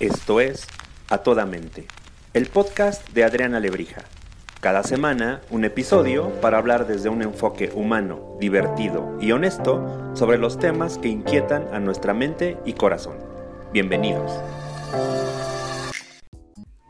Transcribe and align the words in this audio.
Esto 0.00 0.40
es 0.40 0.68
A 1.10 1.18
Toda 1.18 1.44
Mente, 1.44 1.88
el 2.32 2.46
podcast 2.46 3.08
de 3.08 3.24
Adriana 3.24 3.58
Lebrija. 3.58 4.02
Cada 4.60 4.84
semana 4.84 5.40
un 5.50 5.64
episodio 5.64 6.30
para 6.40 6.58
hablar 6.58 6.86
desde 6.86 7.08
un 7.08 7.20
enfoque 7.20 7.72
humano, 7.74 8.36
divertido 8.38 9.18
y 9.20 9.32
honesto 9.32 10.14
sobre 10.14 10.38
los 10.38 10.56
temas 10.56 10.98
que 10.98 11.08
inquietan 11.08 11.66
a 11.74 11.80
nuestra 11.80 12.14
mente 12.14 12.58
y 12.64 12.74
corazón. 12.74 13.16
Bienvenidos. 13.72 14.30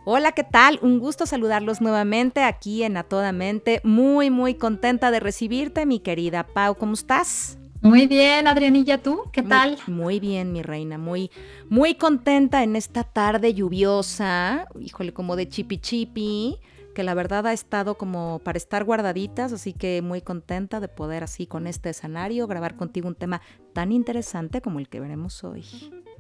Hola, 0.05 0.33
¿qué 0.33 0.45
tal? 0.45 0.79
Un 0.83 0.99
gusto 0.99 1.25
saludarlos 1.25 1.81
nuevamente 1.81 2.43
aquí 2.43 2.83
en 2.83 2.99
A 2.99 3.05
Toda 3.05 3.33
Mente. 3.33 3.81
Muy, 3.85 4.29
muy 4.29 4.55
contenta 4.55 5.11
de 5.11 5.21
recibirte, 5.21 5.87
mi 5.87 6.01
querida 6.01 6.47
Pau. 6.47 6.75
¿Cómo 6.75 6.93
estás? 6.93 7.59
Muy 7.81 8.09
bien, 8.09 8.49
Adrianilla, 8.49 8.99
¿tú? 8.99 9.23
¿Qué 9.33 9.43
tal? 9.43 9.79
Muy, 9.87 10.19
bien, 10.19 10.53
mi 10.53 10.63
reina, 10.63 10.99
muy, 10.99 11.31
muy 11.69 11.95
contenta 11.95 12.65
en 12.65 12.75
esta 12.75 13.05
tarde 13.05 13.55
lluviosa, 13.55 14.67
híjole, 14.81 15.13
como 15.13 15.37
de 15.37 15.49
chipi 15.49 15.79
chipi, 15.79 16.59
que 16.93 17.05
la 17.05 17.15
verdad 17.15 17.47
ha 17.47 17.53
estado 17.53 17.97
como 17.97 18.41
para 18.41 18.59
estar 18.59 18.83
guardaditas, 18.83 19.53
así 19.53 19.73
que 19.73 20.03
muy 20.03 20.21
contenta 20.23 20.81
de 20.81 20.89
poder 20.89 21.23
así 21.23 21.47
con 21.47 21.69
este 21.69 21.91
escenario 21.91 22.49
grabar 22.49 22.75
contigo 22.75 23.07
un 23.07 23.15
tema 23.15 23.41
tan 23.73 23.93
interesante 23.93 24.61
como 24.61 24.81
el 24.81 24.89
que 24.89 24.99
veremos 24.99 25.45
hoy. 25.45 25.65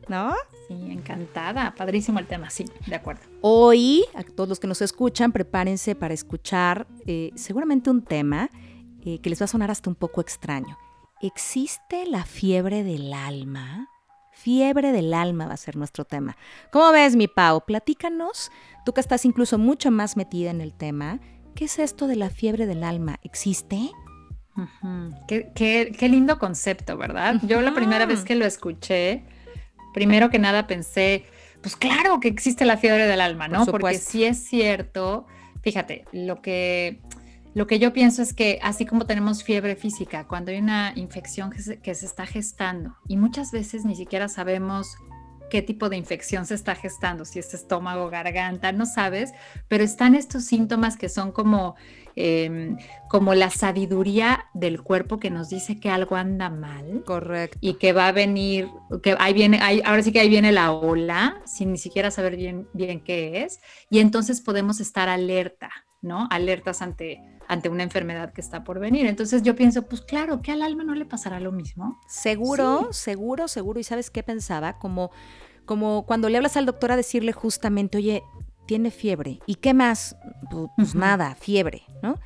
¿No? 0.06 0.34
Sí, 0.68 0.74
encantada. 0.90 1.74
Padrísimo 1.76 2.20
el 2.20 2.26
tema, 2.26 2.48
sí, 2.50 2.66
de 2.86 2.94
acuerdo. 2.94 3.22
Hoy, 3.40 4.04
a 4.14 4.22
todos 4.22 4.48
los 4.48 4.60
que 4.60 4.68
nos 4.68 4.80
escuchan, 4.80 5.32
prepárense 5.32 5.96
para 5.96 6.14
escuchar 6.14 6.86
eh, 7.06 7.32
seguramente 7.34 7.90
un 7.90 8.02
tema 8.02 8.48
eh, 9.04 9.18
que 9.18 9.28
les 9.28 9.40
va 9.42 9.44
a 9.44 9.48
sonar 9.48 9.72
hasta 9.72 9.90
un 9.90 9.96
poco 9.96 10.20
extraño. 10.20 10.78
¿Existe 11.20 12.06
la 12.06 12.24
fiebre 12.24 12.84
del 12.84 13.12
alma? 13.12 13.88
Fiebre 14.30 14.92
del 14.92 15.12
alma 15.12 15.48
va 15.48 15.54
a 15.54 15.56
ser 15.56 15.76
nuestro 15.76 16.04
tema. 16.04 16.36
¿Cómo 16.70 16.92
ves, 16.92 17.16
mi 17.16 17.26
Pau? 17.26 17.64
Platícanos, 17.66 18.52
tú 18.84 18.92
que 18.92 19.00
estás 19.00 19.24
incluso 19.24 19.58
mucho 19.58 19.90
más 19.90 20.16
metida 20.16 20.50
en 20.50 20.60
el 20.60 20.72
tema, 20.72 21.18
¿qué 21.56 21.64
es 21.64 21.80
esto 21.80 22.06
de 22.06 22.14
la 22.14 22.30
fiebre 22.30 22.66
del 22.66 22.84
alma? 22.84 23.18
¿Existe? 23.24 23.90
qué, 25.26 25.96
lindo 26.02 26.38
concepto, 26.38 26.96
¿verdad? 26.96 27.36
Yo 27.42 27.60
la 27.62 27.74
primera 27.74 28.06
vez 28.06 28.22
que 28.22 28.36
lo 28.36 28.44
escuché, 28.44 29.24
primero 29.94 30.30
que 30.30 30.38
nada 30.38 30.68
pensé, 30.68 31.24
pues 31.60 31.74
claro 31.74 32.20
que 32.20 32.28
existe 32.28 32.64
la 32.64 32.76
fiebre 32.76 33.06
del 33.06 33.20
alma, 33.20 33.48
¿no? 33.48 33.66
Porque 33.66 33.98
sí 33.98 34.24
es 34.24 34.44
cierto, 34.44 35.26
fíjate, 35.62 36.04
lo 36.12 36.42
que 36.42 37.00
lo 37.54 37.66
que 37.66 37.78
yo 37.78 37.92
pienso 37.92 38.22
es 38.22 38.34
que 38.34 38.58
así 38.62 38.86
como 38.86 39.06
tenemos 39.06 39.42
fiebre 39.42 39.76
física, 39.76 40.26
cuando 40.26 40.50
hay 40.50 40.58
una 40.58 40.92
infección 40.96 41.50
que 41.50 41.94
se, 41.94 42.06
está 42.06 42.26
gestando 42.26 42.96
y 43.08 43.16
muchas 43.16 43.52
veces 43.52 43.84
ni 43.84 43.96
siquiera 43.96 44.28
sabemos 44.28 44.96
qué 45.50 45.62
tipo 45.62 45.88
de 45.88 45.96
infección 45.96 46.44
se 46.44 46.54
está 46.54 46.74
gestando, 46.74 47.24
si 47.24 47.38
es 47.38 47.54
estómago, 47.54 48.10
garganta, 48.10 48.70
no 48.72 48.84
sabes, 48.84 49.32
pero 49.66 49.82
están 49.82 50.14
estos 50.14 50.44
síntomas 50.44 50.98
que 50.98 51.08
son 51.08 51.32
como, 51.32 51.74
em, 52.16 52.76
como 53.08 53.34
la 53.34 53.48
sabiduría 53.48 54.44
del 54.52 54.82
cuerpo 54.82 55.18
que 55.18 55.30
nos 55.30 55.48
dice 55.48 55.80
que 55.80 55.88
algo 55.88 56.16
anda 56.16 56.50
mal. 56.50 57.02
Correcto. 57.06 57.56
Y 57.62 57.74
que 57.74 57.94
va 57.94 58.08
a 58.08 58.12
venir, 58.12 58.68
que 59.02 59.16
ahí 59.18 59.32
viene, 59.32 59.58
ahora 59.86 60.02
sí 60.02 60.12
que 60.12 60.20
ahí 60.20 60.28
viene 60.28 60.52
la 60.52 60.72
ola, 60.72 61.40
sin 61.46 61.72
ni 61.72 61.78
siquiera 61.78 62.10
saber 62.10 62.36
bien, 62.36 62.68
bien 62.74 63.00
qué 63.00 63.42
es, 63.44 63.60
y 63.88 64.00
entonces 64.00 64.42
podemos 64.42 64.80
estar 64.80 65.08
alerta, 65.08 65.70
¿no? 66.02 66.28
Alertas 66.30 66.82
ante 66.82 67.37
ante 67.48 67.70
una 67.70 67.82
enfermedad 67.82 68.32
que 68.32 68.42
está 68.42 68.62
por 68.62 68.78
venir. 68.78 69.06
Entonces 69.06 69.42
yo 69.42 69.56
pienso, 69.56 69.82
pues 69.82 70.02
claro, 70.02 70.42
que 70.42 70.52
al 70.52 70.62
alma 70.62 70.84
no 70.84 70.94
le 70.94 71.06
pasará 71.06 71.40
lo 71.40 71.50
mismo. 71.50 71.98
Seguro, 72.06 72.92
seguro, 72.92 73.48
seguro. 73.48 73.80
¿Y 73.80 73.84
sabes 73.84 74.10
qué 74.10 74.22
pensaba? 74.22 74.78
Como, 74.78 75.10
como 75.64 76.04
cuando 76.06 76.28
le 76.28 76.36
hablas 76.36 76.58
al 76.58 76.66
doctor 76.66 76.92
a 76.92 76.96
decirle 76.96 77.32
justamente, 77.32 77.98
oye, 77.98 78.22
tiene 78.66 78.90
fiebre. 78.90 79.40
¿Y 79.46 79.56
qué 79.56 79.72
más? 79.72 80.16
Pues, 80.76 80.94
nada, 80.94 81.34
fiebre, 81.34 81.84
¿no? 82.02 82.16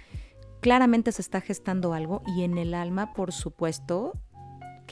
Claramente 0.60 1.12
se 1.12 1.22
está 1.22 1.40
gestando 1.40 1.94
algo 1.94 2.22
y 2.26 2.42
en 2.42 2.58
el 2.58 2.74
alma, 2.74 3.12
por 3.14 3.32
supuesto, 3.32 4.14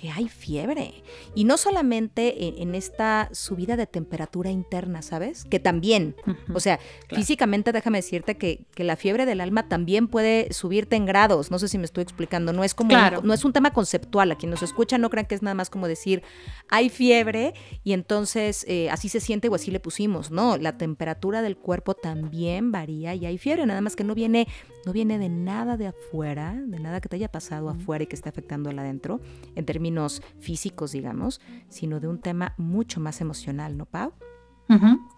que 0.01 0.11
hay 0.11 0.29
fiebre. 0.29 0.95
Y 1.35 1.45
no 1.45 1.59
solamente 1.59 2.63
en, 2.63 2.75
esta 2.75 3.29
subida 3.33 3.77
de 3.77 3.87
temperatura 3.87 4.51
interna, 4.51 5.03
¿sabes? 5.03 5.45
Que 5.45 5.61
también, 5.61 6.17
o 6.55 6.61
sea, 6.61 6.81
físicamente 7.09 7.71
déjame 7.73 7.99
decirte 7.99 8.39
que, 8.39 8.65
que, 8.75 8.85
la 8.85 8.97
fiebre 8.97 9.27
del 9.27 9.43
alma 9.43 9.69
también 9.69 10.09
puede 10.09 10.53
subirte 10.53 10.97
en 10.97 11.05
grados. 11.05 11.51
No 11.51 11.59
sé 11.59 11.69
si 11.69 11.77
me 11.77 11.85
estoy 11.85 12.03
explicando. 12.03 12.55
No 12.55 12.65
es 12.65 12.73
como, 12.75 12.95
no 13.23 13.35
es 13.35 13.45
un 13.45 13.53
tema 13.53 13.73
conceptual. 13.73 14.33
A 14.33 14.37
quien 14.37 14.51
nos 14.51 14.63
escucha 14.63 14.97
no 14.97 15.11
crean 15.11 15.27
que 15.27 15.35
es 15.35 15.43
nada 15.43 15.55
más 15.55 15.69
como 15.69 15.87
decir, 15.87 16.23
hay 16.71 16.89
fiebre 16.89 17.53
y 17.85 17.93
entonces 17.93 18.65
eh, 18.69 18.89
así 18.91 19.11
se 19.11 19.21
siente 19.21 19.49
o 19.49 19.55
así 19.55 19.71
le 19.71 19.81
pusimos. 19.81 20.31
No, 20.31 20.57
la 20.57 20.79
temperatura 20.79 21.43
del 21.43 21.59
cuerpo 21.59 21.95
también 21.95 22.73
varía 22.73 23.15
y 23.15 23.27
hay 23.27 23.37
fiebre. 23.37 23.67
Nada 23.67 23.83
más 23.83 23.97
que 23.97 24.05
no 24.05 24.15
viene, 24.15 24.49
no 24.87 24.95
viene 24.95 25.19
de 25.19 25.29
nada 25.29 25.77
de 25.77 25.89
afuera, 25.89 26.55
de 26.55 26.81
nada 26.81 27.03
que 27.03 27.11
te 27.11 27.17
haya 27.17 27.31
pasado 27.31 27.69
afuera 27.69 28.05
y 28.05 28.07
que 28.07 28.17
esté 28.17 28.31
afectando 28.31 28.71
al 28.71 28.79
adentro. 28.79 29.21
En 29.57 29.67
términos 29.67 29.90
físicos, 30.39 30.93
digamos, 30.93 31.41
sino 31.69 32.01
de 32.01 32.09
un 32.09 32.21
tema 32.21 32.55
mucho 32.57 33.01
más 33.01 33.21
emocional, 33.21 33.77
¿no, 33.77 33.87
Pau? 33.87 34.13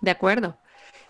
de 0.00 0.10
acuerdo. 0.10 0.56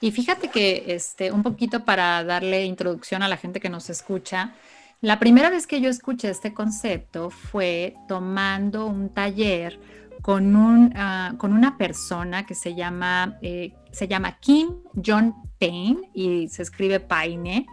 Y 0.01 0.11
fíjate 0.11 0.49
que 0.49 0.85
este, 0.89 1.31
un 1.31 1.45
poquito 1.45 1.85
para 1.85 2.25
darle 2.25 2.65
introducción 2.65 3.23
a 3.23 3.29
la 3.29 3.37
gente 3.37 3.61
que 3.61 3.69
nos 3.69 3.89
escucha, 3.89 4.55
la 5.01 5.19
primera 5.19 5.49
vez 5.49 5.67
que 5.67 5.81
yo 5.81 5.89
escuché 5.89 6.29
este 6.29 6.53
concepto 6.53 7.31
fue 7.31 7.95
tomando 8.09 8.87
un 8.87 9.15
taller 9.15 9.79
con, 10.23 10.57
un, 10.57 10.93
ah, 10.97 11.35
con 11.39 11.53
una 11.53 11.77
persona 11.79 12.47
que 12.47 12.55
se 12.55 12.75
llama, 12.75 13.39
eh, 13.43 13.75
se 13.91 14.09
llama 14.09 14.39
Kim 14.39 14.69
John 15.05 15.35
Payne 15.59 16.11
y 16.15 16.49
se 16.49 16.63
escribe 16.63 17.01
Paine 17.01 17.67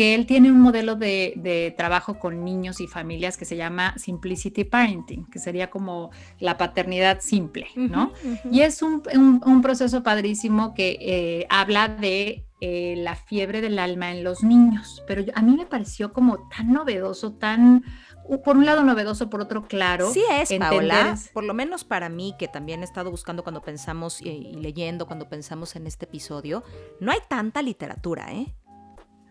que 0.00 0.14
él 0.14 0.24
tiene 0.24 0.50
un 0.50 0.58
modelo 0.58 0.96
de, 0.96 1.74
trabajo 1.76 2.18
con 2.18 2.42
niños 2.42 2.80
y 2.80 2.86
familias 2.86 3.36
que 3.36 3.44
se 3.44 3.54
llama 3.54 3.92
Simplicity 3.98 4.64
Parenting, 4.64 5.26
que 5.26 5.38
sería 5.38 5.68
como 5.68 6.10
la 6.38 6.56
paternidad 6.56 7.20
simple, 7.20 7.66
¿no? 7.76 8.10
Y 8.50 8.62
es 8.62 8.80
un, 8.80 9.02
proceso 9.60 10.02
padrísimo 10.02 10.72
que 10.72 10.96
eh, 11.02 11.46
habla 11.50 11.88
de 11.88 12.46
eh, 12.62 12.94
la 12.96 13.14
fiebre 13.14 13.60
del 13.60 13.78
alma 13.78 14.10
en 14.10 14.24
los 14.24 14.42
niños, 14.42 15.04
pero 15.06 15.22
a 15.34 15.42
mí 15.42 15.54
me 15.54 15.66
pareció 15.66 16.14
como 16.14 16.48
tan 16.48 16.72
novedoso, 16.72 17.34
tan 17.34 17.84
por 18.42 18.56
un 18.56 18.64
lado 18.64 18.84
novedoso, 18.84 19.28
por 19.28 19.42
otro 19.42 19.66
claro. 19.66 20.10
Sí 20.14 20.22
es, 20.32 20.50
Paola, 20.58 21.18
por 21.34 21.44
lo 21.44 21.52
menos 21.52 21.84
para 21.84 22.08
mí, 22.08 22.34
que 22.38 22.48
también 22.48 22.80
he 22.80 22.84
estado 22.84 23.10
buscando 23.10 23.42
cuando 23.42 23.60
pensamos 23.60 24.22
y 24.22 24.54
leyendo, 24.54 25.06
cuando 25.06 25.28
pensamos 25.28 25.76
en 25.76 25.86
este 25.86 26.06
episodio, 26.06 26.64
no 27.00 27.12
hay 27.12 27.18
tanta 27.28 27.60
literatura, 27.60 28.32
¿eh? 28.32 28.54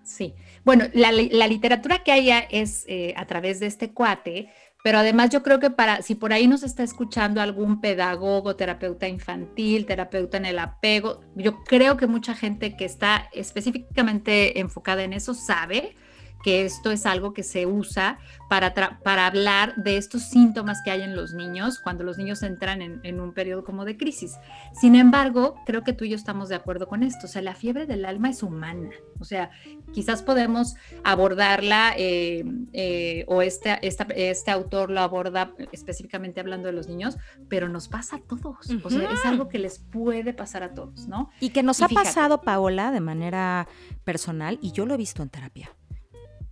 Sí, 0.09 0.33
bueno, 0.65 0.85
la, 0.93 1.11
literatura 1.11 1.99
que 1.99 2.11
haya 2.11 2.39
es 2.39 2.83
eh, 2.87 3.13
a 3.15 3.27
través 3.27 3.59
de 3.59 3.67
este 3.67 3.91
cuate, 3.91 4.49
pero 4.83 4.97
además 4.97 5.29
yo 5.29 5.43
creo 5.43 5.59
que 5.59 5.69
para, 5.69 6.01
si 6.01 6.15
por 6.15 6.33
ahí 6.33 6.47
nos 6.47 6.63
está 6.63 6.81
escuchando 6.81 7.41
algún 7.41 7.79
pedagogo, 7.79 8.55
terapeuta 8.55 9.07
infantil, 9.07 9.85
terapeuta 9.85 10.37
en 10.37 10.45
el 10.47 10.57
apego, 10.57 11.21
yo 11.35 11.63
creo 11.63 11.95
que 11.95 12.07
mucha 12.07 12.33
gente 12.33 12.75
que 12.75 12.85
está 12.85 13.29
específicamente 13.33 14.59
enfocada 14.59 15.03
en 15.03 15.13
eso 15.13 15.35
sabe 15.35 15.95
que 16.43 16.65
esto 16.65 16.91
es 16.91 17.05
algo 17.05 17.33
que 17.33 17.43
se 17.43 17.65
usa 17.65 18.19
para, 18.49 18.73
para 18.73 19.27
hablar 19.27 19.75
de 19.75 19.97
estos 19.97 20.23
síntomas 20.23 20.81
que 20.83 20.91
hay 20.91 21.01
en 21.01 21.15
los 21.15 21.33
niños 21.33 21.79
cuando 21.79 22.03
los 22.03 22.17
niños 22.17 22.41
entran 22.43 22.81
en, 22.81 23.19
un 23.19 23.33
periodo 23.33 23.63
como 23.63 23.85
de 23.85 23.97
crisis. 23.97 24.37
Sin 24.73 24.95
embargo, 24.95 25.55
creo 25.65 25.83
que 25.83 25.93
tú 25.93 26.05
y 26.05 26.09
yo 26.09 26.15
estamos 26.15 26.49
de 26.49 26.55
acuerdo 26.55 26.87
con 26.87 27.03
esto. 27.03 27.27
O 27.27 27.29
sea, 27.29 27.41
la 27.41 27.53
fiebre 27.53 27.85
del 27.85 28.05
alma 28.05 28.29
es 28.29 28.41
humana. 28.41 28.89
O 29.19 29.25
sea, 29.25 29.51
quizás 29.93 30.23
podemos 30.23 30.75
abordarla 31.03 31.93
eh, 31.97 32.43
eh, 32.73 33.25
o 33.27 33.41
este, 33.41 33.77
este 33.81 34.51
autor 34.51 34.89
lo 34.89 35.01
aborda 35.01 35.53
específicamente 35.71 36.39
hablando 36.39 36.67
de 36.67 36.73
los 36.73 36.87
niños, 36.87 37.17
pero 37.49 37.69
nos 37.69 37.87
pasa 37.87 38.17
a 38.17 38.19
todos. 38.19 38.69
O 38.83 38.89
sea, 38.89 39.11
es 39.11 39.25
algo 39.25 39.49
que 39.49 39.59
les 39.59 39.79
puede 39.79 40.33
pasar 40.33 40.63
a 40.63 40.73
todos, 40.73 41.07
¿no? 41.07 41.29
Y 41.39 41.49
que 41.49 41.63
nos 41.63 41.81
ha 41.81 41.89
pasado, 41.89 42.41
Paola, 42.41 42.91
de 42.91 43.01
manera 43.01 43.67
personal, 44.03 44.57
y 44.61 44.71
yo 44.71 44.85
lo 44.85 44.93
he 44.93 44.97
visto 44.97 45.21
en 45.21 45.29
terapia 45.29 45.71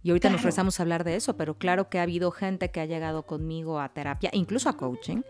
Y 0.08 0.10
ahorita 0.12 0.30
nos 0.30 0.42
rezamos 0.42 0.80
a 0.80 0.84
hablar 0.84 1.04
de 1.04 1.18
eso, 1.18 1.36
pero 1.36 1.58
claro 1.58 1.90
que 1.90 2.00
ha 2.00 2.04
habido 2.04 2.32
gente 2.32 2.72
que 2.72 2.80
ha 2.80 2.86
llegado 2.86 3.24
conmigo 3.24 3.82
a 3.82 3.90
terapia, 3.90 4.30
incluso 4.32 4.70
a 4.70 4.78
coaching, 4.78 5.22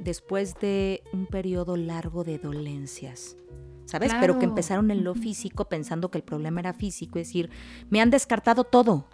después 0.00 0.54
de 0.60 1.02
un 1.14 1.24
periodo 1.24 1.78
largo 1.78 2.24
de 2.24 2.38
dolencias. 2.38 3.38
¿Sabes? 3.86 4.12
Pero 4.20 4.38
que 4.38 4.44
empezaron 4.44 4.90
en 4.90 5.02
lo 5.02 5.14
físico 5.14 5.66
pensando 5.66 6.10
que 6.10 6.18
el 6.18 6.24
problema 6.24 6.60
era 6.60 6.74
físico, 6.74 7.18
es 7.18 7.28
decir, 7.28 7.48
me 7.88 8.02
han 8.02 8.10
descartado 8.10 8.64
todo. 8.64 9.08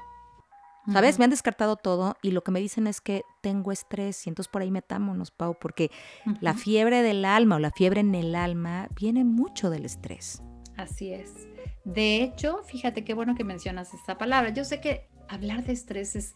¿Sabes? 0.92 1.20
Me 1.20 1.26
han 1.26 1.30
descartado 1.30 1.76
todo 1.76 2.16
y 2.20 2.32
lo 2.32 2.42
que 2.42 2.50
me 2.50 2.58
dicen 2.58 2.88
es 2.88 3.00
que 3.00 3.22
tengo 3.40 3.70
estrés 3.70 4.26
y 4.26 4.30
entonces 4.30 4.50
por 4.50 4.62
ahí 4.62 4.72
metámonos, 4.72 5.30
Pau, 5.30 5.56
porque 5.60 5.92
la 6.40 6.54
fiebre 6.54 7.02
del 7.02 7.24
alma 7.24 7.54
o 7.54 7.58
la 7.60 7.70
fiebre 7.70 8.00
en 8.00 8.16
el 8.16 8.34
alma 8.34 8.88
viene 8.96 9.22
mucho 9.22 9.70
del 9.70 9.84
estrés. 9.84 10.42
Así 10.76 11.12
es. 11.12 11.46
De 11.84 12.22
hecho, 12.22 12.62
fíjate 12.64 13.04
qué 13.04 13.14
bueno 13.14 13.34
que 13.34 13.44
mencionas 13.44 13.92
esta 13.94 14.16
palabra. 14.16 14.50
Yo 14.50 14.64
sé 14.64 14.80
que 14.80 15.06
hablar 15.28 15.64
de 15.64 15.72
estrés 15.72 16.16
es, 16.16 16.34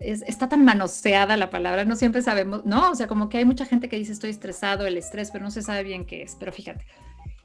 está 0.00 0.48
tan 0.48 0.64
manoseada 0.64 1.36
la 1.36 1.50
palabra, 1.50 1.84
no 1.84 1.96
siempre 1.96 2.22
sabemos, 2.22 2.64
¿no? 2.64 2.90
O 2.90 2.94
sea, 2.94 3.06
como 3.06 3.28
que 3.28 3.38
hay 3.38 3.44
mucha 3.44 3.66
gente 3.66 3.88
que 3.88 3.96
dice 3.96 4.12
estoy 4.12 4.30
estresado, 4.30 4.86
el 4.86 4.96
estrés, 4.96 5.30
pero 5.30 5.44
no 5.44 5.50
se 5.50 5.62
sabe 5.62 5.82
bien 5.82 6.04
qué 6.04 6.22
es. 6.22 6.36
Pero 6.38 6.52
fíjate, 6.52 6.84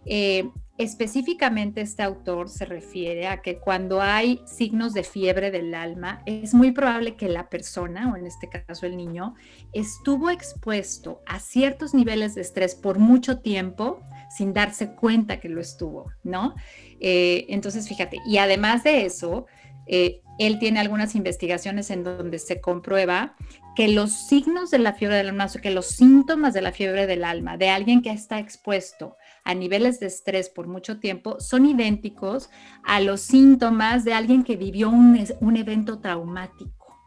eh, 0.05 0.49
específicamente 0.77 1.81
este 1.81 2.03
autor 2.03 2.49
se 2.49 2.65
refiere 2.65 3.27
a 3.27 3.41
que 3.41 3.57
cuando 3.57 4.01
hay 4.01 4.41
signos 4.45 4.93
de 4.93 5.03
fiebre 5.03 5.51
del 5.51 5.73
alma, 5.73 6.21
es 6.25 6.53
muy 6.53 6.71
probable 6.71 7.15
que 7.15 7.29
la 7.29 7.49
persona, 7.49 8.11
o 8.11 8.15
en 8.15 8.25
este 8.25 8.47
caso 8.49 8.85
el 8.85 8.95
niño, 8.95 9.35
estuvo 9.73 10.29
expuesto 10.29 11.21
a 11.25 11.39
ciertos 11.39 11.93
niveles 11.93 12.35
de 12.35 12.41
estrés 12.41 12.75
por 12.75 12.97
mucho 12.97 13.39
tiempo 13.39 14.01
sin 14.29 14.53
darse 14.53 14.95
cuenta 14.95 15.39
que 15.39 15.49
lo 15.49 15.59
estuvo, 15.59 16.11
¿no? 16.23 16.55
Eh, 16.99 17.45
entonces, 17.49 17.87
fíjate, 17.87 18.17
y 18.25 18.37
además 18.37 18.83
de 18.83 19.05
eso, 19.05 19.47
eh, 19.87 20.21
él 20.37 20.57
tiene 20.59 20.79
algunas 20.79 21.15
investigaciones 21.15 21.89
en 21.89 22.03
donde 22.03 22.39
se 22.39 22.61
comprueba 22.61 23.35
que 23.75 23.87
los 23.87 24.11
signos 24.11 24.71
de 24.71 24.79
la 24.79 24.93
fiebre 24.93 25.17
del 25.17 25.29
alma, 25.29 25.47
o 25.53 25.61
que 25.61 25.71
los 25.71 25.87
síntomas 25.87 26.53
de 26.53 26.61
la 26.61 26.71
fiebre 26.71 27.07
del 27.07 27.23
alma 27.23 27.57
de 27.57 27.69
alguien 27.69 28.01
que 28.01 28.11
está 28.11 28.39
expuesto 28.39 29.17
a 29.43 29.53
niveles 29.53 29.99
de 29.99 30.07
estrés 30.07 30.49
por 30.49 30.67
mucho 30.67 30.99
tiempo 30.99 31.39
son 31.39 31.65
idénticos 31.65 32.49
a 32.83 33.01
los 33.01 33.21
síntomas 33.21 34.05
de 34.05 34.13
alguien 34.13 34.43
que 34.43 34.55
vivió 34.55 34.89
un, 34.89 35.57
evento 35.57 35.99
traumático. 35.99 36.97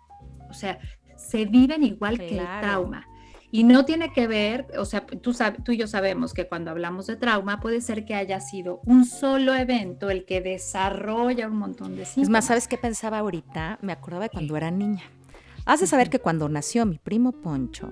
O 0.51 0.55
sea, 0.55 0.79
se 1.17 1.47
viven 1.47 1.85
igual 1.85 2.19
que 2.19 2.39
el 2.39 2.47
trauma. 2.61 3.07
Y 3.55 3.65
no 3.65 3.85
tiene 3.85 4.15
que 4.15 4.27
ver, 4.27 4.67
o 4.79 4.87
sea, 4.87 5.05
tú, 5.05 5.37
tú 5.63 5.73
y 5.73 5.77
yo 5.77 5.87
sabemos 5.87 6.33
que 6.33 6.49
cuando 6.49 6.71
hablamos 6.71 7.07
de 7.07 7.17
trauma 7.17 7.61
puede 7.61 7.83
ser 7.83 8.07
que 8.07 8.15
haya 8.15 8.41
sido 8.41 8.81
un 8.87 9.05
solo 9.05 9.55
evento 9.55 10.09
el 10.09 10.25
que 10.25 10.41
desarrolla 10.41 11.49
un 11.49 11.59
montón 11.59 11.95
de 11.95 12.07
síntomas. 12.07 12.27
Es 12.27 12.31
más, 12.31 12.47
¿sabes 12.47 12.67
qué 12.67 12.79
pensaba 12.79 13.19
ahorita? 13.19 13.79
Me 13.83 13.93
acordaba 13.93 14.25
de 14.25 14.31
cuando 14.31 14.57
era 14.57 14.71
niña. 14.71 15.03
Has 15.67 15.87
saber 15.87 16.09
que 16.09 16.19
cuando 16.19 16.49
nació 16.49 16.87
mi 16.87 16.97
primo 16.97 17.33
Poncho, 17.33 17.91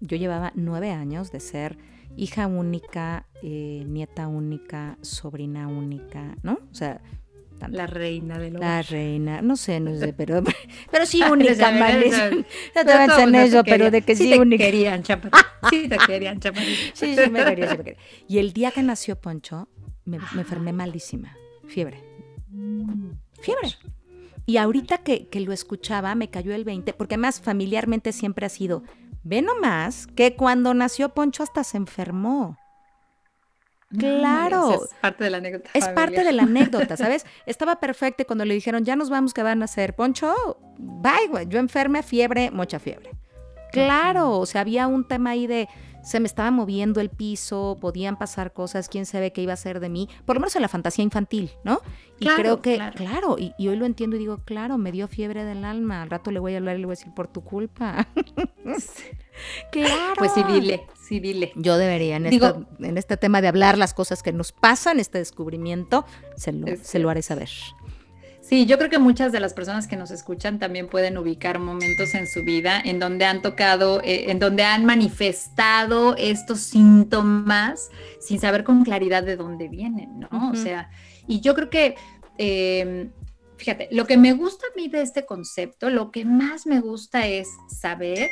yo 0.00 0.16
llevaba 0.16 0.50
nueve 0.56 0.90
años 0.90 1.30
de 1.30 1.38
ser 1.38 1.78
hija 2.16 2.48
única, 2.48 3.26
eh, 3.44 3.84
nieta 3.86 4.26
única, 4.26 4.98
sobrina 5.02 5.68
única, 5.68 6.36
¿no? 6.42 6.58
O 6.72 6.74
sea, 6.74 7.00
la 7.68 7.86
reina 7.86 8.38
de 8.38 8.50
los. 8.50 8.60
La 8.60 8.82
reina, 8.82 9.42
no 9.42 9.56
sé, 9.56 9.80
no 9.80 9.96
sé, 9.96 10.12
pero, 10.12 10.42
pero 10.90 11.06
sí 11.06 11.22
única, 11.22 11.70
Maris. 11.70 12.14
No 12.74 12.84
te 12.84 12.92
avanzas 12.92 13.20
en 13.20 13.34
eso, 13.34 13.64
pero 13.64 13.90
de 13.90 14.02
que 14.02 14.14
sí, 14.16 14.32
sí 14.32 14.38
única. 14.38 14.64
Te 14.64 14.70
querían, 14.70 15.02
Sí 15.70 15.88
te 15.88 15.96
querían. 16.06 16.40
Sí, 16.94 17.16
sí 17.16 17.30
me 17.30 17.44
querían, 17.44 17.70
sí 17.70 17.78
me 17.78 17.84
querían. 17.84 18.02
Y 18.28 18.38
el 18.38 18.52
día 18.52 18.70
que 18.70 18.82
nació 18.82 19.20
Poncho, 19.20 19.68
me, 20.04 20.18
me 20.34 20.42
enfermé 20.42 20.72
malísima. 20.72 21.36
Fiebre. 21.66 22.02
Fiebre. 23.40 23.68
Y 24.46 24.58
ahorita 24.58 24.98
que, 24.98 25.26
que 25.28 25.40
lo 25.40 25.52
escuchaba, 25.52 26.14
me 26.14 26.30
cayó 26.30 26.54
el 26.54 26.64
20, 26.64 26.92
porque 26.92 27.14
además 27.14 27.40
familiarmente 27.40 28.12
siempre 28.12 28.46
ha 28.46 28.48
sido 28.48 28.84
Ve 29.28 29.42
nomás 29.42 30.06
que 30.06 30.36
cuando 30.36 30.72
nació 30.72 31.08
Poncho 31.08 31.42
hasta 31.42 31.64
se 31.64 31.78
enfermó. 31.78 32.56
Claro. 33.96 34.84
es 34.84 34.94
parte 35.00 35.24
de 35.24 35.30
la 35.30 35.36
anécdota. 35.38 35.70
Es 35.74 35.88
parte 35.88 36.24
de 36.24 36.32
la 36.32 36.42
anécdota, 36.42 36.96
¿sabes? 36.96 37.24
Estaba 37.46 37.78
perfecto 37.80 38.22
y 38.22 38.26
cuando 38.26 38.44
le 38.44 38.54
dijeron, 38.54 38.84
ya 38.84 38.96
nos 38.96 39.10
vamos, 39.10 39.32
que 39.32 39.42
van 39.42 39.62
a 39.62 39.66
hacer? 39.66 39.94
Poncho, 39.94 40.58
bye, 40.78 41.28
güey. 41.28 41.46
Yo 41.48 41.58
enferme, 41.58 42.02
fiebre, 42.02 42.50
mucha 42.50 42.78
fiebre. 42.78 43.10
Claro, 43.72 44.38
o 44.38 44.46
sea, 44.46 44.62
había 44.62 44.86
un 44.86 45.06
tema 45.06 45.30
ahí 45.30 45.46
de 45.46 45.68
se 46.06 46.20
me 46.20 46.26
estaba 46.26 46.52
moviendo 46.52 47.00
el 47.00 47.10
piso, 47.10 47.76
podían 47.80 48.16
pasar 48.16 48.52
cosas, 48.52 48.88
quién 48.88 49.06
sabe 49.06 49.32
qué 49.32 49.42
iba 49.42 49.52
a 49.52 49.56
ser 49.56 49.80
de 49.80 49.88
mí, 49.88 50.08
por 50.24 50.36
lo 50.36 50.40
menos 50.40 50.54
en 50.54 50.62
la 50.62 50.68
fantasía 50.68 51.02
infantil, 51.02 51.50
¿no? 51.64 51.80
Y 52.20 52.28
creo 52.28 52.62
que, 52.62 52.80
claro, 52.94 53.36
y, 53.38 53.52
hoy 53.66 53.74
lo 53.74 53.86
entiendo 53.86 54.14
y 54.14 54.20
digo, 54.20 54.38
claro, 54.44 54.78
me 54.78 54.92
dio 54.92 55.08
fiebre 55.08 55.44
del 55.44 55.64
alma, 55.64 56.02
al 56.02 56.10
rato 56.10 56.30
le 56.30 56.38
voy 56.38 56.54
a 56.54 56.58
hablar 56.58 56.76
y 56.76 56.78
le 56.78 56.86
voy 56.86 56.92
a 56.92 56.96
decir, 56.96 57.12
por 57.12 57.26
tu 57.26 57.42
culpa. 57.42 58.06
claro. 59.72 60.14
Pues 60.16 60.30
sí, 60.32 60.44
dile, 60.44 60.86
sí, 60.94 61.18
dile. 61.18 61.50
Yo 61.56 61.76
debería, 61.76 62.16
en, 62.16 62.30
digo, 62.30 62.66
en 62.78 62.98
este 62.98 63.16
tema 63.16 63.40
de 63.40 63.48
hablar 63.48 63.76
las 63.76 63.92
cosas 63.92 64.22
que 64.22 64.32
nos 64.32 64.52
pasan, 64.52 65.00
este 65.00 65.18
descubrimiento, 65.18 66.06
se 66.36 66.52
lo, 66.52 66.68
se 66.80 67.00
lo 67.00 67.10
haré 67.10 67.22
saber. 67.22 67.50
Sí, 68.48 68.64
yo 68.64 68.78
creo 68.78 68.88
que 68.88 69.00
muchas 69.00 69.32
de 69.32 69.40
las 69.40 69.54
personas 69.54 69.88
que 69.88 69.96
nos 69.96 70.12
escuchan 70.12 70.60
también 70.60 70.86
pueden 70.86 71.18
ubicar 71.18 71.58
momentos 71.58 72.14
en 72.14 72.28
su 72.28 72.44
vida 72.44 72.80
en 72.80 73.00
donde 73.00 73.24
han 73.24 73.42
tocado, 73.42 74.00
eh, 74.04 74.30
en 74.30 74.38
donde 74.38 74.62
han 74.62 74.84
manifestado 74.84 76.14
estos 76.16 76.60
síntomas 76.60 77.90
sin 78.20 78.38
saber 78.38 78.62
con 78.62 78.84
claridad 78.84 79.24
de 79.24 79.34
dónde 79.34 79.66
vienen, 79.66 80.20
¿no? 80.20 80.50
O 80.52 80.54
sea, 80.54 80.90
y 81.26 81.40
yo 81.40 81.56
creo 81.56 81.70
que, 81.70 81.96
em, 82.38 83.10
fíjate, 83.56 83.88
lo 83.90 84.06
que 84.06 84.16
me 84.16 84.32
gusta 84.32 84.64
a 84.72 84.76
mí 84.76 84.86
de 84.86 85.02
este 85.02 85.26
concepto, 85.26 85.90
lo 85.90 86.12
que 86.12 86.24
más 86.24 86.68
me 86.68 86.78
gusta 86.78 87.26
es 87.26 87.48
saber 87.68 88.30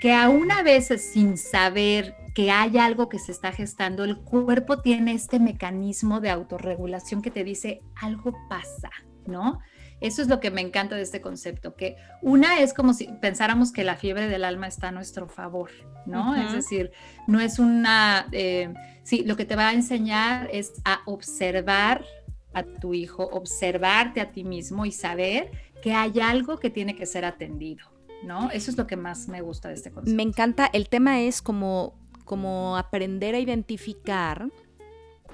que 0.00 0.14
aún 0.14 0.50
a 0.50 0.62
veces 0.62 1.10
sin 1.12 1.36
saber 1.36 2.14
que 2.34 2.50
hay 2.50 2.78
algo 2.78 3.10
que 3.10 3.18
se 3.18 3.32
está 3.32 3.52
gestando, 3.52 4.02
el 4.04 4.16
cuerpo 4.16 4.80
tiene 4.80 5.12
este 5.12 5.38
mecanismo 5.38 6.22
de 6.22 6.30
autorregulación 6.30 7.20
que 7.20 7.30
te 7.30 7.44
dice 7.44 7.82
algo 8.00 8.32
pasa, 8.48 8.88
¿no? 9.26 9.60
Eso 10.00 10.20
es 10.20 10.28
lo 10.28 10.40
que 10.40 10.50
me 10.50 10.60
encanta 10.60 10.96
de 10.96 11.02
este 11.02 11.20
concepto, 11.20 11.76
que 11.76 11.96
una 12.22 12.60
es 12.60 12.74
como 12.74 12.92
si 12.92 13.06
pensáramos 13.20 13.72
que 13.72 13.84
la 13.84 13.96
fiebre 13.96 14.26
del 14.26 14.44
alma 14.44 14.66
está 14.66 14.88
a 14.88 14.92
nuestro 14.92 15.28
favor, 15.28 15.70
¿no? 16.06 16.34
Es 16.34 16.52
decir, 16.52 16.90
no 17.28 17.40
es 17.40 17.60
una, 17.60 18.26
eh, 18.32 18.74
sí, 19.04 19.22
lo 19.24 19.36
que 19.36 19.44
te 19.44 19.54
va 19.54 19.68
a 19.68 19.72
enseñar 19.72 20.48
es 20.52 20.72
a 20.84 21.02
observar 21.06 22.04
a 22.52 22.64
tu 22.64 22.94
hijo, 22.94 23.24
observarte 23.24 24.20
a 24.20 24.32
ti 24.32 24.42
mismo 24.42 24.84
y 24.86 24.92
saber 24.92 25.52
que 25.82 25.94
hay 25.94 26.18
algo 26.20 26.58
que 26.58 26.68
tiene 26.68 26.96
que 26.96 27.06
ser 27.06 27.24
atendido, 27.24 27.86
¿no? 28.24 28.50
Eso 28.50 28.72
es 28.72 28.76
lo 28.76 28.88
que 28.88 28.96
más 28.96 29.28
me 29.28 29.40
gusta 29.40 29.68
de 29.68 29.74
este 29.74 29.92
concepto. 29.92 30.16
Me 30.16 30.24
encanta, 30.24 30.68
el 30.72 30.88
tema 30.88 31.20
es 31.20 31.42
como, 31.42 31.94
como 32.24 32.76
aprender 32.76 33.36
a 33.36 33.38
identificar 33.38 34.48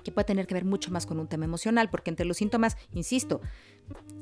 que 0.05 0.13
puede 0.13 0.27
tener 0.27 0.47
que 0.47 0.55
ver 0.55 0.65
mucho 0.65 0.91
más 0.91 1.07
con 1.07 1.19
un 1.19 1.29
tema 1.29 1.45
emocional, 1.45 1.91
porque 1.91 2.11
entre 2.11 2.25
los 2.25 2.37
síntomas, 2.37 2.77
insisto, 2.93 3.41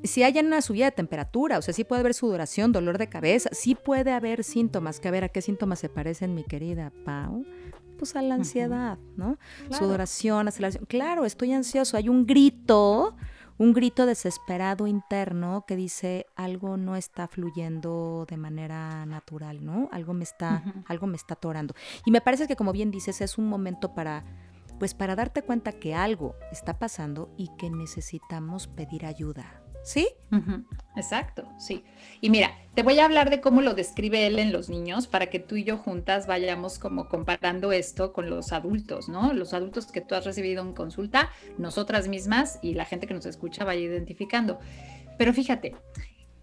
si 0.07 0.23
hay 0.23 0.39
una 0.39 0.61
subida 0.61 0.87
de 0.87 0.93
temperatura, 0.93 1.59
o 1.59 1.63
sea, 1.63 1.75
sí 1.75 1.85
puede 1.85 2.01
haber 2.01 2.15
sudoración, 2.15 2.73
dolor 2.73 2.99
de 2.99 3.09
cabeza, 3.09 3.51
sí 3.53 3.75
puede 3.75 4.13
haber 4.13 4.45
síntomas, 4.45 5.01
que 5.01 5.09
a 5.09 5.11
ver, 5.11 5.25
¿a 5.25 5.29
qué 5.29 5.43
síntomas 5.43 5.79
se 5.79 5.89
parecen, 5.89 6.35
mi 6.35 6.45
querida 6.45 6.93
Pau? 7.05 7.45
Pues 7.99 8.15
a 8.15 8.23
la 8.23 8.35
ansiedad, 8.35 8.99
¿no? 9.17 9.39
Sudoración, 9.71 10.49
aceleración. 10.49 10.85
Claro, 10.85 11.25
estoy 11.25 11.53
ansioso, 11.53 11.97
hay 11.97 12.11
un 12.11 12.27
grito, 12.27 13.17
un 13.57 13.73
grito 13.73 14.05
desesperado 14.05 14.87
interno 14.87 15.65
que 15.67 15.77
dice 15.77 16.27
algo 16.37 16.77
no 16.77 16.95
está 16.95 17.27
fluyendo 17.27 18.27
de 18.29 18.37
manera 18.37 19.07
natural, 19.07 19.65
¿no? 19.65 19.89
Algo 19.93 20.13
me 20.13 20.25
está, 20.25 20.63
algo 20.87 21.07
me 21.07 21.17
está 21.17 21.35
atorando. 21.35 21.75
Y 22.05 22.11
me 22.11 22.21
parece 22.21 22.47
que 22.47 22.55
como 22.55 22.73
bien 22.73 22.91
dices, 22.91 23.23
es 23.23 23.39
un 23.39 23.49
momento 23.49 23.95
para 23.95 24.25
pues 24.79 24.95
para 24.95 25.17
darte 25.17 25.43
cuenta 25.43 25.73
que 25.73 25.95
algo 25.95 26.35
está 26.53 26.79
pasando 26.79 27.33
y 27.37 27.51
que 27.59 27.71
necesitamos 27.71 28.67
pedir 28.67 29.07
ayuda. 29.07 29.63
¿Sí? 29.83 30.09
Exacto, 30.97 31.49
sí. 31.59 31.85
Y 32.21 32.29
mira, 32.31 32.51
te 32.75 32.83
voy 32.83 32.99
a 32.99 33.05
hablar 33.05 33.31
de 33.31 33.41
cómo 33.41 33.63
lo 33.63 33.75
describe 33.75 34.27
él 34.27 34.41
en 34.41 34.53
los 34.53 34.69
niños 34.69 35.07
para 35.07 35.27
que 35.27 35.39
tú 35.39 35.55
y 35.55 35.63
yo 35.63 35.79
juntas 35.79 36.27
vayamos 36.27 36.81
como 36.81 37.09
comparando 37.09 37.71
esto 37.71 38.13
con 38.13 38.29
los 38.29 38.53
adultos, 38.53 39.09
¿no? 39.09 39.33
Los 39.33 39.55
adultos 39.55 39.87
que 39.87 40.01
tú 40.01 40.17
has 40.17 40.25
recibido 40.25 40.61
en 40.63 40.73
consulta, 40.73 41.31
nosotras 41.57 42.09
mismas 42.09 42.59
y 42.63 42.75
la 42.75 42.85
gente 42.85 43.07
que 43.07 43.15
nos 43.15 43.27
escucha 43.27 43.65
vaya 43.65 43.83
identificando. 43.83 44.59
Pero 45.19 45.33
fíjate, 45.33 45.77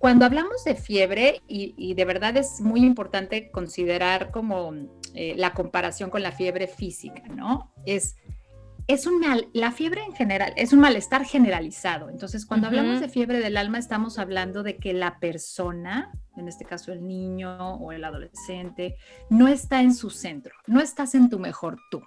cuando 0.03 0.25
hablamos 0.25 0.65
de 0.65 0.75
fiebre, 0.75 1.41
y, 1.47 1.93
de 1.93 2.03
verdad 2.03 2.35
es 2.35 2.59
muy 2.59 2.83
importante 2.83 3.49
considerar 3.51 4.31
como 4.31 4.73
eh, 5.13 5.35
la 5.37 5.53
comparación 5.53 6.09
con 6.09 6.23
la 6.23 6.31
fiebre 6.31 6.67
física, 6.67 7.23
¿no? 7.29 7.73
Es 7.85 8.15
es 8.87 9.07
un 9.07 9.19
mal, 9.19 9.47
la 9.53 9.71
fiebre 9.71 10.03
en 10.03 10.13
general 10.13 10.53
es 10.57 10.73
un 10.73 10.79
malestar 10.79 11.25
generalizado. 11.25 12.09
Entonces, 12.09 12.45
cuando 12.45 12.67
hablamos 12.67 12.99
de 12.99 13.07
fiebre 13.07 13.39
del 13.39 13.57
alma, 13.57 13.77
estamos 13.77 14.19
hablando 14.19 14.61
de 14.63 14.77
que 14.77 14.93
la 14.93 15.19
persona, 15.19 16.11
en 16.35 16.47
este 16.47 16.65
caso 16.65 16.91
el 16.91 17.07
niño 17.07 17.75
o 17.75 17.91
el 17.91 18.03
adolescente, 18.03 18.95
no 19.29 19.47
está 19.47 19.81
en 19.81 19.93
su 19.93 20.09
centro, 20.09 20.53
no 20.67 20.81
estás 20.81 21.15
en 21.15 21.29
tu 21.29 21.39
mejor 21.39 21.77
tú. 21.89 22.01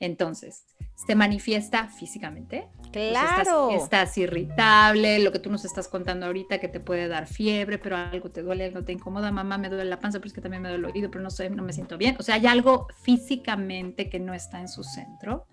Entonces, 0.00 0.64
se 0.94 1.14
manifiesta 1.14 1.88
físicamente. 1.88 2.68
Claro. 2.90 3.70
estás, 3.70 4.18
irritable, 4.18 5.20
lo 5.20 5.30
que 5.30 5.38
tú 5.38 5.50
nos 5.50 5.64
estás 5.64 5.86
contando 5.86 6.26
ahorita, 6.26 6.58
que 6.58 6.68
te 6.68 6.80
puede 6.80 7.06
dar 7.06 7.26
fiebre, 7.26 7.78
pero 7.78 7.96
algo 7.96 8.30
te 8.30 8.42
duele, 8.42 8.64
algo 8.64 8.82
te 8.82 8.92
incomoda, 8.92 9.30
mamá, 9.30 9.58
me 9.58 9.68
duele 9.68 9.84
la 9.84 10.00
panza, 10.00 10.18
pero 10.18 10.28
es 10.28 10.32
que 10.32 10.40
también 10.40 10.62
me 10.62 10.70
duele 10.70 10.88
el 10.88 10.92
oído, 10.92 11.10
pero 11.10 11.22
no 11.22 11.30
sé, 11.30 11.48
no 11.50 11.62
me 11.62 11.72
siento 11.72 11.98
bien. 11.98 12.16
O 12.18 12.22
sea, 12.22 12.34
hay 12.34 12.46
algo 12.46 12.88
físicamente 13.02 14.08
que 14.08 14.18
no 14.18 14.34
está 14.34 14.60
en 14.60 14.68
su 14.68 14.82
centro. 14.82 15.46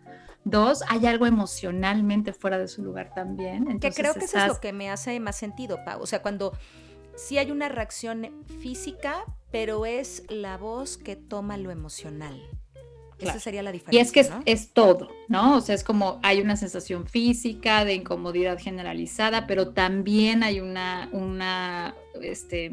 Dos, 0.46 0.82
hay 0.88 1.06
algo 1.06 1.25
emocionalmente 1.25 2.32
fuera 2.32 2.58
de 2.58 2.70
su 2.70 2.82
lugar 2.82 3.12
también. 3.13 3.70
Entonces, 3.70 3.96
que 3.96 4.01
creo 4.01 4.13
que 4.13 4.25
eso 4.25 4.39
es 4.39 4.48
lo 4.48 4.60
que 4.62 4.72
me 4.72 4.89
hace 4.89 5.20
más 5.20 5.36
sentido, 5.36 5.84
Pau. 5.84 6.01
O 6.01 6.08
sea, 6.08 6.22
cuando 6.22 6.58
sí 7.16 7.38
hay 7.38 7.51
una 7.51 7.68
reacción 7.68 8.46
física, 8.62 9.25
pero 9.51 9.86
es 9.86 10.24
la 10.30 10.58
voz 10.58 10.98
que 10.98 11.18
toma 11.18 11.58
lo 11.58 11.70
emocional. 11.70 12.42
Esa 13.20 13.40
sería 13.40 13.64
la 13.64 13.72
diferencia. 13.72 14.00
Y 14.00 14.02
es 14.02 14.12
que 14.12 14.30
es, 14.46 14.70
todo, 14.74 15.10
¿no? 15.28 15.58
O 15.58 15.62
sea, 15.62 15.74
es 15.76 15.84
como 15.84 16.20
hay 16.24 16.42
una 16.42 16.56
sensación 16.56 17.08
física 17.08 17.84
de 17.84 17.96
incomodidad 17.96 18.60
generalizada, 18.60 19.48
pero 19.48 19.70
también 19.70 20.44
hay 20.44 20.60
una, 20.60 21.10
una, 21.12 21.96
este, 22.22 22.72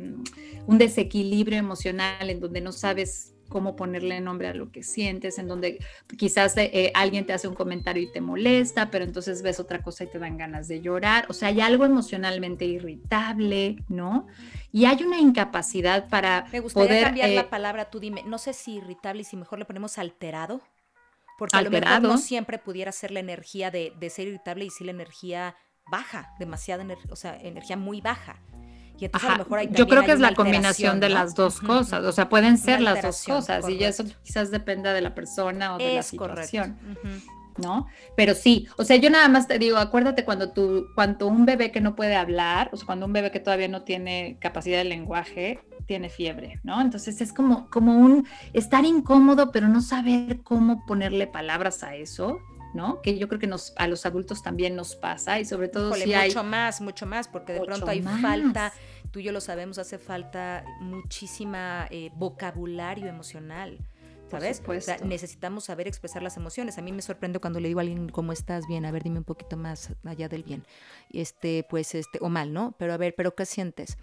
un 0.67 0.79
desequilibrio 0.79 1.59
emocional 1.59 2.29
en 2.29 2.41
donde 2.41 2.61
no 2.61 2.73
sabes 2.73 3.34
cómo 3.49 3.77
ponerle 3.77 4.21
nombre 4.21 4.49
a 4.49 4.55
lo 4.55 4.71
que 4.71 4.83
sientes, 4.83 5.39
en 5.39 5.49
donde 5.49 5.79
quizás 6.17 6.57
eh, 6.57 6.91
alguien 6.95 7.27
te 7.27 7.33
hace 7.33 7.49
un 7.49 7.55
comentario 7.55 8.03
y 8.03 8.13
te 8.13 8.21
molesta, 8.21 8.91
pero 8.91 9.05
entonces 9.05 9.43
ves 9.43 9.61
otra 9.61 9.83
cosa 9.83 10.05
y 10.05 10.07
te 10.09 10.19
dan 10.19 10.37
ganas 10.37 10.69
de 10.69 10.81
llorar. 10.81 11.27
O 11.29 11.33
sea, 11.33 11.49
hay 11.49 11.61
algo 11.61 11.85
emocionalmente 11.85 12.65
irritable, 12.65 13.77
¿no? 13.89 14.27
Y 14.73 14.87
hay 14.87 15.03
una 15.03 15.19
incapacidad 15.19 16.09
para. 16.09 16.47
Me 16.53 16.61
gustaría 16.61 17.03
cambiar 17.05 17.31
la 17.31 17.41
eh, 17.43 17.45
palabra, 17.45 17.91
tú 17.91 18.01
dime, 18.01 18.23
no 18.27 18.39
sé 18.39 18.53
si 18.53 18.77
irritable 18.77 19.23
y 19.23 19.25
si 19.25 19.37
mejor 19.37 19.59
le 19.59 19.65
ponemos 19.65 19.99
alterado. 19.99 20.61
Porque 21.39 21.57
a 21.57 21.63
lo 21.63 21.71
mejor 21.71 22.03
no 22.03 22.19
siempre 22.19 22.59
pudiera 22.59 22.93
ser 22.93 23.11
la 23.11 23.19
energía 23.19 23.73
de, 23.73 23.93
de 23.99 24.11
ser 24.11 24.29
irritable 24.29 24.67
y 24.67 24.71
sí 24.71 24.85
la 24.85 24.93
energía 24.93 25.57
baja, 25.91 26.33
demasiada, 26.39 26.87
o 27.11 27.17
sea, 27.17 27.37
energía 27.41 27.77
muy 27.77 28.01
baja. 28.01 28.41
Y 28.99 29.07
entonces 29.07 29.29
a 29.29 29.33
lo 29.33 29.45
mejor 29.45 29.59
hay 29.59 29.69
Yo 29.73 29.87
creo 29.87 30.05
que 30.05 30.13
es 30.13 30.21
la 30.21 30.35
combinación 30.35 31.01
de 31.01 31.09
las 31.09 31.35
dos 31.35 31.61
cosas, 31.61 32.05
o 32.05 32.13
sea, 32.13 32.29
pueden 32.29 32.59
ser 32.59 32.81
las 32.81 33.03
dos 33.03 33.25
cosas 33.25 33.69
y 33.69 33.83
eso 33.83 34.05
quizás 34.23 34.51
dependa 34.51 34.93
de 34.93 35.01
la 35.01 35.15
persona 35.15 35.75
o 35.75 35.79
de 35.79 35.97
la 35.97 36.03
situación. 36.03 36.79
¿No? 37.57 37.87
Pero 38.17 38.35
sí, 38.35 38.67
o 38.77 38.83
sea, 38.83 38.97
yo 38.97 39.11
nada 39.11 39.29
más 39.29 39.47
te 39.47 39.61
digo, 39.61 39.77
acuérdate 39.77 40.25
cuando 40.25 40.51
tú, 40.51 40.89
cuando 40.97 41.29
un 41.29 41.47
bebé 41.47 41.71
que 41.71 41.81
no 41.81 41.95
puede 41.95 42.17
hablar, 42.17 42.69
o 42.73 42.77
sea, 42.77 42.85
cuando 42.85 43.07
un 43.07 43.13
bebé 43.13 43.31
que 43.31 43.39
todavía 43.39 43.69
no 43.69 43.83
tiene 43.83 44.39
capacidad 44.41 44.79
de 44.79 44.85
lenguaje, 44.85 45.61
tiene 45.87 46.09
fiebre, 46.09 46.59
¿no? 46.65 46.81
Entonces 46.81 47.21
es 47.21 47.33
como, 47.33 47.71
como 47.71 47.97
un 47.97 48.27
estar 48.55 48.85
incómodo, 48.85 49.53
pero 49.53 49.69
no 49.69 49.83
saber 49.83 50.43
cómo 50.43 50.85
ponerle 50.85 51.29
palabras 51.29 51.85
a 51.85 51.95
eso, 51.95 52.41
¿no? 52.75 53.01
Que 53.01 53.17
yo 53.19 53.29
creo 53.29 53.41
que 53.41 53.47
nos, 53.47 53.73
a 53.77 53.87
los 53.87 54.05
adultos 54.05 54.43
también 54.43 54.77
nos 54.77 54.97
pasa 54.97 55.41
y 55.41 55.45
sobre 55.45 55.69
todo 55.69 55.95
si 55.95 56.13
hay... 56.13 56.29
Mucho 56.29 56.45
más, 56.45 56.81
mucho 56.81 57.07
más, 57.07 57.29
porque 57.29 57.53
de 57.55 57.61
pronto 57.61 57.87
hay 57.87 58.03
falta, 58.03 58.73
tú 59.11 59.21
y 59.21 59.23
yo 59.23 59.33
lo 59.33 59.41
sabemos, 59.41 59.79
hace 59.79 59.99
falta 59.99 60.65
muchísima 60.81 61.87
eh, 61.91 62.11
vocabulario 62.17 63.07
emocional. 63.07 63.79
¿Sabes? 64.31 64.63
O 64.67 64.81
sea, 64.81 64.97
necesitamos 65.05 65.65
saber 65.65 65.87
expresar 65.87 66.21
las 66.23 66.37
emociones. 66.37 66.77
A 66.79 66.83
mí 66.83 66.91
me 66.91 67.03
sorprende 67.03 67.39
cuando 67.39 67.61
le 67.61 67.69
digo 67.69 67.79
a 67.79 67.83
alguien, 67.83 68.09
¿cómo 68.09 68.33
estás? 68.33 68.67
Bien, 68.67 68.85
a 68.85 68.91
ver, 68.91 69.05
dime 69.05 69.19
un 69.19 69.25
poquito 69.25 69.57
más 69.57 69.91
allá 70.03 70.29
del 70.29 70.43
bien. 70.43 70.65
Este, 71.13 71.65
pues, 71.69 71.95
este, 71.95 72.19
o 72.21 72.29
mal, 72.31 72.53
¿no? 72.53 72.75
Pero 72.79 72.95
a 72.95 72.97
ver, 72.97 73.15
¿pero 73.15 73.37
qué 73.37 73.47
sientes? 73.47 73.97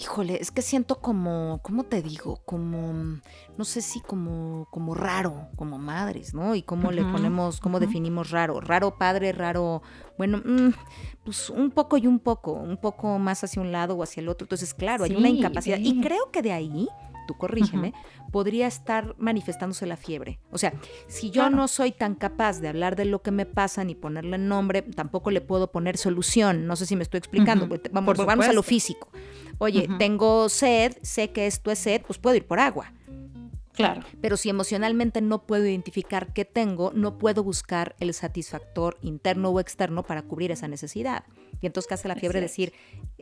Híjole, 0.00 0.38
es 0.40 0.52
que 0.52 0.62
siento 0.62 1.00
como, 1.00 1.58
¿cómo 1.64 1.82
te 1.82 2.02
digo? 2.02 2.40
Como, 2.44 3.18
no 3.56 3.64
sé 3.64 3.82
si 3.82 4.00
como, 4.00 4.68
como 4.70 4.94
raro, 4.94 5.48
como 5.56 5.76
madres, 5.76 6.34
¿no? 6.34 6.54
Y 6.54 6.62
cómo 6.62 6.92
le 6.92 7.02
ponemos, 7.02 7.58
cómo 7.58 7.80
definimos 7.80 8.30
raro. 8.30 8.60
Raro 8.60 8.96
padre, 8.96 9.32
raro, 9.32 9.82
bueno, 10.16 10.38
mm, 10.38 10.68
pues 11.24 11.50
un 11.50 11.72
poco 11.72 11.96
y 11.96 12.06
un 12.06 12.20
poco, 12.20 12.52
un 12.52 12.76
poco 12.76 13.18
más 13.18 13.42
hacia 13.42 13.60
un 13.60 13.72
lado 13.72 13.96
o 13.96 14.04
hacia 14.04 14.20
el 14.20 14.28
otro. 14.28 14.44
Entonces, 14.44 14.72
claro, 14.72 15.02
hay 15.02 15.16
una 15.16 15.30
incapacidad. 15.30 15.78
Y 15.78 16.00
creo 16.00 16.30
que 16.30 16.42
de 16.42 16.52
ahí, 16.52 16.88
tú 17.28 17.34
corrígeme, 17.34 17.92
podría 18.32 18.66
estar 18.66 19.14
manifestándose 19.18 19.86
la 19.86 19.98
fiebre. 19.98 20.40
O 20.50 20.56
sea, 20.56 20.72
si 21.06 21.30
yo 21.30 21.50
no 21.50 21.68
soy 21.68 21.92
tan 21.92 22.14
capaz 22.14 22.60
de 22.60 22.68
hablar 22.68 22.96
de 22.96 23.04
lo 23.04 23.20
que 23.20 23.30
me 23.30 23.44
pasa 23.44 23.84
ni 23.84 23.94
ponerle 23.94 24.38
nombre, 24.38 24.80
tampoco 24.80 25.30
le 25.30 25.42
puedo 25.42 25.70
poner 25.70 25.98
solución. 25.98 26.66
No 26.66 26.74
sé 26.74 26.86
si 26.86 26.96
me 26.96 27.02
estoy 27.02 27.18
explicando. 27.18 27.68
Vamos, 27.92 28.16
vamos 28.16 28.48
a 28.48 28.52
lo 28.54 28.62
físico. 28.62 29.10
Oye, 29.58 29.88
tengo 29.98 30.48
sed, 30.48 30.96
sé 31.02 31.30
que 31.30 31.46
esto 31.46 31.70
es 31.70 31.78
sed, 31.78 32.02
pues 32.06 32.18
puedo 32.18 32.34
ir 32.34 32.46
por 32.46 32.60
agua. 32.60 32.92
Claro. 33.74 34.00
Pero 34.20 34.36
si 34.36 34.48
emocionalmente 34.48 35.20
no 35.20 35.46
puedo 35.46 35.66
identificar 35.66 36.32
qué 36.32 36.44
tengo, 36.44 36.90
no 36.94 37.18
puedo 37.18 37.44
buscar 37.44 37.94
el 38.00 38.12
satisfactor 38.14 38.96
interno 39.02 39.50
o 39.50 39.60
externo 39.60 40.02
para 40.02 40.22
cubrir 40.22 40.50
esa 40.50 40.66
necesidad. 40.66 41.24
Y 41.60 41.66
entonces, 41.66 41.88
¿qué 41.88 41.94
hace 41.94 42.08
la 42.08 42.16
fiebre? 42.16 42.40
Decir, 42.40 42.72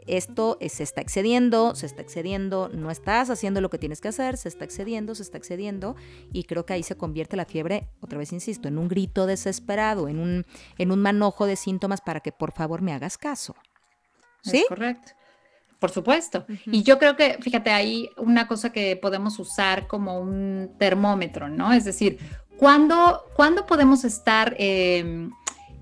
esto 0.06 0.58
se 0.60 0.82
está 0.82 1.00
excediendo, 1.00 1.74
se 1.74 1.86
está 1.86 2.02
excediendo, 2.02 2.68
no 2.72 2.90
estás 2.90 3.30
haciendo 3.30 3.60
lo 3.60 3.70
que 3.70 3.78
tienes 3.78 4.00
que 4.00 4.08
hacer, 4.08 4.36
se 4.36 4.48
está 4.48 4.64
excediendo, 4.64 5.14
se 5.14 5.22
está 5.22 5.38
excediendo. 5.38 5.96
Y 6.32 6.44
creo 6.44 6.66
que 6.66 6.74
ahí 6.74 6.82
se 6.82 6.96
convierte 6.96 7.36
la 7.36 7.44
fiebre, 7.44 7.88
otra 8.00 8.18
vez 8.18 8.32
insisto, 8.32 8.68
en 8.68 8.78
un 8.78 8.88
grito 8.88 9.26
desesperado, 9.26 10.08
en 10.08 10.18
un, 10.18 10.46
en 10.78 10.92
un 10.92 11.00
manojo 11.00 11.46
de 11.46 11.56
síntomas 11.56 12.00
para 12.00 12.20
que 12.20 12.32
por 12.32 12.52
favor 12.52 12.82
me 12.82 12.92
hagas 12.92 13.18
caso. 13.18 13.54
¿Sí? 14.42 14.64
correcto. 14.68 15.12
Por 15.78 15.90
supuesto. 15.90 16.46
Y 16.66 16.82
yo 16.82 16.98
creo 16.98 17.16
que, 17.16 17.38
fíjate, 17.40 17.70
hay 17.70 18.08
una 18.16 18.48
cosa 18.48 18.72
que 18.72 18.96
podemos 18.96 19.38
usar 19.38 19.86
como 19.86 20.18
un 20.18 20.74
termómetro, 20.78 21.48
¿no? 21.48 21.72
Es 21.72 21.84
decir, 21.84 22.18
¿cuándo, 22.56 23.24
podemos 23.68 24.04
estar 24.04 24.54
em, 24.58 25.30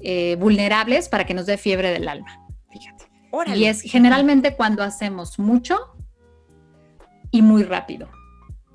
eh, 0.00 0.36
vulnerables 0.40 1.08
para 1.08 1.24
que 1.24 1.34
nos 1.34 1.46
dé 1.46 1.58
fiebre 1.58 1.90
del 1.90 2.08
alma? 2.08 2.43
Y 3.54 3.64
es 3.64 3.82
generalmente 3.82 4.56
cuando 4.56 4.82
hacemos 4.82 5.38
mucho 5.38 5.96
y 7.30 7.42
muy 7.42 7.62
rápido. 7.64 8.08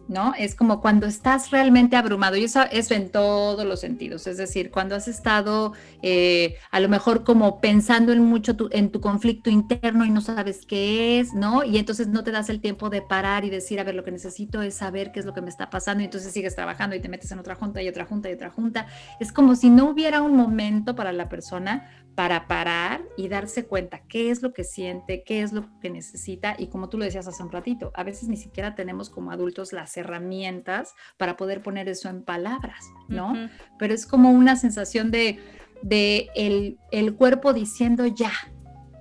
¿No? 0.09 0.33
Es 0.37 0.55
como 0.55 0.81
cuando 0.81 1.05
estás 1.05 1.51
realmente 1.51 1.95
abrumado 1.95 2.35
y 2.35 2.43
eso, 2.43 2.63
es 2.71 2.91
en 2.91 3.09
todos 3.09 3.65
los 3.65 3.79
sentidos, 3.79 4.27
es 4.27 4.37
decir, 4.37 4.71
cuando 4.71 4.95
has 4.95 5.07
estado 5.07 5.73
eh, 6.01 6.55
a 6.71 6.79
lo 6.79 6.89
mejor 6.89 7.23
como 7.23 7.61
pensando 7.61 8.11
en 8.11 8.23
mucho 8.23 8.57
en 8.71 8.91
tu 8.91 8.99
conflicto 8.99 9.49
interno 9.49 10.05
y 10.05 10.09
no 10.09 10.21
sabes 10.21 10.65
qué 10.65 11.19
es, 11.19 11.33
¿no? 11.33 11.63
Y 11.63 11.77
entonces 11.77 12.07
no 12.07 12.23
te 12.23 12.31
das 12.31 12.49
el 12.49 12.59
tiempo 12.59 12.89
de 12.89 13.01
parar 13.01 13.45
y 13.45 13.49
decir, 13.49 13.79
a 13.79 13.83
ver, 13.83 13.95
lo 13.95 14.03
que 14.03 14.11
necesito 14.11 14.61
es 14.61 14.73
saber 14.73 15.11
qué 15.11 15.19
es 15.19 15.25
lo 15.25 15.33
que 15.33 15.41
me 15.41 15.49
está 15.49 15.69
pasando 15.69 16.01
y 16.01 16.05
entonces 16.05 16.33
sigues 16.33 16.55
trabajando 16.55 16.95
y 16.95 16.99
te 16.99 17.09
metes 17.09 17.31
en 17.31 17.39
otra 17.39 17.55
junta 17.55 17.81
y 17.81 17.87
otra 17.87 18.05
junta 18.05 18.29
y 18.29 18.33
otra 18.33 18.49
junta. 18.49 18.87
Es 19.19 19.31
como 19.31 19.55
si 19.55 19.69
no 19.69 19.89
hubiera 19.89 20.21
un 20.21 20.35
momento 20.35 20.95
para 20.95 21.13
la 21.13 21.29
persona 21.29 21.87
para 22.15 22.47
parar 22.47 23.01
y 23.15 23.29
darse 23.29 23.65
cuenta 23.65 24.01
qué 24.09 24.29
es 24.29 24.41
lo 24.41 24.51
que 24.51 24.65
siente, 24.65 25.23
qué 25.23 25.41
es 25.41 25.53
lo 25.53 25.69
que 25.79 25.89
necesita 25.89 26.53
y 26.57 26.67
como 26.67 26.89
tú 26.89 26.97
lo 26.97 27.05
decías 27.05 27.27
hace 27.27 27.41
un 27.43 27.49
ratito, 27.49 27.93
a 27.95 28.03
veces 28.03 28.27
ni 28.27 28.35
siquiera 28.35 28.75
tenemos 28.75 29.09
como 29.09 29.31
adultos 29.31 29.71
las 29.71 29.95
herramientas 29.99 30.95
para 31.17 31.37
poder 31.37 31.61
poner 31.61 31.87
eso 31.87 32.09
en 32.09 32.23
palabras, 32.23 32.85
¿no? 33.07 33.33
Pero 33.77 33.93
es 33.93 34.05
como 34.05 34.31
una 34.31 34.55
sensación 34.55 35.11
de, 35.11 35.39
de 35.81 36.29
el, 36.35 36.77
el 36.91 37.15
cuerpo 37.15 37.53
diciendo 37.53 38.05
ya, 38.05 38.31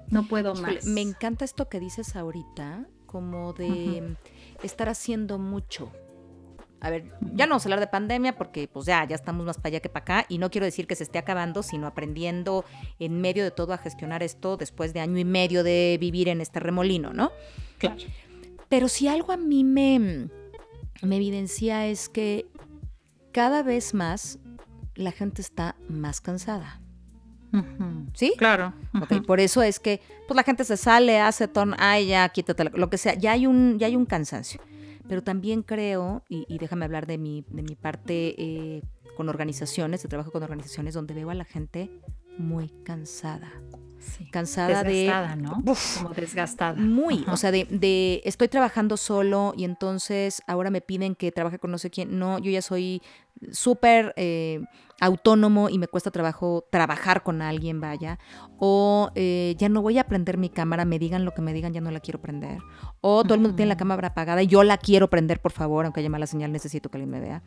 no 0.08 0.26
puedo 0.26 0.54
más. 0.54 0.84
Me 0.84 1.00
encanta 1.00 1.44
esto 1.44 1.68
que 1.68 1.80
dices 1.80 2.16
ahorita, 2.16 2.86
como 3.06 3.52
de 3.52 4.16
estar 4.62 4.88
haciendo 4.88 5.38
mucho, 5.38 5.90
a 6.80 6.90
ver, 6.90 7.06
ya 7.34 7.46
no 7.46 7.50
vamos 7.50 7.64
a 7.64 7.66
hablar 7.66 7.80
de 7.80 7.88
pandemia 7.88 8.36
porque 8.36 8.68
pues 8.68 8.86
ya, 8.86 9.04
ya 9.06 9.16
estamos 9.16 9.44
más 9.44 9.56
para 9.56 9.68
allá 9.68 9.80
que 9.80 9.88
para 9.88 10.02
acá 10.02 10.26
y 10.28 10.38
no 10.38 10.50
quiero 10.50 10.64
decir 10.64 10.86
que 10.86 10.94
se 10.94 11.02
esté 11.02 11.18
acabando, 11.18 11.62
sino 11.62 11.86
aprendiendo 11.86 12.64
en 13.00 13.20
medio 13.20 13.42
de 13.42 13.50
todo 13.50 13.72
a 13.72 13.78
gestionar 13.78 14.22
esto 14.22 14.56
después 14.56 14.92
de 14.94 15.00
año 15.00 15.18
y 15.18 15.24
medio 15.24 15.64
de 15.64 15.98
vivir 16.00 16.28
en 16.28 16.40
este 16.40 16.60
remolino, 16.60 17.12
¿no? 17.12 17.32
Claro. 17.78 17.96
Pero 18.68 18.88
si 18.88 19.08
algo 19.08 19.32
a 19.32 19.36
mí 19.36 19.64
me, 19.64 20.28
me 21.02 21.16
evidencia 21.16 21.86
es 21.86 22.08
que 22.08 22.46
cada 23.32 23.62
vez 23.62 23.94
más 23.94 24.38
la 24.94 25.12
gente 25.12 25.42
está 25.42 25.76
más 25.88 26.20
cansada. 26.20 26.80
¿Sí? 28.12 28.34
Claro. 28.36 28.74
por 29.26 29.40
eso 29.40 29.62
es 29.62 29.80
que 29.80 30.02
pues 30.26 30.36
la 30.36 30.42
gente 30.42 30.64
se 30.64 30.76
sale, 30.76 31.18
hace 31.18 31.48
ton, 31.48 31.74
ay, 31.78 32.08
ya, 32.08 32.28
quítate, 32.28 32.64
lo 32.64 32.90
que 32.90 32.98
sea, 32.98 33.14
ya 33.14 33.32
hay 33.32 33.46
un, 33.46 33.78
ya 33.78 33.86
hay 33.86 33.96
un 33.96 34.04
cansancio 34.04 34.60
pero 35.08 35.22
también 35.22 35.62
creo, 35.62 36.22
y, 36.28 36.58
déjame 36.58 36.84
hablar 36.84 37.06
de 37.06 37.18
mi, 37.18 37.44
de 37.48 37.62
mi 37.62 37.74
parte 37.74 38.34
eh, 38.38 38.82
con 39.16 39.28
organizaciones, 39.28 40.02
de 40.02 40.08
trabajo 40.08 40.30
con 40.30 40.42
organizaciones, 40.42 40.94
donde 40.94 41.14
veo 41.14 41.30
a 41.30 41.34
la 41.34 41.44
gente 41.44 41.90
muy 42.36 42.68
cansada. 42.84 43.50
Cansada 44.30 44.82
desgastada, 44.82 45.36
de... 45.36 45.42
¿no? 45.42 45.62
Como 45.98 46.14
desgastada. 46.14 46.74
Muy, 46.74 47.24
o 47.28 47.36
sea, 47.36 47.50
de, 47.50 47.66
de, 47.70 48.22
estoy 48.24 48.48
trabajando 48.48 48.96
solo 48.96 49.54
y 49.56 49.64
entonces 49.64 50.42
ahora 50.46 50.70
me 50.70 50.80
piden 50.80 51.14
que 51.14 51.32
trabaje 51.32 51.58
con 51.58 51.70
no 51.70 51.78
sé 51.78 51.90
quién. 51.90 52.18
No, 52.18 52.38
yo 52.38 52.50
ya 52.50 52.62
soy 52.62 53.02
súper... 53.52 54.12
Eh, 54.16 54.60
autónomo 55.00 55.68
y 55.68 55.78
me 55.78 55.86
cuesta 55.86 56.10
trabajo 56.10 56.66
trabajar 56.70 57.22
con 57.22 57.42
alguien, 57.42 57.80
vaya, 57.80 58.18
o 58.58 59.10
eh, 59.14 59.54
ya 59.58 59.68
no 59.68 59.82
voy 59.82 59.98
a 59.98 60.04
prender 60.04 60.38
mi 60.38 60.48
cámara, 60.48 60.84
me 60.84 60.98
digan 60.98 61.24
lo 61.24 61.32
que 61.32 61.42
me 61.42 61.52
digan, 61.52 61.72
ya 61.72 61.80
no 61.80 61.90
la 61.90 62.00
quiero 62.00 62.20
prender, 62.20 62.58
o 63.00 63.22
todo 63.22 63.34
el 63.34 63.40
mundo 63.40 63.56
tiene 63.56 63.68
la 63.68 63.76
cámara 63.76 64.08
apagada 64.08 64.42
y 64.42 64.46
yo 64.46 64.64
la 64.64 64.76
quiero 64.76 65.08
prender, 65.08 65.40
por 65.40 65.52
favor, 65.52 65.84
aunque 65.84 66.00
haya 66.00 66.10
mala 66.10 66.26
señal, 66.26 66.52
necesito 66.52 66.88
que 66.88 66.98
alguien 66.98 67.10
me 67.10 67.20
vea, 67.20 67.42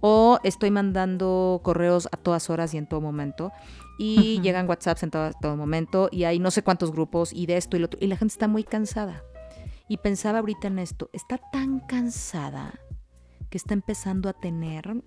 o 0.00 0.38
estoy 0.42 0.70
mandando 0.70 1.60
correos 1.62 2.08
a 2.10 2.16
todas 2.16 2.50
horas 2.50 2.74
y 2.74 2.78
en 2.78 2.88
todo 2.88 3.00
momento, 3.00 3.52
y 3.98 4.40
llegan 4.40 4.68
WhatsApps 4.68 5.02
en 5.02 5.10
todo, 5.10 5.30
todo 5.40 5.56
momento, 5.56 6.08
y 6.10 6.24
hay 6.24 6.38
no 6.38 6.50
sé 6.50 6.62
cuántos 6.62 6.92
grupos, 6.92 7.32
y 7.32 7.46
de 7.46 7.56
esto 7.56 7.76
y 7.76 7.80
lo 7.80 7.86
otro, 7.86 7.98
y 8.02 8.06
la 8.06 8.16
gente 8.16 8.32
está 8.32 8.48
muy 8.48 8.64
cansada. 8.64 9.22
Y 9.88 9.98
pensaba 9.98 10.40
ahorita 10.40 10.68
en 10.68 10.78
esto, 10.78 11.10
está 11.12 11.38
tan 11.38 11.80
cansada 11.80 12.80
que 13.50 13.58
está 13.58 13.74
empezando 13.74 14.28
a 14.28 14.32
tener 14.32 15.02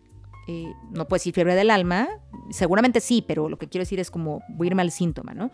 eh, 0.51 0.73
no 0.89 1.07
puedo 1.07 1.19
decir 1.19 1.31
fiebre 1.31 1.53
del 1.53 1.69
alma, 1.69 2.09
seguramente 2.49 3.01
sí, 3.01 3.21
pero 3.21 3.49
lo 3.49 3.59
que 3.59 3.67
quiero 3.67 3.83
decir 3.83 3.99
es 3.99 4.09
como 4.09 4.41
voy 4.49 4.65
a 4.65 4.69
irme 4.69 4.81
al 4.81 4.89
síntoma, 4.89 5.35
¿no? 5.35 5.51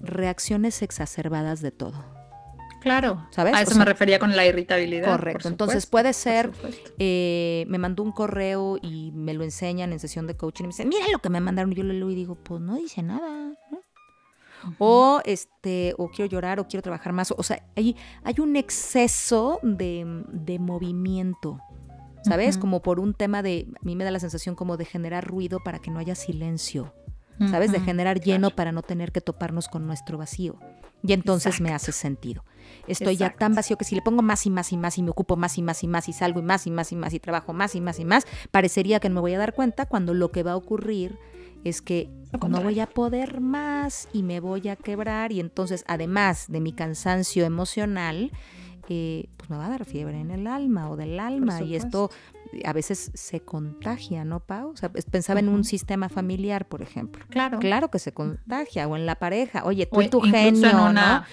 Reacciones 0.00 0.80
exacerbadas 0.82 1.60
de 1.60 1.72
todo. 1.72 2.04
Claro, 2.80 3.26
¿sabes? 3.30 3.54
A 3.54 3.62
eso 3.62 3.74
me 3.76 3.84
refería 3.84 4.18
con 4.18 4.36
la 4.36 4.46
irritabilidad. 4.46 5.10
Correcto, 5.10 5.48
entonces 5.48 5.86
puede 5.86 6.12
ser, 6.12 6.50
eh, 6.98 7.64
me 7.68 7.78
mandó 7.78 8.02
un 8.02 8.12
correo 8.12 8.78
y 8.80 9.12
me 9.12 9.34
lo 9.34 9.44
enseñan 9.44 9.92
en 9.92 9.98
sesión 9.98 10.26
de 10.26 10.36
coaching 10.36 10.64
y 10.64 10.66
me 10.66 10.72
dicen, 10.72 10.88
mira 10.88 11.06
lo 11.12 11.18
que 11.18 11.28
me 11.28 11.40
mandaron, 11.40 11.72
y 11.72 11.76
yo 11.76 11.84
lo 11.84 11.92
leo 11.92 12.10
y 12.10 12.14
digo, 12.14 12.36
pues 12.36 12.60
no 12.60 12.76
dice 12.76 13.02
nada, 13.02 13.54
¿no? 13.70 13.78
O 14.78 15.20
este, 15.24 15.94
o 15.98 16.10
quiero 16.10 16.30
llorar, 16.30 16.60
o 16.60 16.66
quiero 16.66 16.82
trabajar 16.82 17.12
más. 17.12 17.32
O 17.36 17.42
sea, 17.42 17.64
hay, 17.76 17.96
hay 18.24 18.34
un 18.38 18.56
exceso 18.56 19.60
de, 19.62 20.04
de 20.28 20.58
movimiento. 20.58 21.60
¿sabes? 22.22 22.58
Como 22.58 22.82
por 22.82 23.00
un 23.00 23.14
tema 23.14 23.42
de, 23.42 23.68
a 23.80 23.84
mí 23.84 23.96
me 23.96 24.04
da 24.04 24.10
la 24.10 24.20
sensación 24.20 24.54
como 24.54 24.76
de 24.76 24.84
generar 24.84 25.26
ruido 25.26 25.60
para 25.60 25.78
que 25.78 25.90
no 25.90 25.98
haya 25.98 26.14
silencio, 26.14 26.94
¿sabes? 27.50 27.72
De 27.72 27.80
generar 27.80 28.20
lleno 28.20 28.50
para 28.50 28.72
no 28.72 28.82
tener 28.82 29.12
que 29.12 29.20
toparnos 29.20 29.68
con 29.68 29.86
nuestro 29.86 30.18
vacío. 30.18 30.58
Y 31.02 31.12
entonces 31.12 31.60
me 31.60 31.72
hace 31.72 31.92
sentido. 31.92 32.44
Estoy 32.88 33.16
ya 33.16 33.30
tan 33.30 33.54
vacío 33.54 33.76
que 33.76 33.84
si 33.84 33.94
le 33.94 34.02
pongo 34.02 34.22
más 34.22 34.46
y 34.46 34.50
más 34.50 34.72
y 34.72 34.76
más 34.76 34.98
y 34.98 35.02
me 35.02 35.10
ocupo 35.10 35.36
más 35.36 35.58
y 35.58 35.62
más 35.62 35.82
y 35.84 35.88
más 35.88 36.08
y 36.08 36.12
salgo 36.12 36.40
y 36.40 36.42
más 36.42 36.66
y 36.66 36.70
más 36.70 36.92
y 36.92 36.96
más 36.96 37.14
y 37.14 37.20
trabajo 37.20 37.52
más 37.52 37.74
y 37.74 37.80
más 37.80 37.98
y 38.00 38.04
más, 38.04 38.26
parecería 38.50 39.00
que 39.00 39.08
no 39.08 39.16
me 39.16 39.20
voy 39.20 39.34
a 39.34 39.38
dar 39.38 39.54
cuenta 39.54 39.86
cuando 39.86 40.14
lo 40.14 40.30
que 40.30 40.42
va 40.42 40.52
a 40.52 40.56
ocurrir 40.56 41.18
es 41.64 41.82
que 41.82 42.10
no 42.48 42.62
voy 42.62 42.80
a 42.80 42.86
poder 42.86 43.40
más 43.40 44.08
y 44.12 44.22
me 44.22 44.40
voy 44.40 44.68
a 44.68 44.76
quebrar 44.76 45.32
y 45.32 45.40
entonces 45.40 45.84
además 45.86 46.46
de 46.48 46.60
mi 46.60 46.72
cansancio 46.72 47.44
emocional, 47.44 48.30
pues 48.86 49.50
me 49.50 49.56
va 49.56 49.66
a 49.66 49.70
dar 49.70 49.84
fiebre 49.84 50.18
en 50.18 50.30
el 50.30 50.46
alma 50.46 50.90
o 50.90 50.96
del 50.96 51.20
alma 51.20 51.62
y 51.62 51.74
esto 51.74 52.10
a 52.64 52.72
veces 52.72 53.10
se 53.12 53.40
contagia, 53.40 54.24
¿no, 54.24 54.40
Pau? 54.40 54.70
O 54.70 54.76
sea, 54.76 54.90
pensaba 54.90 55.40
en 55.40 55.48
un 55.48 55.64
sistema 55.64 56.08
familiar, 56.08 56.66
por 56.66 56.80
ejemplo. 56.80 57.24
Claro. 57.28 57.58
Claro 57.58 57.90
que 57.90 57.98
se 57.98 58.12
contagia 58.12 58.88
o 58.88 58.96
en 58.96 59.04
la 59.04 59.16
pareja. 59.16 59.64
Oye, 59.64 59.86
tú 59.86 60.00
y 60.00 60.08
tu 60.08 60.20
genio, 60.22 60.88
en 60.88 60.94
¿no? 60.94 61.24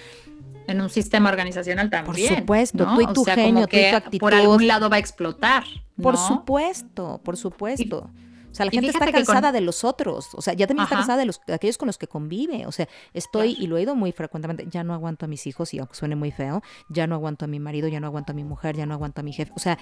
En 0.66 0.80
un 0.80 0.90
sistema 0.90 1.28
organizacional 1.28 1.90
también. 1.90 2.28
Por 2.28 2.38
supuesto, 2.38 2.86
tú 2.94 3.00
y 3.00 3.06
tu 3.12 3.24
genio, 3.24 3.66
tú 3.66 3.76
y 3.76 3.90
tu 3.90 3.96
actitud. 3.96 4.18
Por 4.18 4.34
algún 4.34 4.66
lado 4.66 4.90
va 4.90 4.96
a 4.96 4.98
explotar. 4.98 5.64
Por 6.00 6.16
supuesto, 6.16 7.20
por 7.24 7.36
supuesto. 7.36 8.10
O 8.50 8.54
sea, 8.56 8.64
la 8.64 8.72
gente 8.72 8.88
está 8.88 9.12
cansada 9.12 9.52
de 9.52 9.60
los 9.60 9.84
otros. 9.84 10.30
O 10.32 10.40
sea, 10.40 10.54
ya 10.54 10.66
también 10.66 10.84
está 10.84 10.96
cansada 10.96 11.18
de, 11.18 11.26
los, 11.26 11.42
aquellos 11.52 11.76
con 11.76 11.88
los 11.88 11.98
que 11.98 12.06
convive. 12.06 12.66
O 12.66 12.72
sea, 12.72 12.88
estoy, 13.12 13.54
y 13.58 13.66
lo 13.66 13.76
he 13.76 13.80
oído 13.80 13.94
muy 13.94 14.12
frecuentemente, 14.12 14.66
ya 14.70 14.82
no 14.82 14.94
aguanto 14.94 15.26
a 15.26 15.28
mis 15.28 15.46
hijos, 15.46 15.74
y 15.74 15.78
aunque 15.78 15.94
suene 15.94 16.16
muy 16.16 16.30
feo, 16.30 16.62
ya 16.88 17.06
no 17.06 17.16
aguanto 17.16 17.44
a 17.44 17.48
mi 17.48 17.60
marido, 17.60 17.86
ya 17.88 18.00
no 18.00 18.06
aguanto 18.06 18.32
a 18.32 18.34
mi 18.34 18.44
mujer, 18.44 18.74
ya 18.74 18.86
no 18.86 18.94
aguanto 18.94 19.20
a 19.20 19.24
mi 19.24 19.34
jefe. 19.34 19.52
O 19.54 19.58
sea, 19.58 19.78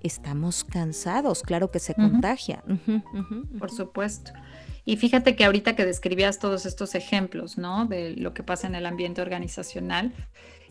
estamos 0.00 0.64
cansados, 0.64 1.42
claro 1.42 1.70
que 1.70 1.80
se 1.80 1.94
contagia. 1.94 2.64
Por 3.58 3.70
supuesto. 3.70 4.32
Y 4.84 4.96
fíjate 4.96 5.34
que 5.34 5.44
ahorita 5.44 5.76
que 5.76 5.86
describías 5.86 6.38
todos 6.38 6.66
estos 6.66 6.94
ejemplos, 6.94 7.56
¿no? 7.56 7.86
De 7.86 8.14
lo 8.16 8.34
que 8.34 8.42
pasa 8.42 8.66
en 8.66 8.74
el 8.74 8.86
ambiente 8.86 9.22
organizacional, 9.22 10.12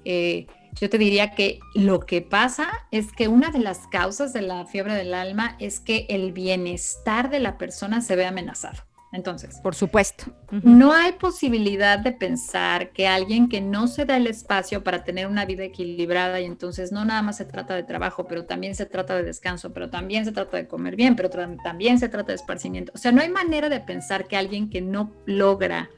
eh, 0.06 0.48
yo 0.80 0.90
te 0.90 0.98
diría 0.98 1.32
que 1.32 1.60
lo 1.76 2.02
que 2.02 2.22
pasa 2.22 2.68
es 2.92 3.12
que 3.12 3.28
una 3.28 3.52
de 3.52 3.60
las 3.60 3.88
causas 3.88 4.34
de 4.34 4.42
la 4.42 4.66
fiebre 4.66 4.94
del 4.96 5.14
alma 5.14 5.56
es 5.60 5.80
que 5.80 6.06
el 6.10 6.32
bienestar 6.32 7.30
de 7.30 7.40
la 7.40 7.58
persona 7.58 8.02
se 8.02 8.16
ve 8.16 8.26
amenazado. 8.26 8.84
Entonces, 9.14 9.60
por 9.62 9.76
supuesto, 9.76 10.26
no 10.50 10.92
hay 10.92 11.12
posibilidad 11.14 12.00
de 12.00 12.14
pensar 12.14 12.92
que 12.94 13.08
alguien 13.08 13.48
que 13.48 13.62
no 13.62 13.86
se 13.88 14.06
da 14.06 14.18
el 14.18 14.26
espacio 14.26 14.84
para 14.84 15.04
tener 15.04 15.28
una 15.28 15.46
vida 15.46 15.64
equilibrada 15.64 16.42
y 16.42 16.46
entonces 16.46 16.92
no 16.92 17.06
nada 17.06 17.22
más 17.22 17.38
se 17.38 17.46
trata 17.46 17.76
de 17.76 17.84
trabajo, 17.84 18.26
pero 18.28 18.46
también 18.46 18.74
se 18.74 18.88
trata 18.88 19.16
de 19.16 19.22
descanso, 19.22 19.72
pero 19.72 19.92
también 19.92 20.26
se 20.26 20.32
trata 20.32 20.58
de 20.58 20.68
comer 20.68 20.96
bien, 20.96 21.16
pero 21.16 21.30
también 21.30 22.00
se 22.00 22.10
trata 22.10 22.32
de 22.32 22.38
esparcimiento. 22.38 22.92
O 22.96 22.98
sea, 22.98 23.12
no 23.12 23.22
hay 23.22 23.30
manera 23.30 23.70
de 23.70 23.80
pensar 23.82 24.28
que 24.28 24.36
alguien 24.36 24.72
que 24.72 24.82
no 24.82 25.14
logra 25.28 25.92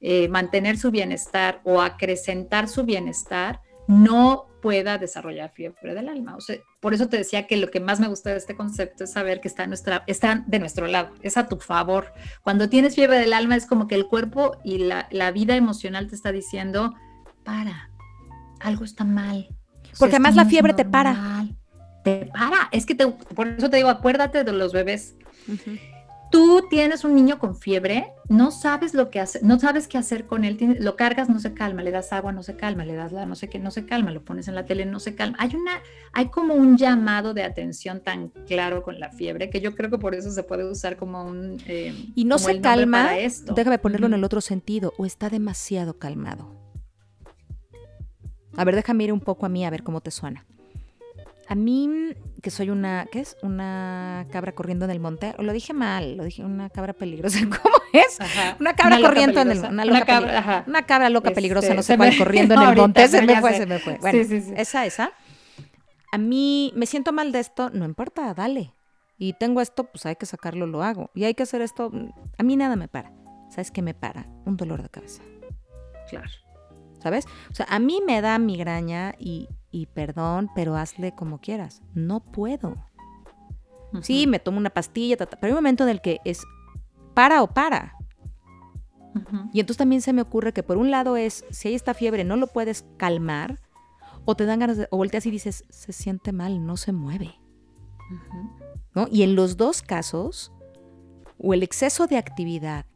eh, 0.00 0.28
mantener 0.28 0.78
su 0.78 0.90
bienestar 0.90 1.60
o 1.62 1.82
acrecentar 1.82 2.68
su 2.68 2.84
bienestar 2.84 3.60
no 3.88 4.46
pueda 4.60 4.98
desarrollar 4.98 5.52
fiebre 5.52 5.94
del 5.94 6.08
alma. 6.08 6.36
O 6.36 6.40
sea, 6.40 6.56
por 6.80 6.92
eso 6.92 7.08
te 7.08 7.16
decía 7.16 7.46
que 7.46 7.56
lo 7.56 7.70
que 7.70 7.80
más 7.80 8.00
me 8.00 8.08
gusta 8.08 8.30
de 8.30 8.38
este 8.38 8.56
concepto 8.56 9.04
es 9.04 9.12
saber 9.12 9.40
que 9.40 9.48
está, 9.48 9.66
nuestra, 9.66 10.02
está 10.06 10.44
de 10.46 10.58
nuestro 10.58 10.86
lado, 10.86 11.10
es 11.22 11.36
a 11.36 11.46
tu 11.46 11.58
favor. 11.58 12.12
Cuando 12.42 12.68
tienes 12.68 12.94
fiebre 12.94 13.18
del 13.18 13.32
alma 13.32 13.56
es 13.56 13.66
como 13.66 13.86
que 13.86 13.94
el 13.94 14.06
cuerpo 14.06 14.58
y 14.64 14.78
la, 14.78 15.30
vida 15.30 15.54
emocional 15.54 16.08
te 16.08 16.14
está 16.14 16.32
diciendo, 16.32 16.94
para, 17.44 17.90
algo 18.60 18.84
está 18.84 19.04
mal. 19.04 19.48
Porque 19.98 20.16
además 20.16 20.34
la 20.34 20.46
fiebre 20.46 20.74
te 20.74 20.84
para. 20.84 21.46
Te 22.02 22.26
para. 22.26 22.68
Es 22.72 22.86
que 22.86 22.94
te, 22.94 23.06
por 23.06 23.48
eso 23.48 23.70
te 23.70 23.76
digo, 23.76 23.88
acuérdate 23.88 24.42
de 24.42 24.52
los 24.52 24.72
bebés 24.72 25.14
tú 26.30 26.66
tienes 26.68 27.04
un 27.04 27.14
niño 27.14 27.38
con 27.38 27.56
fiebre, 27.56 28.12
no 28.28 28.50
sabes 28.50 28.94
lo 28.94 29.10
que 29.10 29.20
hacer, 29.20 29.42
no 29.42 29.58
sabes 29.58 29.88
qué 29.88 29.98
hacer 29.98 30.26
con 30.26 30.44
él, 30.44 30.76
lo 30.80 30.96
cargas, 30.96 31.28
no 31.28 31.38
se 31.38 31.54
calma, 31.54 31.82
le 31.82 31.90
das 31.90 32.12
agua, 32.12 32.32
no 32.32 32.42
se 32.42 32.56
calma, 32.56 32.84
le 32.84 32.94
das 32.94 33.12
la 33.12 33.26
no 33.26 33.34
sé 33.34 33.48
qué, 33.48 33.58
no 33.58 33.70
se 33.70 33.86
calma, 33.86 34.10
lo 34.10 34.22
pones 34.22 34.48
en 34.48 34.54
la 34.54 34.64
tele, 34.64 34.86
no 34.86 35.00
se 35.00 35.14
calma. 35.14 35.36
Hay 35.40 35.54
una, 35.54 35.72
hay 36.12 36.28
como 36.28 36.54
un 36.54 36.76
llamado 36.76 37.34
de 37.34 37.44
atención 37.44 38.00
tan 38.00 38.28
claro 38.46 38.82
con 38.82 38.98
la 38.98 39.10
fiebre 39.10 39.50
que 39.50 39.60
yo 39.60 39.74
creo 39.74 39.90
que 39.90 39.98
por 39.98 40.14
eso 40.14 40.30
se 40.30 40.42
puede 40.42 40.68
usar 40.68 40.96
como 40.96 41.24
un 41.24 41.58
eh, 41.66 41.94
y 42.14 42.24
no 42.24 42.38
se 42.38 42.60
calma. 42.60 43.10
Déjame 43.54 43.78
ponerlo 43.78 44.06
en 44.06 44.14
el 44.14 44.24
otro 44.24 44.40
sentido, 44.40 44.92
o 44.98 45.06
está 45.06 45.30
demasiado 45.30 45.98
calmado. 45.98 46.54
A 48.56 48.64
ver, 48.64 48.74
déjame 48.74 49.04
ir 49.04 49.12
un 49.12 49.20
poco 49.20 49.46
a 49.46 49.48
mí 49.48 49.64
a 49.64 49.70
ver 49.70 49.82
cómo 49.82 50.00
te 50.00 50.10
suena. 50.10 50.46
A 51.48 51.54
mí, 51.54 52.14
que 52.42 52.50
soy 52.50 52.70
una, 52.70 53.06
¿qué 53.10 53.20
es? 53.20 53.36
Una 53.42 54.26
cabra 54.32 54.52
corriendo 54.52 54.84
en 54.84 54.90
el 54.90 54.98
monte. 54.98 55.34
O 55.38 55.42
lo 55.42 55.52
dije 55.52 55.72
mal, 55.72 56.16
lo 56.16 56.24
dije 56.24 56.44
una 56.44 56.70
cabra 56.70 56.92
peligrosa. 56.92 57.38
¿Cómo 57.62 57.76
es? 57.92 58.18
Una 58.58 58.74
cabra 58.74 59.00
corriendo 59.00 59.40
en 59.40 59.50
el 59.52 59.60
monte. 59.60 59.88
Una, 59.88 60.04
cabra, 60.04 60.64
una 60.66 60.82
cabra 60.82 61.10
loca 61.10 61.28
este, 61.28 61.36
peligrosa, 61.36 61.74
no 61.74 61.82
sé 61.82 61.96
cuál, 61.96 62.16
corriendo 62.16 62.54
en 62.60 62.62
el 62.62 62.76
monte. 62.76 63.06
Se 63.08 63.22
me 63.22 63.40
fue, 63.40 63.54
se 63.54 63.66
me 63.66 63.78
fue. 63.78 63.98
Bueno, 64.00 64.18
esa, 64.56 64.86
esa. 64.86 65.12
A 66.10 66.18
mí 66.18 66.72
me 66.74 66.86
siento 66.86 67.12
mal 67.12 67.30
de 67.30 67.40
esto, 67.40 67.70
no 67.70 67.84
importa, 67.84 68.34
dale. 68.34 68.72
Y 69.18 69.32
tengo 69.34 69.60
esto, 69.60 69.84
pues 69.84 70.04
hay 70.06 70.16
que 70.16 70.26
sacarlo, 70.26 70.66
lo 70.66 70.82
hago. 70.82 71.10
Y 71.14 71.24
hay 71.24 71.34
que 71.34 71.44
hacer 71.44 71.62
esto, 71.62 71.90
a 72.38 72.42
mí 72.42 72.56
nada 72.56 72.76
me 72.76 72.88
para. 72.88 73.12
¿Sabes 73.50 73.70
qué 73.70 73.82
me 73.82 73.94
para? 73.94 74.26
Un 74.44 74.56
dolor 74.56 74.82
de 74.82 74.88
cabeza. 74.88 75.22
Claro. 76.08 76.30
¿Sabes? 77.02 77.26
O 77.50 77.54
sea, 77.54 77.66
a 77.68 77.78
mí 77.78 78.00
me 78.04 78.20
da 78.20 78.38
migraña 78.38 79.14
y 79.18 79.48
y 79.70 79.86
perdón, 79.86 80.50
pero 80.54 80.76
hazle 80.76 81.14
como 81.14 81.40
quieras. 81.40 81.82
No 81.94 82.20
puedo. 82.20 82.76
Sí, 84.02 84.26
me 84.26 84.38
tomo 84.38 84.58
una 84.58 84.70
pastilla, 84.70 85.16
pero 85.16 85.38
hay 85.42 85.50
un 85.50 85.56
momento 85.56 85.84
en 85.84 85.90
el 85.90 86.00
que 86.00 86.20
es 86.24 86.42
para 87.14 87.42
o 87.42 87.48
para. 87.48 87.96
Y 89.52 89.60
entonces 89.60 89.78
también 89.78 90.02
se 90.02 90.12
me 90.12 90.22
ocurre 90.22 90.52
que 90.52 90.62
por 90.62 90.76
un 90.76 90.90
lado 90.90 91.16
es, 91.16 91.44
si 91.50 91.68
hay 91.68 91.74
esta 91.74 91.94
fiebre, 91.94 92.24
no 92.24 92.36
lo 92.36 92.48
puedes 92.48 92.84
calmar, 92.98 93.60
o 94.26 94.34
te 94.34 94.44
dan 94.44 94.58
ganas 94.58 94.76
de, 94.76 94.88
o 94.90 94.98
volteas 94.98 95.24
y 95.24 95.30
dices, 95.30 95.64
se 95.70 95.92
siente 95.92 96.32
mal, 96.32 96.66
no 96.66 96.76
se 96.76 96.92
mueve. 96.92 97.40
¿No? 98.94 99.06
Y 99.10 99.22
en 99.22 99.34
los 99.34 99.56
dos 99.56 99.82
casos, 99.82 100.52
o 101.38 101.54
el 101.54 101.62
exceso 101.62 102.06
de 102.06 102.18
actividad, 102.18 102.86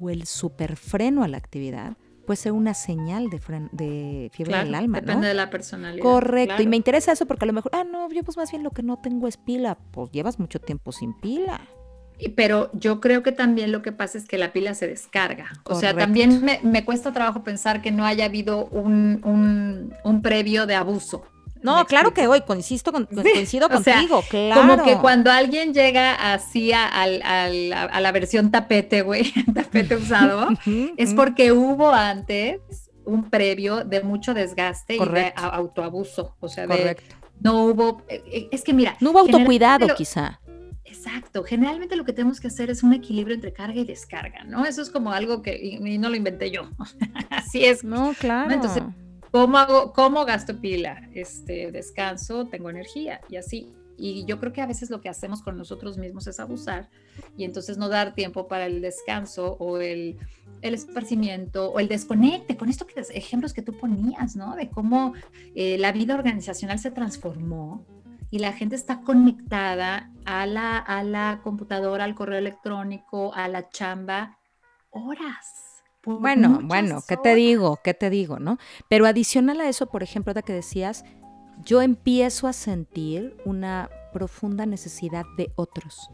o 0.00 0.10
el 0.10 0.26
superfreno 0.26 1.22
a 1.22 1.28
la 1.28 1.36
actividad, 1.36 1.96
puede 2.28 2.36
ser 2.36 2.52
una 2.52 2.74
señal 2.74 3.30
de, 3.30 3.40
de 3.72 4.30
fiebre 4.34 4.58
del 4.58 4.74
alma, 4.74 5.00
depende 5.00 5.28
de 5.28 5.32
la 5.32 5.48
personalidad. 5.48 6.02
Correcto, 6.02 6.60
y 6.60 6.66
me 6.66 6.76
interesa 6.76 7.10
eso 7.10 7.24
porque 7.24 7.46
a 7.46 7.46
lo 7.46 7.54
mejor, 7.54 7.72
ah, 7.74 7.84
no, 7.90 8.06
yo 8.12 8.22
pues 8.22 8.36
más 8.36 8.50
bien 8.50 8.62
lo 8.62 8.70
que 8.70 8.82
no 8.82 8.98
tengo 8.98 9.28
es 9.28 9.38
pila, 9.38 9.78
pues 9.92 10.10
llevas 10.10 10.38
mucho 10.38 10.60
tiempo 10.60 10.92
sin 10.92 11.14
pila. 11.14 11.58
Pero 12.36 12.70
yo 12.74 13.00
creo 13.00 13.22
que 13.22 13.32
también 13.32 13.72
lo 13.72 13.80
que 13.80 13.92
pasa 13.92 14.18
es 14.18 14.26
que 14.26 14.36
la 14.36 14.52
pila 14.52 14.74
se 14.74 14.86
descarga. 14.86 15.52
O 15.64 15.74
sea, 15.74 15.96
también 15.96 16.44
me, 16.62 16.84
cuesta 16.84 17.14
trabajo 17.14 17.42
pensar 17.44 17.80
que 17.80 17.92
no 17.92 18.04
haya 18.04 18.26
habido 18.26 18.66
un, 18.66 19.94
un 20.04 20.20
previo 20.20 20.66
de 20.66 20.74
abuso. 20.74 21.24
No, 21.62 21.84
claro 21.86 22.12
que 22.12 22.26
hoy 22.26 22.42
coincido, 22.42 22.92
con, 22.92 23.06
coincido 23.06 23.68
contigo, 23.68 24.22
claro. 24.28 24.60
Como 24.60 24.84
que 24.84 24.96
cuando 24.96 25.30
alguien 25.30 25.74
llega 25.74 26.32
así 26.32 26.72
a, 26.72 27.06
la 27.08 28.12
versión 28.12 28.50
tapete, 28.50 29.02
güey, 29.02 29.32
tapete 29.54 29.96
usado, 29.96 30.48
es 30.96 31.14
porque 31.14 31.52
hubo 31.52 31.90
antes 31.90 32.60
un 33.04 33.30
previo 33.30 33.84
de 33.84 34.02
mucho 34.02 34.34
desgaste 34.34 34.96
y 34.96 34.98
de 34.98 35.32
autoabuso. 35.34 36.36
O 36.40 36.48
sea, 36.48 36.66
no 37.40 37.64
hubo, 37.64 38.02
eh, 38.08 38.22
eh, 38.26 38.48
es 38.50 38.62
que 38.62 38.72
mira. 38.72 38.96
No 39.00 39.10
hubo 39.10 39.20
autocuidado, 39.20 39.94
quizá. 39.94 40.40
Exacto, 40.84 41.44
generalmente 41.44 41.96
lo 41.96 42.04
que 42.04 42.12
tenemos 42.14 42.40
que 42.40 42.48
hacer 42.48 42.70
es 42.70 42.82
un 42.82 42.94
equilibrio 42.94 43.34
entre 43.34 43.52
carga 43.52 43.78
y 43.78 43.84
descarga, 43.84 44.44
¿no? 44.44 44.64
Eso 44.64 44.80
es 44.80 44.88
como 44.88 45.12
algo 45.12 45.42
que 45.42 45.58
y, 45.62 45.98
no 45.98 46.08
lo 46.08 46.16
inventé 46.16 46.50
yo, 46.50 46.70
así 47.30 47.64
es. 47.64 47.84
No, 47.84 48.14
claro. 48.18 48.50
Entonces, 48.50 48.82
¿cómo 49.30 49.58
hago, 49.58 49.92
cómo 49.92 50.24
gasto 50.24 50.60
pila? 50.60 51.08
Este, 51.14 51.72
descanso, 51.72 52.46
tengo 52.46 52.70
energía 52.70 53.20
y 53.28 53.36
así. 53.36 53.72
Y 53.96 54.24
yo 54.26 54.38
creo 54.38 54.52
que 54.52 54.62
a 54.62 54.66
veces 54.66 54.90
lo 54.90 55.00
que 55.00 55.08
hacemos 55.08 55.42
con 55.42 55.58
nosotros 55.58 55.98
mismos 55.98 56.28
es 56.28 56.38
abusar 56.38 56.88
y 57.36 57.44
entonces 57.44 57.78
no 57.78 57.88
dar 57.88 58.14
tiempo 58.14 58.46
para 58.46 58.66
el 58.66 58.80
descanso 58.80 59.56
o 59.58 59.78
el, 59.78 60.16
el 60.62 60.74
esparcimiento 60.74 61.72
o 61.72 61.80
el 61.80 61.88
desconecte, 61.88 62.56
con 62.56 62.68
estos 62.68 62.86
ejemplos 63.10 63.52
que 63.52 63.62
tú 63.62 63.76
ponías, 63.76 64.36
¿no? 64.36 64.54
De 64.54 64.70
cómo 64.70 65.14
eh, 65.56 65.78
la 65.78 65.90
vida 65.90 66.14
organizacional 66.14 66.78
se 66.78 66.92
transformó 66.92 67.84
y 68.30 68.38
la 68.38 68.52
gente 68.52 68.76
está 68.76 69.00
conectada 69.00 70.12
a 70.24 70.46
la, 70.46 70.78
a 70.78 71.02
la 71.02 71.40
computadora, 71.42 72.04
al 72.04 72.14
correo 72.14 72.38
electrónico, 72.38 73.34
a 73.34 73.48
la 73.48 73.68
chamba, 73.68 74.38
horas. 74.90 75.67
Bueno, 76.16 76.60
bueno, 76.62 77.02
¿qué 77.06 77.16
te 77.16 77.34
digo? 77.34 77.80
¿Qué 77.84 77.92
te 77.94 78.08
digo, 78.08 78.38
no? 78.38 78.58
Pero 78.88 79.06
adicional 79.06 79.60
a 79.60 79.68
eso, 79.68 79.86
por 79.86 80.02
ejemplo, 80.02 80.32
de 80.32 80.42
que 80.42 80.52
decías, 80.52 81.04
yo 81.64 81.82
empiezo 81.82 82.46
a 82.46 82.52
sentir 82.52 83.36
una 83.44 83.90
profunda 84.12 84.64
necesidad 84.64 85.24
de 85.36 85.52
otros. 85.56 86.10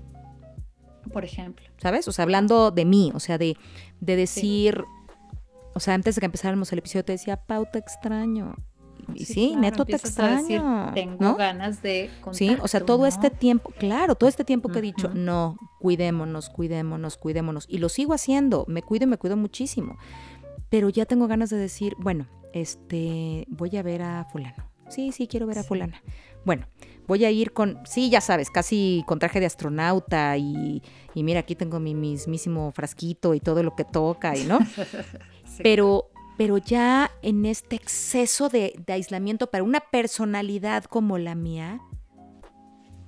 Por 1.13 1.25
ejemplo. 1.25 1.67
¿Sabes? 1.79 2.09
O 2.09 2.13
sea, 2.13 2.25
hablando 2.25 2.71
de 2.71 2.85
mí, 2.85 3.13
o 3.15 3.21
sea, 3.21 3.39
de, 3.39 3.57
de 4.01 4.17
decir, 4.17 4.85
o 5.75 5.81
sea, 5.81 5.95
antes 5.95 6.15
de 6.15 6.21
que 6.21 6.27
empezáramos 6.27 6.73
el 6.73 6.79
episodio 6.79 7.05
te 7.05 7.13
decía, 7.13 7.37
pauta 7.37 7.79
extraño. 7.79 8.57
Y 9.15 9.25
sí, 9.25 9.57
neto 9.57 9.85
te 9.85 9.97
extraño. 9.97 10.93
tengo 10.95 11.35
ganas 11.37 11.83
de 11.83 12.11
Sí, 12.33 12.57
o 12.61 12.69
sea, 12.69 12.81
todo 12.81 13.07
este 13.07 13.31
tiempo, 13.31 13.71
claro, 13.79 14.15
todo 14.15 14.29
este 14.29 14.45
tiempo 14.45 14.69
que 14.69 14.79
he 14.79 14.83
dicho, 14.83 15.11
no, 15.15 15.57
cuidémonos, 15.81 16.51
cuidémonos, 16.51 17.17
cuidémonos. 17.17 17.67
Y 17.69 17.79
lo 17.79 17.89
sigo 17.89 18.13
haciendo, 18.15 18.65
me 18.69 18.83
cuido 18.83 19.05
y 19.05 19.09
me 19.09 19.19
cuido 19.19 19.37
muchísimo. 19.37 19.97
Pero 20.71 20.89
ya 20.89 21.07
tengo 21.07 21.27
ganas 21.29 21.51
de 21.51 21.57
decir, 21.57 21.95
bueno, 21.99 22.27
este, 22.53 23.47
voy 23.49 23.77
a 23.77 23.83
ver 23.83 24.03
a 24.03 24.25
fulano. 24.25 24.71
Sí, 24.89 25.13
sí, 25.13 25.27
quiero 25.27 25.47
ver 25.47 25.59
a 25.59 25.63
fulana. 25.63 26.03
Bueno, 26.45 26.67
voy 27.07 27.25
a 27.25 27.31
ir 27.31 27.53
con, 27.53 27.79
sí, 27.85 28.11
ya 28.11 28.21
sabes, 28.21 28.51
casi 28.51 29.03
con 29.07 29.19
traje 29.19 29.41
de 29.41 29.47
astronauta 29.47 30.37
y, 30.37 30.83
y 31.15 31.23
mira, 31.23 31.41
aquí 31.41 31.55
tengo 31.55 31.81
mi 31.81 31.95
mismísimo 31.95 32.71
frasquito 32.73 33.35
y 33.35 33.41
todo 33.41 33.63
lo 33.63 33.75
que 33.75 33.85
toca 33.85 34.37
y 34.37 34.45
no. 34.45 34.59
Pero 35.63 36.11
pero 36.37 36.59
ya 36.59 37.11
en 37.23 37.47
este 37.47 37.77
exceso 37.77 38.49
de, 38.49 38.83
aislamiento 38.89 39.51
para 39.51 39.65
una 39.65 39.81
personalidad 39.81 40.85
como 40.85 41.19
la 41.19 41.35
mía, 41.35 41.81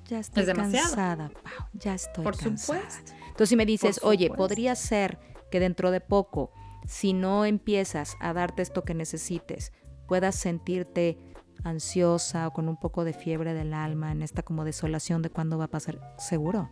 ya 0.06 0.20
estoy 0.20 0.46
cansada, 0.46 1.32
ya 1.72 1.94
estoy 1.94 2.24
Por 2.24 2.36
supuesto. 2.36 3.12
Entonces 3.22 3.48
si 3.48 3.56
me 3.56 3.66
dices, 3.66 4.00
oye, 4.02 4.30
podría 4.30 4.74
ser 4.76 5.18
que 5.50 5.60
dentro 5.60 5.90
de 5.90 6.00
poco, 6.00 6.52
si 6.86 7.12
no 7.12 7.44
empiezas 7.44 8.16
a 8.20 8.32
darte 8.32 8.62
esto 8.62 8.84
que 8.84 8.94
necesites, 8.94 9.72
puedas 10.06 10.36
sentirte 10.36 11.18
ansiosa 11.64 12.46
o 12.46 12.52
con 12.52 12.68
un 12.68 12.76
poco 12.76 13.02
de 13.04 13.12
fiebre 13.12 13.52
del 13.52 13.74
alma 13.74 14.12
en 14.12 14.22
esta 14.22 14.42
como 14.42 14.64
desolación 14.64 15.22
de 15.22 15.30
cuándo 15.30 15.58
va 15.58 15.64
a 15.64 15.70
pasar, 15.70 16.14
seguro 16.18 16.70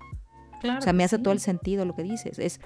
o 0.62 0.81
sea, 0.81 0.93
me 0.93 1.05
hace 1.05 1.19
todo 1.19 1.33
el 1.33 1.40
sentido 1.40 1.85
lo 1.85 1.95
que 1.95 2.03
dices. 2.03 2.38
Es, 2.38 2.61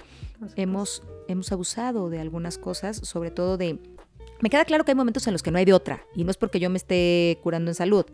hemos, 0.55 1.03
hemos 1.27 1.51
abusado 1.51 2.09
de 2.09 2.19
algunas 2.19 2.57
cosas, 2.57 2.97
sobre 2.97 3.31
todo 3.31 3.57
de... 3.57 3.79
Me 4.41 4.49
queda 4.49 4.63
claro 4.65 4.85
que 4.85 4.91
hay 4.91 4.95
momentos 4.95 5.27
en 5.27 5.33
los 5.33 5.43
que 5.43 5.51
no 5.51 5.57
hay 5.57 5.65
de 5.65 5.73
otra, 5.73 6.05
y 6.15 6.23
no 6.23 6.31
es 6.31 6.37
porque 6.37 6.59
yo 6.59 6.69
me 6.69 6.77
esté 6.77 7.39
curando 7.43 7.71
en 7.71 7.75
salud. 7.75 8.05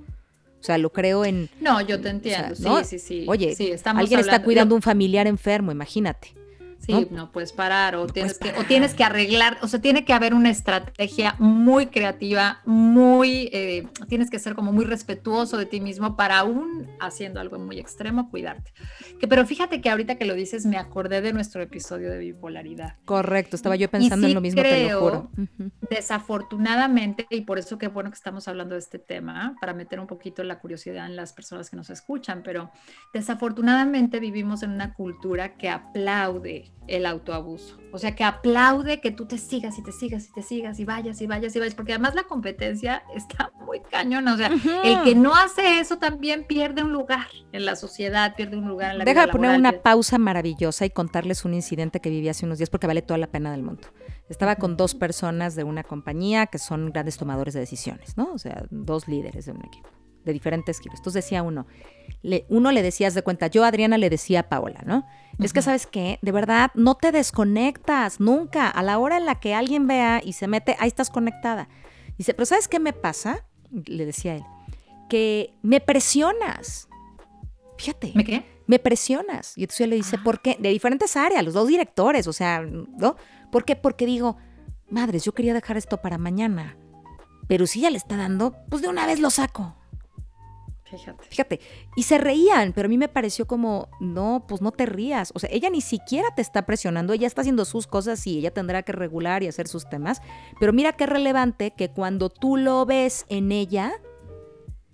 O 0.59 0.63
sea, 0.63 0.77
lo 0.79 0.91
creo 0.91 1.25
en... 1.25 1.49
No, 1.61 1.79
yo 1.81 2.01
te 2.01 2.09
entiendo, 2.09 2.55
sí, 2.55 2.63
sí, 2.85 2.99
sí. 2.99 3.25
Oye, 3.27 3.55
alguien 3.85 4.19
está 4.19 4.41
cuidando 4.41 4.73
a 4.73 4.77
un 4.77 4.81
familiar 4.81 5.27
enfermo, 5.27 5.71
imagínate. 5.71 6.33
Sí, 6.85 7.07
¿no? 7.11 7.31
puedes 7.31 7.51
parar 7.51 7.95
o, 7.95 8.05
tienes 8.05 8.37
que, 8.37 8.51
o 8.59 8.63
tienes 8.63 8.93
que 8.93 9.03
arreglar, 9.03 9.57
o 9.61 9.67
sea, 9.67 9.81
tiene 9.81 10.05
que 10.05 10.13
haber 10.13 10.33
una 10.33 10.49
estrategia 10.49 11.35
muy 11.39 11.87
creativa, 11.87 12.61
muy, 12.65 13.49
eh, 13.53 13.87
tienes 14.07 14.29
que 14.29 14.37
ser 14.37 14.53
como 14.55 14.71
muy 14.71 14.85
respetuoso 14.85 15.57
de 15.57 15.65
ti 15.65 15.81
mismo 15.81 16.15
para 16.15 16.39
aún 16.39 16.87
haciendo 16.99 17.39
algo 17.39 17.57
muy 17.57 17.79
extremo, 17.79 18.29
cuidarte. 18.29 18.71
Que, 19.19 19.27
pero 19.27 19.45
fíjate 19.45 19.81
que 19.81 19.89
ahorita 19.89 20.15
que 20.15 20.25
lo 20.25 20.35
dices, 20.35 20.65
me 20.65 20.77
acordé 20.77 21.21
de 21.21 21.33
nuestro 21.33 21.61
episodio 21.61 22.11
de 22.11 22.19
bipolaridad. 22.19 22.97
Correcto, 23.05 23.55
estaba 23.55 23.75
yo 23.75 23.89
pensando 23.89 24.27
en 24.27 24.33
lo 24.33 24.41
mismo, 24.41 24.61
te 24.61 24.89
lo 24.89 24.99
juro. 24.99 25.31
Desafortunadamente, 25.89 27.25
y 27.29 27.41
por 27.41 27.57
eso 27.57 27.77
qué 27.77 27.87
bueno 27.87 28.09
que 28.11 28.15
estamos 28.15 28.47
hablando 28.47 28.75
de 28.75 28.79
este 28.79 28.99
tema, 28.99 29.55
para 29.59 29.73
meter 29.73 29.99
un 29.99 30.07
poquito 30.07 30.43
la 30.43 30.59
curiosidad 30.59 31.05
en 31.07 31.15
las 31.15 31.33
personas 31.33 31.69
que 31.69 31.77
nos 31.77 31.89
escuchan, 31.89 32.43
pero 32.43 32.71
desafortunadamente 33.13 34.19
vivimos 34.19 34.63
en 34.63 34.71
una 34.71 34.93
cultura 34.93 35.55
que 35.57 35.69
aplaude 35.69 36.71
el 36.87 37.05
autoabuso. 37.05 37.77
O 37.91 37.97
sea, 37.97 38.13
que 38.13 38.23
aplaude 38.23 38.99
que 38.99 39.11
tú 39.11 39.25
te 39.25 39.37
sigas 39.37 39.77
y 39.77 39.83
te 39.83 39.91
sigas 39.91 40.27
y 40.27 40.33
te 40.33 40.41
sigas 40.41 40.79
y 40.79 40.85
vayas 40.85 41.21
y 41.21 41.27
vayas 41.27 41.55
y 41.55 41.59
vayas, 41.59 41.75
porque 41.75 41.93
además 41.93 42.13
la 42.15 42.23
competencia 42.23 43.03
está 43.15 43.51
muy 43.65 43.79
cañona. 43.81 44.33
O 44.33 44.37
sea, 44.37 44.51
el 44.83 45.03
que 45.03 45.15
no 45.15 45.33
hace 45.33 45.79
eso 45.79 45.97
también 45.97 46.45
pierde 46.45 46.83
un 46.83 46.91
lugar 46.91 47.27
en 47.51 47.65
la 47.65 47.75
sociedad, 47.75 48.35
pierde 48.35 48.57
un 48.57 48.67
lugar 48.67 48.91
en 48.91 48.99
la 48.99 49.05
Deja 49.05 49.25
de 49.25 49.31
poner 49.31 49.57
una 49.57 49.71
pausa 49.71 50.17
maravillosa 50.17 50.85
y 50.85 50.89
contarles 50.89 51.45
un 51.45 51.53
incidente 51.53 52.01
que 52.01 52.09
viví 52.09 52.27
hace 52.29 52.45
unos 52.45 52.57
días 52.57 52.69
porque 52.69 52.87
vale 52.87 53.01
toda 53.01 53.17
la 53.17 53.27
pena 53.27 53.51
del 53.51 53.63
mundo. 53.63 53.87
Estaba 54.29 54.55
con 54.55 54.75
dos 54.75 54.95
personas 54.95 55.55
de 55.55 55.63
una 55.63 55.83
compañía 55.83 56.47
que 56.47 56.57
son 56.57 56.91
grandes 56.91 57.17
tomadores 57.17 57.53
de 57.53 57.61
decisiones, 57.61 58.17
¿no? 58.17 58.33
O 58.33 58.37
sea, 58.37 58.65
dos 58.71 59.07
líderes 59.07 59.45
de 59.45 59.51
un 59.51 59.63
equipo 59.63 59.94
de 60.25 60.33
diferentes 60.33 60.79
kilos. 60.79 60.99
Entonces 60.99 61.23
decía 61.23 61.43
uno, 61.43 61.67
le, 62.21 62.45
uno 62.49 62.71
le 62.71 62.81
decías 62.81 63.13
de 63.13 63.21
cuenta, 63.21 63.47
yo 63.47 63.63
Adriana 63.63 63.97
le 63.97 64.09
decía 64.09 64.41
a 64.41 64.49
Paola, 64.49 64.81
¿no? 64.85 65.05
Es 65.39 65.53
que 65.53 65.61
sabes 65.61 65.85
qué, 65.85 66.19
de 66.21 66.31
verdad, 66.31 66.71
no 66.75 66.95
te 66.95 67.11
desconectas 67.11 68.19
nunca. 68.19 68.69
A 68.69 68.83
la 68.83 68.97
hora 68.99 69.17
en 69.17 69.25
la 69.25 69.35
que 69.35 69.53
alguien 69.53 69.85
vea 69.85 70.21
y 70.23 70.33
se 70.33 70.47
mete, 70.47 70.75
ahí 70.79 70.87
estás 70.87 71.09
conectada. 71.09 71.67
Dice, 72.17 72.33
pero 72.33 72.45
¿sabes 72.45 72.67
qué 72.67 72.79
me 72.79 72.93
pasa? 72.93 73.45
Le 73.71 74.05
decía 74.05 74.35
él, 74.35 74.43
que 75.09 75.53
me 75.61 75.81
presionas. 75.81 76.87
Fíjate. 77.77 78.13
¿Me 78.15 78.23
qué? 78.23 78.45
Me 78.67 78.79
presionas. 78.79 79.57
Y 79.57 79.63
entonces 79.63 79.81
él 79.81 79.89
le 79.91 79.97
dice, 79.97 80.15
ah. 80.19 80.23
¿por 80.23 80.41
qué? 80.41 80.57
De 80.59 80.69
diferentes 80.69 81.15
áreas, 81.17 81.43
los 81.43 81.53
dos 81.53 81.67
directores, 81.67 82.27
o 82.27 82.33
sea, 82.33 82.61
¿no? 82.61 83.17
¿Por 83.51 83.65
qué? 83.65 83.75
Porque 83.75 84.05
digo, 84.05 84.37
madres, 84.89 85.25
yo 85.25 85.33
quería 85.33 85.53
dejar 85.53 85.77
esto 85.77 86.01
para 86.01 86.17
mañana. 86.17 86.77
Pero 87.47 87.67
si 87.67 87.81
ya 87.81 87.89
le 87.89 87.97
está 87.97 88.17
dando, 88.17 88.55
pues 88.69 88.81
de 88.81 88.87
una 88.87 89.05
vez 89.05 89.19
lo 89.19 89.29
saco. 89.29 89.75
Fíjate. 90.85 91.25
Fíjate. 91.29 91.59
Y 91.95 92.03
se 92.03 92.17
reían, 92.17 92.71
pero 92.73 92.85
a 92.85 92.89
mí 92.89 92.97
me 92.97 93.07
pareció 93.07 93.47
como, 93.47 93.89
no, 93.99 94.45
pues 94.47 94.61
no 94.61 94.71
te 94.71 94.85
rías. 94.85 95.31
O 95.33 95.39
sea, 95.39 95.49
ella 95.51 95.69
ni 95.69 95.81
siquiera 95.81 96.29
te 96.35 96.41
está 96.41 96.65
presionando, 96.65 97.13
ella 97.13 97.27
está 97.27 97.41
haciendo 97.41 97.65
sus 97.65 97.87
cosas 97.87 98.25
y 98.27 98.37
ella 98.37 98.51
tendrá 98.51 98.83
que 98.83 98.91
regular 98.91 99.41
y 99.43 99.47
hacer 99.47 99.67
sus 99.67 99.89
temas. 99.89 100.21
Pero 100.59 100.73
mira 100.73 100.93
qué 100.93 101.07
relevante 101.07 101.71
que 101.71 101.89
cuando 101.89 102.29
tú 102.29 102.57
lo 102.57 102.85
ves 102.85 103.25
en 103.29 103.51
ella, 103.51 103.93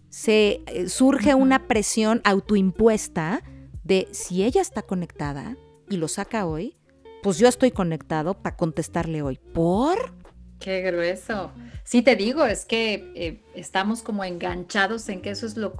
se 0.09 0.61
eh, 0.67 0.89
surge 0.89 1.35
una 1.35 1.67
presión 1.67 2.21
autoimpuesta 2.23 3.43
de 3.83 4.07
si 4.11 4.43
ella 4.43 4.61
está 4.61 4.83
conectada 4.83 5.57
y 5.89 5.97
lo 5.97 6.07
saca 6.07 6.45
hoy, 6.45 6.77
pues 7.21 7.37
yo 7.37 7.47
estoy 7.47 7.71
conectado 7.71 8.33
para 8.33 8.55
contestarle 8.55 9.21
hoy. 9.21 9.39
¿Por? 9.53 10.20
Qué 10.61 10.81
grueso. 10.81 11.51
Sí, 11.83 12.03
te 12.03 12.15
digo, 12.15 12.45
es 12.45 12.65
que 12.65 13.11
eh, 13.15 13.43
estamos 13.55 14.03
como 14.03 14.23
enganchados 14.23 15.09
en 15.09 15.21
que 15.21 15.31
eso 15.31 15.47
es 15.47 15.57
lo, 15.57 15.73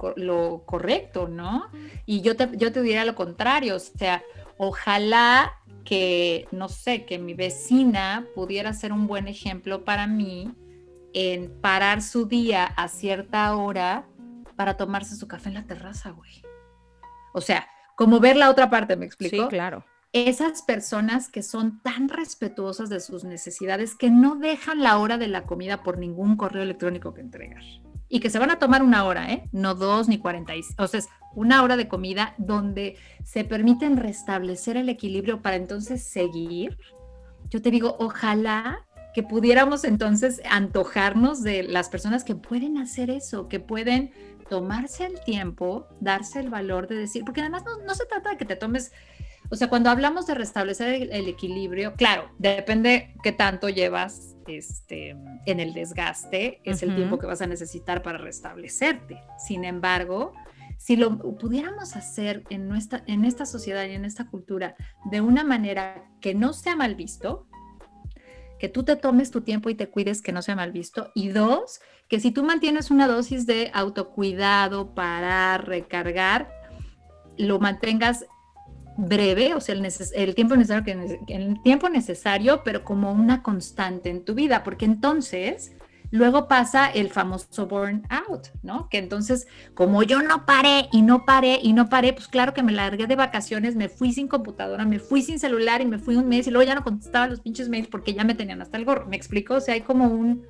correcto, 0.66 1.28
¿no? 1.28 1.70
Y 2.04 2.20
yo 2.20 2.36
te, 2.36 2.48
yo 2.56 2.72
te 2.72 2.82
diría 2.82 3.04
lo 3.04 3.14
contrario, 3.14 3.76
o 3.76 3.78
sea, 3.78 4.22
ojalá 4.58 5.52
que, 5.84 6.48
no 6.50 6.68
sé, 6.68 7.04
que 7.04 7.18
mi 7.18 7.32
vecina 7.32 8.26
pudiera 8.34 8.72
ser 8.72 8.92
un 8.92 9.06
buen 9.06 9.28
ejemplo 9.28 9.84
para 9.84 10.08
mí 10.08 10.52
en 11.14 11.60
parar 11.60 12.02
su 12.02 12.26
día 12.26 12.64
a 12.64 12.88
cierta 12.88 13.54
hora 13.54 14.06
para 14.56 14.76
tomarse 14.76 15.14
su 15.14 15.28
café 15.28 15.48
en 15.48 15.54
la 15.54 15.64
terraza, 15.64 16.10
güey. 16.10 16.42
O 17.32 17.40
sea, 17.40 17.68
como 17.96 18.18
ver 18.18 18.36
la 18.36 18.50
otra 18.50 18.68
parte, 18.68 18.96
¿me 18.96 19.06
explico? 19.06 19.44
Sí, 19.44 19.48
claro 19.48 19.84
esas 20.12 20.62
personas 20.62 21.28
que 21.28 21.42
son 21.42 21.80
tan 21.80 22.08
respetuosas 22.08 22.90
de 22.90 23.00
sus 23.00 23.24
necesidades 23.24 23.94
que 23.94 24.10
no 24.10 24.36
dejan 24.36 24.82
la 24.82 24.98
hora 24.98 25.16
de 25.16 25.28
la 25.28 25.44
comida 25.44 25.82
por 25.82 25.98
ningún 25.98 26.36
correo 26.36 26.62
electrónico 26.62 27.14
que 27.14 27.22
entregar. 27.22 27.62
Y 28.08 28.20
que 28.20 28.28
se 28.28 28.38
van 28.38 28.50
a 28.50 28.58
tomar 28.58 28.82
una 28.82 29.04
hora, 29.04 29.32
¿eh? 29.32 29.48
No 29.52 29.74
dos 29.74 30.08
ni 30.08 30.18
cuarenta. 30.18 30.52
O 30.76 30.86
sea, 30.86 31.00
una 31.34 31.62
hora 31.62 31.78
de 31.78 31.88
comida 31.88 32.34
donde 32.36 32.96
se 33.24 33.44
permiten 33.44 33.96
restablecer 33.96 34.76
el 34.76 34.90
equilibrio 34.90 35.40
para 35.40 35.56
entonces 35.56 36.04
seguir. 36.04 36.76
Yo 37.48 37.62
te 37.62 37.70
digo, 37.70 37.96
ojalá 37.98 38.86
que 39.14 39.22
pudiéramos 39.22 39.84
entonces 39.84 40.42
antojarnos 40.50 41.42
de 41.42 41.62
las 41.62 41.88
personas 41.88 42.22
que 42.24 42.34
pueden 42.34 42.76
hacer 42.76 43.10
eso, 43.10 43.48
que 43.48 43.60
pueden 43.60 44.12
tomarse 44.48 45.06
el 45.06 45.20
tiempo, 45.20 45.86
darse 46.00 46.40
el 46.40 46.50
valor 46.50 46.88
de 46.88 46.96
decir, 46.96 47.24
porque 47.24 47.40
además 47.40 47.64
no, 47.64 47.78
no 47.78 47.94
se 47.94 48.04
trata 48.04 48.30
de 48.30 48.36
que 48.36 48.44
te 48.44 48.56
tomes 48.56 48.92
o 49.52 49.54
sea, 49.54 49.68
cuando 49.68 49.90
hablamos 49.90 50.24
de 50.24 50.32
restablecer 50.32 51.10
el, 51.12 51.28
equilibrio, 51.28 51.92
claro, 51.94 52.30
depende 52.38 53.14
qué 53.22 53.32
tanto 53.32 53.68
llevas 53.68 54.34
este, 54.46 55.14
en 55.44 55.60
el 55.60 55.74
desgaste, 55.74 56.62
es 56.64 56.82
el 56.82 56.96
tiempo 56.96 57.18
que 57.18 57.26
vas 57.26 57.42
a 57.42 57.46
necesitar 57.46 58.02
para 58.02 58.16
restablecerte. 58.16 59.20
Sin 59.36 59.66
embargo, 59.66 60.32
si 60.78 60.96
lo 60.96 61.18
pudiéramos 61.36 61.96
hacer 61.96 62.44
en, 62.48 62.66
nuestra, 62.66 63.04
en 63.06 63.26
esta 63.26 63.44
sociedad 63.44 63.84
y 63.84 63.92
en 63.92 64.06
esta 64.06 64.26
cultura 64.30 64.74
de 65.10 65.20
una 65.20 65.44
manera 65.44 66.10
que 66.22 66.34
no 66.34 66.54
sea 66.54 66.74
mal 66.74 66.94
visto, 66.94 67.46
que 68.58 68.70
tú 68.70 68.84
te 68.84 68.96
tomes 68.96 69.30
tu 69.30 69.42
tiempo 69.42 69.68
y 69.68 69.74
te 69.74 69.90
cuides 69.90 70.22
que 70.22 70.32
no 70.32 70.40
sea 70.40 70.56
mal 70.56 70.72
visto. 70.72 71.12
Y 71.14 71.28
dos, 71.28 71.82
que 72.08 72.20
si 72.20 72.30
tú 72.30 72.42
mantienes 72.42 72.90
una 72.90 73.06
dosis 73.06 73.44
de 73.44 73.70
autocuidado 73.74 74.94
para 74.94 75.58
recargar, 75.58 76.50
lo 77.36 77.58
mantengas 77.58 78.24
breve, 78.96 79.54
o 79.54 79.60
sea, 79.60 79.74
el, 79.74 80.34
tiempo 80.34 80.56
necesario, 80.56 80.84
que, 80.84 81.34
el 81.34 81.62
tiempo 81.62 81.88
necesario, 81.88 82.62
pero 82.64 82.84
como 82.84 83.12
una 83.12 83.42
constante 83.42 84.10
en 84.10 84.24
tu 84.24 84.34
vida, 84.34 84.62
porque 84.62 84.84
entonces 84.84 85.72
Luego 86.12 86.46
pasa 86.46 86.90
el 86.90 87.08
famoso 87.08 87.66
burnout, 87.66 88.48
¿no? 88.62 88.90
Que 88.90 88.98
entonces, 88.98 89.48
como 89.72 90.02
yo 90.02 90.20
no 90.20 90.44
paré 90.44 90.90
y 90.92 91.00
no 91.00 91.24
paré 91.24 91.58
y 91.62 91.72
no 91.72 91.88
paré, 91.88 92.12
pues 92.12 92.28
claro 92.28 92.52
que 92.52 92.62
me 92.62 92.72
largué 92.72 93.06
de 93.06 93.16
vacaciones, 93.16 93.76
me 93.76 93.88
fui 93.88 94.12
sin 94.12 94.28
computadora, 94.28 94.84
me 94.84 94.98
fui 94.98 95.22
sin 95.22 95.38
celular 95.38 95.80
y 95.80 95.86
me 95.86 95.98
fui 95.98 96.16
un 96.16 96.28
mes 96.28 96.46
y 96.46 96.50
luego 96.50 96.68
ya 96.68 96.74
no 96.74 96.84
contestaba 96.84 97.28
los 97.28 97.40
pinches 97.40 97.70
mails 97.70 97.88
porque 97.88 98.12
ya 98.12 98.24
me 98.24 98.34
tenían 98.34 98.60
hasta 98.60 98.76
el 98.76 98.84
gorro. 98.84 99.06
¿Me 99.06 99.16
explico? 99.16 99.54
O 99.54 99.60
sea, 99.62 99.72
hay 99.72 99.80
como 99.80 100.08
un, 100.08 100.44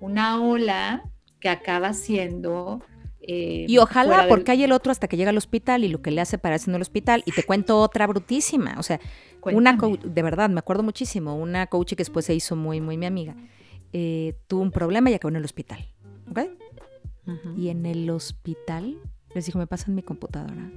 una 0.00 0.40
ola 0.40 1.02
que 1.40 1.50
acaba 1.50 1.92
siendo... 1.92 2.82
Eh, 3.22 3.66
y 3.68 3.78
ojalá, 3.78 4.26
porque 4.28 4.50
hay 4.50 4.64
el 4.64 4.72
otro 4.72 4.90
hasta 4.90 5.06
que 5.08 5.16
llega 5.16 5.30
al 5.30 5.36
hospital 5.36 5.84
y 5.84 5.88
lo 5.88 6.02
que 6.02 6.10
le 6.10 6.20
hace 6.20 6.38
para 6.38 6.56
en 6.56 6.74
el 6.74 6.82
hospital. 6.82 7.22
Y 7.26 7.32
te 7.32 7.44
cuento 7.44 7.78
otra 7.78 8.06
brutísima. 8.06 8.74
O 8.78 8.82
sea, 8.82 9.00
una 9.42 9.76
de 9.76 10.22
verdad, 10.22 10.50
me 10.50 10.58
acuerdo 10.58 10.82
muchísimo, 10.82 11.36
una 11.36 11.66
coach 11.68 11.90
que 11.90 11.96
después 11.96 12.26
se 12.26 12.34
hizo 12.34 12.56
muy, 12.56 12.80
muy 12.80 12.96
mi 12.96 13.06
amiga 13.06 13.34
eh, 13.92 14.34
tuvo 14.46 14.62
un 14.62 14.70
problema 14.70 15.10
y 15.10 15.14
acabó 15.14 15.30
en 15.30 15.36
el 15.36 15.44
hospital. 15.44 15.86
¿Ok? 16.30 16.40
Y 17.56 17.68
en 17.68 17.86
el 17.86 18.10
hospital 18.10 18.98
les 19.34 19.46
dijo, 19.46 19.58
me 19.58 19.66
pasan 19.66 19.94
mi 19.94 20.02
computadora. 20.02 20.70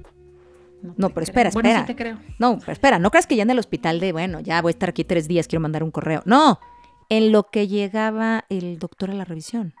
No, 0.96 1.10
pero 1.10 1.24
espera, 1.24 1.48
espera. 1.48 1.84
te 1.84 1.96
creo. 1.96 2.20
No, 2.38 2.58
pero 2.60 2.72
espera, 2.72 2.98
no 2.98 3.10
creas 3.10 3.26
que 3.26 3.34
ya 3.34 3.42
en 3.42 3.50
el 3.50 3.58
hospital 3.58 3.98
de, 3.98 4.12
bueno, 4.12 4.38
ya 4.40 4.62
voy 4.62 4.70
a 4.70 4.72
estar 4.72 4.90
aquí 4.90 5.02
tres 5.02 5.26
días, 5.26 5.48
quiero 5.48 5.60
mandar 5.60 5.82
un 5.82 5.90
correo. 5.90 6.22
No, 6.24 6.60
en 7.08 7.32
lo 7.32 7.44
que 7.50 7.66
llegaba 7.66 8.44
el 8.48 8.78
doctor 8.78 9.10
a 9.10 9.14
la 9.14 9.24
revisión. 9.24 9.74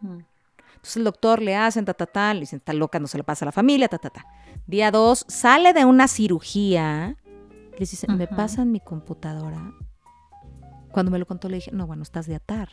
Mm. 0.00 0.18
Entonces 0.78 0.96
el 0.96 1.04
doctor 1.04 1.42
le 1.42 1.56
hacen, 1.56 1.84
ta, 1.84 1.94
ta, 1.94 2.06
ta, 2.06 2.34
le 2.34 2.40
dicen, 2.40 2.58
está 2.58 2.72
loca, 2.72 2.98
no 2.98 3.06
se 3.06 3.18
le 3.18 3.24
pasa 3.24 3.44
a 3.44 3.46
la 3.46 3.52
familia, 3.52 3.88
ta, 3.88 3.98
ta, 3.98 4.10
ta. 4.10 4.26
Día 4.66 4.90
dos, 4.90 5.24
sale 5.28 5.72
de 5.72 5.84
una 5.84 6.08
cirugía, 6.08 7.16
le 7.72 7.78
dicen, 7.78 8.16
me 8.16 8.26
pasan 8.26 8.72
mi 8.72 8.80
computadora 8.80 9.72
cuando 10.90 11.12
me 11.12 11.18
lo 11.18 11.26
contó 11.26 11.48
le 11.48 11.56
dije, 11.56 11.70
no, 11.72 11.86
bueno, 11.86 12.02
estás 12.02 12.26
de 12.26 12.34
atar. 12.34 12.68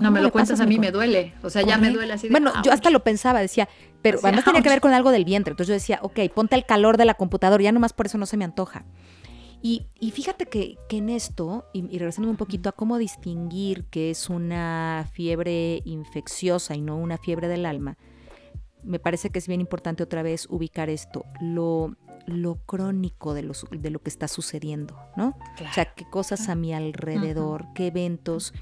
no 0.00 0.10
me 0.10 0.20
lo 0.20 0.30
cuentas, 0.30 0.60
a 0.60 0.66
mí 0.66 0.78
me 0.78 0.90
duele. 0.90 1.34
O 1.42 1.50
sea, 1.50 1.62
ya 1.62 1.78
me 1.78 1.90
duele 1.90 2.12
así 2.12 2.28
de, 2.28 2.32
Bueno, 2.32 2.52
yo 2.62 2.72
hasta 2.72 2.90
lo 2.90 3.02
pensaba, 3.02 3.40
decía, 3.40 3.68
pero 4.02 4.18
además 4.22 4.44
tenía 4.44 4.62
que 4.62 4.68
ver 4.68 4.80
con 4.80 4.92
algo 4.92 5.10
del 5.10 5.24
vientre. 5.24 5.52
Entonces 5.52 5.68
yo 5.68 5.74
decía, 5.74 5.98
ok, 6.02 6.18
ponte 6.34 6.56
el 6.56 6.66
calor 6.66 6.96
de 6.96 7.04
la 7.04 7.14
computadora, 7.14 7.62
ya 7.62 7.72
nomás 7.72 7.92
por 7.92 8.06
eso 8.06 8.18
no 8.18 8.26
se 8.26 8.36
me 8.36 8.44
antoja. 8.44 8.84
Y, 9.64 10.10
fíjate 10.10 10.46
que, 10.46 10.76
en 10.90 11.08
esto, 11.08 11.66
y, 11.72 11.86
y 11.94 11.98
regresando 11.98 12.28
un 12.28 12.36
poquito 12.36 12.68
a 12.68 12.72
cómo 12.72 12.98
distinguir 12.98 13.84
que 13.84 14.10
es 14.10 14.28
una 14.28 15.08
fiebre 15.12 15.82
infecciosa 15.84 16.74
y 16.74 16.80
no 16.80 16.96
una 16.96 17.16
fiebre 17.16 17.46
del 17.46 17.64
alma, 17.64 17.96
me 18.82 18.98
parece 18.98 19.30
que 19.30 19.38
es 19.38 19.46
bien 19.46 19.60
importante 19.60 20.02
otra 20.02 20.22
vez 20.22 20.46
ubicar 20.50 20.90
esto. 20.90 21.24
Lo, 21.40 21.96
lo 22.26 22.56
crónico 22.66 23.34
de, 23.34 23.48
de 23.70 23.90
lo 23.90 24.00
que 24.00 24.10
está 24.10 24.28
sucediendo, 24.28 24.98
¿no? 25.16 25.36
o 25.60 25.72
sea, 25.72 25.94
qué 25.94 26.04
cosas 26.10 26.48
a 26.48 26.54
mi 26.54 26.72
alrededor, 26.72 27.66
qué 27.74 27.88
eventos 27.88 28.52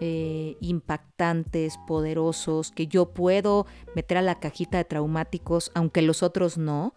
eh, 0.00 0.56
impactantes, 0.60 1.78
poderosos, 1.86 2.70
que 2.70 2.86
yo 2.86 3.10
puedo 3.12 3.66
meter 3.94 4.18
a 4.18 4.22
la 4.22 4.40
cajita 4.40 4.78
de 4.78 4.84
traumáticos, 4.84 5.70
aunque 5.74 6.02
los 6.02 6.22
otros 6.22 6.58
no, 6.58 6.94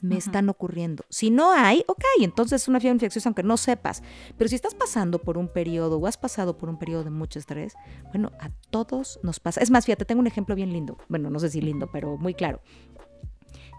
me 0.00 0.16
están 0.16 0.48
ocurriendo. 0.48 1.04
Si 1.08 1.30
no 1.30 1.52
hay, 1.52 1.84
ok, 1.86 2.04
entonces 2.20 2.62
es 2.62 2.68
una 2.68 2.80
fiebre 2.80 2.96
infecciosa 2.96 3.28
aunque 3.28 3.42
no 3.42 3.56
sepas. 3.56 4.02
Pero 4.36 4.48
si 4.48 4.54
estás 4.54 4.74
pasando 4.74 5.20
por 5.20 5.38
un 5.38 5.48
periodo 5.48 5.98
o 5.98 6.06
has 6.06 6.16
pasado 6.16 6.56
por 6.58 6.68
un 6.68 6.78
periodo 6.78 7.04
de 7.04 7.10
mucho 7.10 7.38
estrés, 7.38 7.74
bueno, 8.08 8.32
a 8.40 8.50
todos 8.70 9.18
nos 9.22 9.40
pasa. 9.40 9.60
Es 9.60 9.70
más, 9.70 9.86
fíjate, 9.86 10.04
tengo 10.04 10.20
un 10.20 10.26
ejemplo 10.26 10.54
bien 10.54 10.72
lindo. 10.72 10.98
Bueno, 11.08 11.30
no 11.30 11.38
sé 11.38 11.50
si 11.50 11.60
lindo, 11.60 11.90
pero 11.92 12.16
muy 12.16 12.34
claro. 12.34 12.60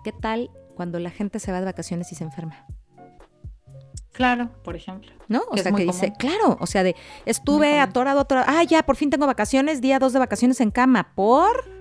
¿Qué 0.04 0.12
tal 0.12 0.50
cuando 0.78 1.00
la 1.00 1.10
gente 1.10 1.40
se 1.40 1.52
va 1.52 1.60
de 1.60 1.66
vacaciones 1.66 2.12
y 2.12 2.16
se 2.16 2.24
enferma. 2.24 2.66
Claro, 4.14 4.52
por 4.64 4.76
ejemplo. 4.76 5.12
¿No? 5.28 5.42
O 5.50 5.58
sea, 5.58 5.72
que 5.72 5.84
dice, 5.84 6.14
claro, 6.18 6.56
o 6.60 6.68
sea, 6.68 6.84
de 6.84 6.96
estuve 7.26 7.80
atorado, 7.80 8.20
atorado, 8.20 8.46
ah, 8.48 8.64
ya, 8.64 8.84
por 8.84 8.96
fin 8.96 9.10
tengo 9.10 9.26
vacaciones, 9.26 9.82
día 9.82 9.98
dos 9.98 10.14
de 10.14 10.20
vacaciones 10.20 10.62
en 10.62 10.70
cama, 10.70 11.14
¿por? 11.16 11.77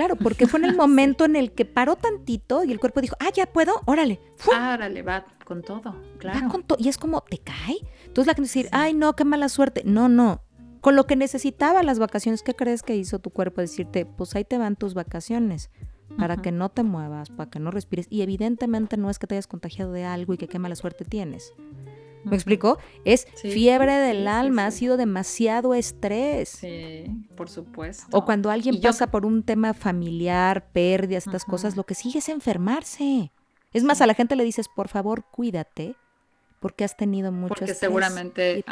Claro, 0.00 0.16
porque 0.16 0.46
fue 0.46 0.60
en 0.60 0.64
el 0.64 0.76
momento 0.76 1.26
en 1.26 1.36
el 1.36 1.52
que 1.52 1.66
paró 1.66 1.94
tantito 1.94 2.64
y 2.64 2.72
el 2.72 2.80
cuerpo 2.80 3.02
dijo, 3.02 3.16
ah, 3.20 3.28
ya 3.34 3.44
puedo, 3.44 3.82
órale. 3.84 4.18
Ah, 4.50 4.72
órale, 4.72 5.02
va 5.02 5.26
con 5.44 5.60
todo, 5.60 5.94
claro. 6.16 6.48
con 6.48 6.64
y 6.78 6.88
es 6.88 6.96
como, 6.96 7.20
¿te 7.20 7.36
cae? 7.36 7.76
Entonces 8.06 8.26
la 8.26 8.32
gente 8.32 8.50
dice, 8.50 8.68
ay, 8.72 8.94
no, 8.94 9.14
qué 9.14 9.26
mala 9.26 9.50
suerte. 9.50 9.82
No, 9.84 10.08
no. 10.08 10.40
Con 10.80 10.96
lo 10.96 11.06
que 11.06 11.16
necesitaba 11.16 11.82
las 11.82 11.98
vacaciones, 11.98 12.42
¿qué 12.42 12.54
crees 12.54 12.82
que 12.82 12.96
hizo 12.96 13.18
tu 13.18 13.28
cuerpo? 13.28 13.60
Decirte, 13.60 14.06
pues 14.06 14.34
ahí 14.34 14.44
te 14.44 14.56
van 14.56 14.74
tus 14.74 14.94
vacaciones 14.94 15.70
para 16.16 16.38
que 16.38 16.50
no 16.50 16.70
te 16.70 16.82
muevas, 16.82 17.28
para 17.28 17.50
que 17.50 17.60
no 17.60 17.70
respires. 17.70 18.06
Y 18.08 18.22
evidentemente 18.22 18.96
no 18.96 19.10
es 19.10 19.18
que 19.18 19.26
te 19.26 19.34
hayas 19.34 19.48
contagiado 19.48 19.92
de 19.92 20.06
algo 20.06 20.32
y 20.32 20.38
que 20.38 20.48
qué 20.48 20.58
mala 20.58 20.76
suerte 20.76 21.04
tienes. 21.04 21.52
¿Me 22.24 22.36
explico? 22.36 22.78
Es 23.04 23.26
fiebre 23.42 23.92
del 23.92 24.28
alma, 24.28 24.66
ha 24.66 24.70
sido 24.70 24.96
demasiado 24.96 25.74
estrés. 25.74 26.50
Sí, 26.50 27.04
por 27.36 27.48
supuesto. 27.48 28.16
O 28.16 28.24
cuando 28.24 28.50
alguien 28.50 28.80
pasa 28.80 29.10
por 29.10 29.24
un 29.24 29.42
tema 29.42 29.74
familiar, 29.74 30.70
pérdidas, 30.72 31.26
estas 31.26 31.44
cosas, 31.44 31.76
lo 31.76 31.84
que 31.84 31.94
sigue 31.94 32.18
es 32.18 32.28
enfermarse. 32.28 33.32
Es 33.72 33.84
más, 33.84 34.00
a 34.00 34.06
la 34.06 34.14
gente 34.14 34.36
le 34.36 34.44
dices, 34.44 34.66
por 34.68 34.88
favor, 34.88 35.24
cuídate, 35.30 35.94
porque 36.60 36.84
has 36.84 36.94
tenido 36.94 37.32
mucho 37.32 37.54
Porque 37.54 37.74
seguramente 37.74 38.62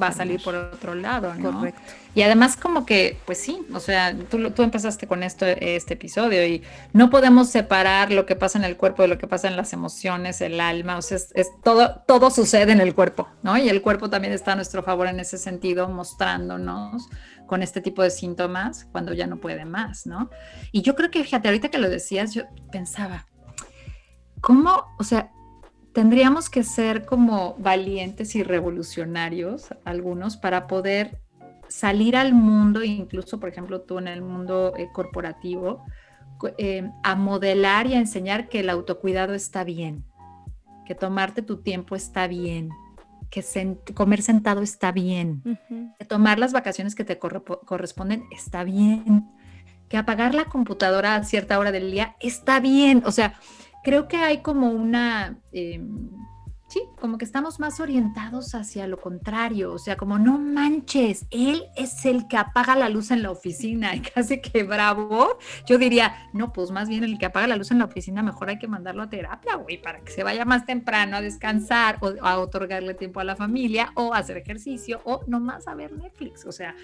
va 0.00 0.08
a 0.08 0.12
salir 0.12 0.42
por 0.42 0.54
otro 0.54 0.94
lado, 0.94 1.34
¿no? 1.34 1.52
Correcto. 1.52 1.80
Y 2.14 2.20
además 2.20 2.54
como 2.54 2.84
que, 2.84 3.16
pues 3.24 3.38
sí, 3.38 3.62
o 3.72 3.80
sea, 3.80 4.14
tú, 4.14 4.50
tú 4.50 4.62
empezaste 4.62 5.06
con 5.06 5.22
esto, 5.22 5.46
este 5.46 5.94
episodio 5.94 6.46
y 6.46 6.62
no 6.92 7.08
podemos 7.08 7.48
separar 7.48 8.12
lo 8.12 8.26
que 8.26 8.36
pasa 8.36 8.58
en 8.58 8.64
el 8.64 8.76
cuerpo 8.76 9.02
de 9.02 9.08
lo 9.08 9.16
que 9.16 9.26
pasa 9.26 9.48
en 9.48 9.56
las 9.56 9.72
emociones, 9.72 10.42
el 10.42 10.60
alma, 10.60 10.98
o 10.98 11.02
sea, 11.02 11.16
es, 11.16 11.48
todo, 11.64 12.02
todo 12.06 12.30
sucede 12.30 12.72
en 12.72 12.80
el 12.82 12.94
cuerpo, 12.94 13.26
¿no? 13.42 13.56
Y 13.56 13.70
el 13.70 13.80
cuerpo 13.80 14.10
también 14.10 14.34
está 14.34 14.52
a 14.52 14.56
nuestro 14.56 14.82
favor 14.82 15.06
en 15.06 15.18
ese 15.18 15.38
sentido, 15.38 15.88
mostrándonos 15.88 17.08
con 17.46 17.62
este 17.62 17.80
tipo 17.80 18.02
de 18.02 18.10
síntomas 18.10 18.86
cuando 18.92 19.14
ya 19.14 19.26
no 19.26 19.38
puede 19.38 19.64
más, 19.64 20.04
¿no? 20.06 20.28
Y 20.72 20.82
yo 20.82 20.94
creo 20.94 21.10
que, 21.10 21.24
fíjate, 21.24 21.48
ahorita 21.48 21.70
que 21.70 21.78
lo 21.78 21.88
decías, 21.88 22.34
yo 22.34 22.42
pensaba, 22.70 23.26
¿cómo, 24.42 24.84
o 24.98 25.04
sea, 25.04 25.30
tendríamos 25.92 26.50
que 26.50 26.62
ser 26.62 27.04
como 27.04 27.54
valientes 27.58 28.34
y 28.36 28.42
revolucionarios 28.42 29.68
algunos 29.84 30.36
para 30.36 30.66
poder 30.66 31.20
salir 31.68 32.16
al 32.16 32.32
mundo, 32.32 32.82
incluso 32.82 33.38
por 33.40 33.48
ejemplo 33.48 33.82
tú 33.82 33.98
en 33.98 34.08
el 34.08 34.22
mundo 34.22 34.74
eh, 34.76 34.88
corporativo, 34.92 35.84
eh, 36.58 36.90
a 37.02 37.14
modelar 37.14 37.86
y 37.86 37.94
a 37.94 37.98
enseñar 37.98 38.48
que 38.48 38.60
el 38.60 38.70
autocuidado 38.70 39.34
está 39.34 39.62
bien, 39.62 40.04
que 40.86 40.94
tomarte 40.94 41.42
tu 41.42 41.58
tiempo 41.58 41.96
está 41.96 42.26
bien, 42.26 42.70
que 43.30 43.44
comer 43.94 44.22
sentado 44.22 44.62
está 44.62 44.90
bien, 44.90 45.42
que 45.98 46.04
tomar 46.04 46.38
las 46.38 46.52
vacaciones 46.52 46.94
que 46.94 47.04
te 47.04 47.18
corresponden 47.18 48.24
está 48.32 48.64
bien, 48.64 49.30
que 49.88 49.96
apagar 49.96 50.34
la 50.34 50.46
computadora 50.46 51.14
a 51.14 51.24
cierta 51.24 51.58
hora 51.58 51.70
del 51.70 51.90
día 51.92 52.16
está 52.20 52.58
bien, 52.58 53.02
o 53.06 53.12
sea, 53.12 53.34
creo 53.82 54.08
que 54.08 54.16
hay 54.16 54.38
como 54.38 54.70
una, 54.70 55.38
em, 55.52 56.10
sí, 56.70 56.82
como 57.00 57.18
que 57.18 57.24
estamos 57.24 57.58
más 57.58 57.80
orientados 57.80 58.54
hacia 58.54 58.86
lo 58.86 59.00
contrario, 59.00 59.72
o 59.72 59.78
sea, 59.78 59.96
como 59.96 60.18
no 60.18 60.38
manches, 60.38 61.26
él 61.30 61.64
es 61.76 62.04
el 62.04 62.28
que 62.28 62.36
apaga 62.36 62.76
la 62.76 62.88
luz 62.88 63.10
en 63.10 63.22
la 63.22 63.30
oficina 63.30 63.94
y 63.96 64.00
casi 64.00 64.40
que 64.40 64.62
bravo, 64.62 65.38
yo 65.66 65.78
diría, 65.78 66.14
no, 66.32 66.52
pues 66.52 66.70
más 66.70 66.88
bien 66.88 67.04
el 67.04 67.18
que 67.18 67.26
apaga 67.26 67.48
la 67.48 67.56
luz 67.56 67.70
en 67.70 67.80
la 67.80 67.86
oficina, 67.86 68.22
mejor 68.22 68.50
hay 68.50 68.58
que 68.58 68.68
mandarlo 68.68 69.02
a 69.02 69.10
terapia, 69.10 69.56
güey, 69.56 69.82
para 69.82 70.00
que 70.00 70.12
se 70.12 70.22
vaya 70.22 70.44
más 70.44 70.64
temprano 70.64 71.16
a 71.16 71.20
descansar 71.20 71.98
o 72.00 72.14
a 72.22 72.38
otorgarle 72.38 72.94
tiempo 72.94 73.20
a 73.20 73.24
la 73.24 73.36
familia 73.36 73.92
o 73.96 74.14
a 74.14 74.18
hacer 74.18 74.36
ejercicio 74.36 75.00
o 75.04 75.22
nomás 75.26 75.66
a 75.66 75.74
ver 75.74 75.92
Netflix, 75.92 76.46
o 76.46 76.52
sea, 76.52 76.76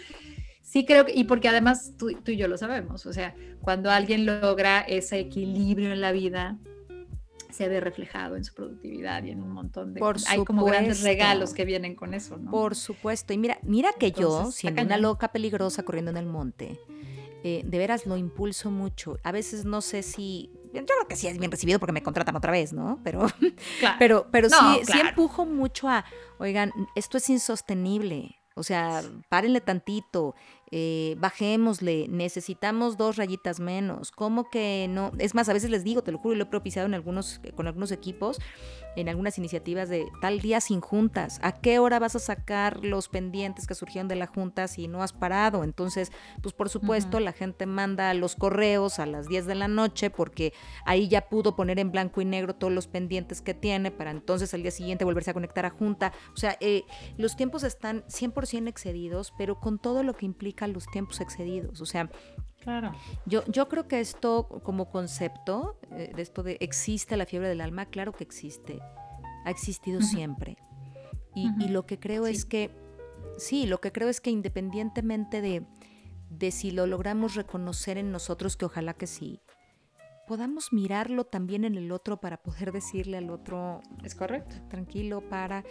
sí 0.62 0.84
creo 0.84 1.06
que, 1.06 1.12
y 1.14 1.24
porque 1.24 1.48
además 1.48 1.92
tú, 1.96 2.12
tú, 2.24 2.32
y 2.32 2.36
yo 2.36 2.48
lo 2.48 2.58
sabemos, 2.58 3.06
o 3.06 3.12
sea, 3.12 3.36
cuando 3.60 3.90
alguien 3.90 4.26
logra 4.26 4.80
ese 4.80 5.20
equilibrio 5.20 5.92
en 5.92 6.00
la 6.00 6.10
vida, 6.10 6.58
se 7.56 7.68
ve 7.68 7.80
reflejado 7.80 8.36
en 8.36 8.44
su 8.44 8.52
productividad 8.54 9.24
y 9.24 9.30
en 9.30 9.42
un 9.42 9.50
montón 9.50 9.94
de 9.94 10.00
Por 10.00 10.16
hay 10.28 10.44
como 10.44 10.64
grandes 10.64 11.02
regalos 11.02 11.54
que 11.54 11.64
vienen 11.64 11.94
con 11.94 12.12
eso, 12.12 12.36
¿no? 12.36 12.50
Por 12.50 12.74
supuesto. 12.74 13.32
Y 13.32 13.38
mira, 13.38 13.58
mira 13.62 13.92
que 13.98 14.12
yo, 14.12 14.50
siendo 14.52 14.82
una 14.82 14.98
loca 14.98 15.32
peligrosa 15.32 15.82
corriendo 15.82 16.10
en 16.10 16.18
el 16.18 16.26
monte, 16.26 16.78
eh, 17.42 17.62
de 17.64 17.78
veras 17.78 18.06
lo 18.06 18.16
impulso 18.16 18.70
mucho. 18.70 19.18
A 19.22 19.32
veces 19.32 19.64
no 19.64 19.80
sé 19.80 20.02
si 20.02 20.50
yo 20.74 20.84
creo 20.84 21.08
que 21.08 21.16
sí 21.16 21.26
es 21.28 21.38
bien 21.38 21.50
recibido 21.50 21.78
porque 21.78 21.92
me 21.92 22.02
contratan 22.02 22.36
otra 22.36 22.52
vez, 22.52 22.72
¿no? 22.74 23.00
Pero, 23.02 23.26
pero, 23.98 24.26
pero 24.30 24.50
sí, 24.50 24.82
sí 24.84 24.98
empujo 24.98 25.46
mucho 25.46 25.88
a, 25.88 26.04
oigan, 26.38 26.72
esto 26.94 27.16
es 27.16 27.30
insostenible. 27.30 28.36
O 28.54 28.62
sea, 28.62 29.02
párenle 29.28 29.60
tantito. 29.60 30.34
Eh, 30.70 31.16
bajémosle, 31.18 32.08
necesitamos 32.08 32.96
dos 32.96 33.16
rayitas 33.16 33.60
menos, 33.60 34.10
¿cómo 34.10 34.50
que 34.50 34.86
no? 34.88 35.12
Es 35.18 35.34
más, 35.34 35.48
a 35.48 35.52
veces 35.52 35.70
les 35.70 35.84
digo, 35.84 36.02
te 36.02 36.12
lo 36.12 36.18
juro, 36.18 36.34
y 36.34 36.38
lo 36.38 36.44
he 36.44 36.46
propiciado 36.46 36.86
en 36.86 36.94
algunos, 36.94 37.40
con 37.54 37.66
algunos 37.66 37.92
equipos, 37.92 38.38
en 38.96 39.08
algunas 39.08 39.38
iniciativas 39.38 39.88
de 39.88 40.06
tal 40.20 40.40
día 40.40 40.60
sin 40.60 40.80
juntas, 40.80 41.38
¿a 41.42 41.52
qué 41.52 41.78
hora 41.78 41.98
vas 41.98 42.16
a 42.16 42.18
sacar 42.18 42.84
los 42.84 43.08
pendientes 43.08 43.66
que 43.66 43.74
surgieron 43.74 44.08
de 44.08 44.16
la 44.16 44.26
junta 44.26 44.66
si 44.68 44.88
no 44.88 45.02
has 45.02 45.12
parado? 45.12 45.64
Entonces, 45.64 46.10
pues 46.42 46.54
por 46.54 46.68
supuesto, 46.68 47.20
la 47.20 47.32
gente 47.32 47.66
manda 47.66 48.12
los 48.14 48.34
correos 48.34 48.98
a 48.98 49.06
las 49.06 49.28
10 49.28 49.46
de 49.46 49.54
la 49.54 49.68
noche 49.68 50.10
porque 50.10 50.52
ahí 50.84 51.08
ya 51.08 51.28
pudo 51.28 51.56
poner 51.56 51.78
en 51.78 51.92
blanco 51.92 52.20
y 52.20 52.24
negro 52.24 52.54
todos 52.54 52.72
los 52.72 52.88
pendientes 52.88 53.42
que 53.42 53.54
tiene 53.54 53.90
para 53.90 54.10
entonces 54.10 54.52
al 54.54 54.62
día 54.62 54.70
siguiente 54.70 55.04
volverse 55.04 55.30
a 55.30 55.34
conectar 55.34 55.66
a 55.66 55.70
junta. 55.70 56.12
O 56.34 56.36
sea, 56.36 56.56
eh, 56.60 56.84
los 57.16 57.36
tiempos 57.36 57.62
están 57.62 58.04
100% 58.08 58.68
excedidos, 58.68 59.32
pero 59.36 59.60
con 59.60 59.78
todo 59.78 60.02
lo 60.02 60.14
que 60.14 60.26
implica 60.26 60.66
los 60.66 60.86
tiempos 60.86 61.20
excedidos. 61.20 61.80
O 61.80 61.86
sea, 61.86 62.10
Claro. 62.66 62.92
yo, 63.26 63.44
yo 63.46 63.68
creo 63.68 63.86
que 63.86 64.00
esto 64.00 64.48
como 64.64 64.90
concepto, 64.90 65.78
eh, 65.92 66.12
de 66.14 66.20
esto 66.22 66.42
de 66.42 66.56
existe 66.60 67.16
la 67.16 67.24
fiebre 67.24 67.48
del 67.48 67.60
alma, 67.60 67.86
claro 67.86 68.12
que 68.12 68.24
existe, 68.24 68.80
ha 69.44 69.50
existido 69.50 70.02
siempre. 70.02 70.56
Y, 71.34 71.48
y 71.64 71.68
lo 71.68 71.86
que 71.86 71.98
creo 72.00 72.26
Sí. 72.26 72.32
es 72.32 72.44
que, 72.44 72.70
sí, 73.38 73.66
lo 73.66 73.80
que 73.80 73.92
creo 73.92 74.08
es 74.08 74.20
que 74.20 74.30
independientemente 74.30 75.40
de, 75.40 75.64
de 76.30 76.50
si 76.50 76.72
lo 76.72 76.86
logramos 76.86 77.36
reconocer 77.36 77.98
en 77.98 78.10
nosotros, 78.10 78.56
que 78.56 78.64
ojalá 78.64 78.94
que 78.94 79.06
sí, 79.06 79.40
podamos 80.26 80.72
mirarlo 80.72 81.22
también 81.24 81.64
en 81.64 81.76
el 81.76 81.92
otro 81.92 82.16
para 82.20 82.38
poder 82.42 82.72
decirle 82.72 83.16
al 83.18 83.30
otro, 83.30 83.80
Es 84.02 84.16
correcto. 84.16 84.56
tranquilo, 84.68 85.20
para, 85.28 85.62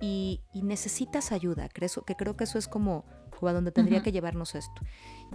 y, 0.00 0.40
y 0.52 0.62
necesitas 0.62 1.30
ayuda, 1.30 1.68
creo, 1.68 1.88
que 2.04 2.16
creo 2.16 2.36
que 2.36 2.42
eso 2.44 2.58
es 2.58 2.66
como, 2.66 3.04
a 3.48 3.52
donde 3.52 3.72
tendría 3.72 4.02
que 4.02 4.12
llevarnos 4.12 4.54
esto. 4.54 4.82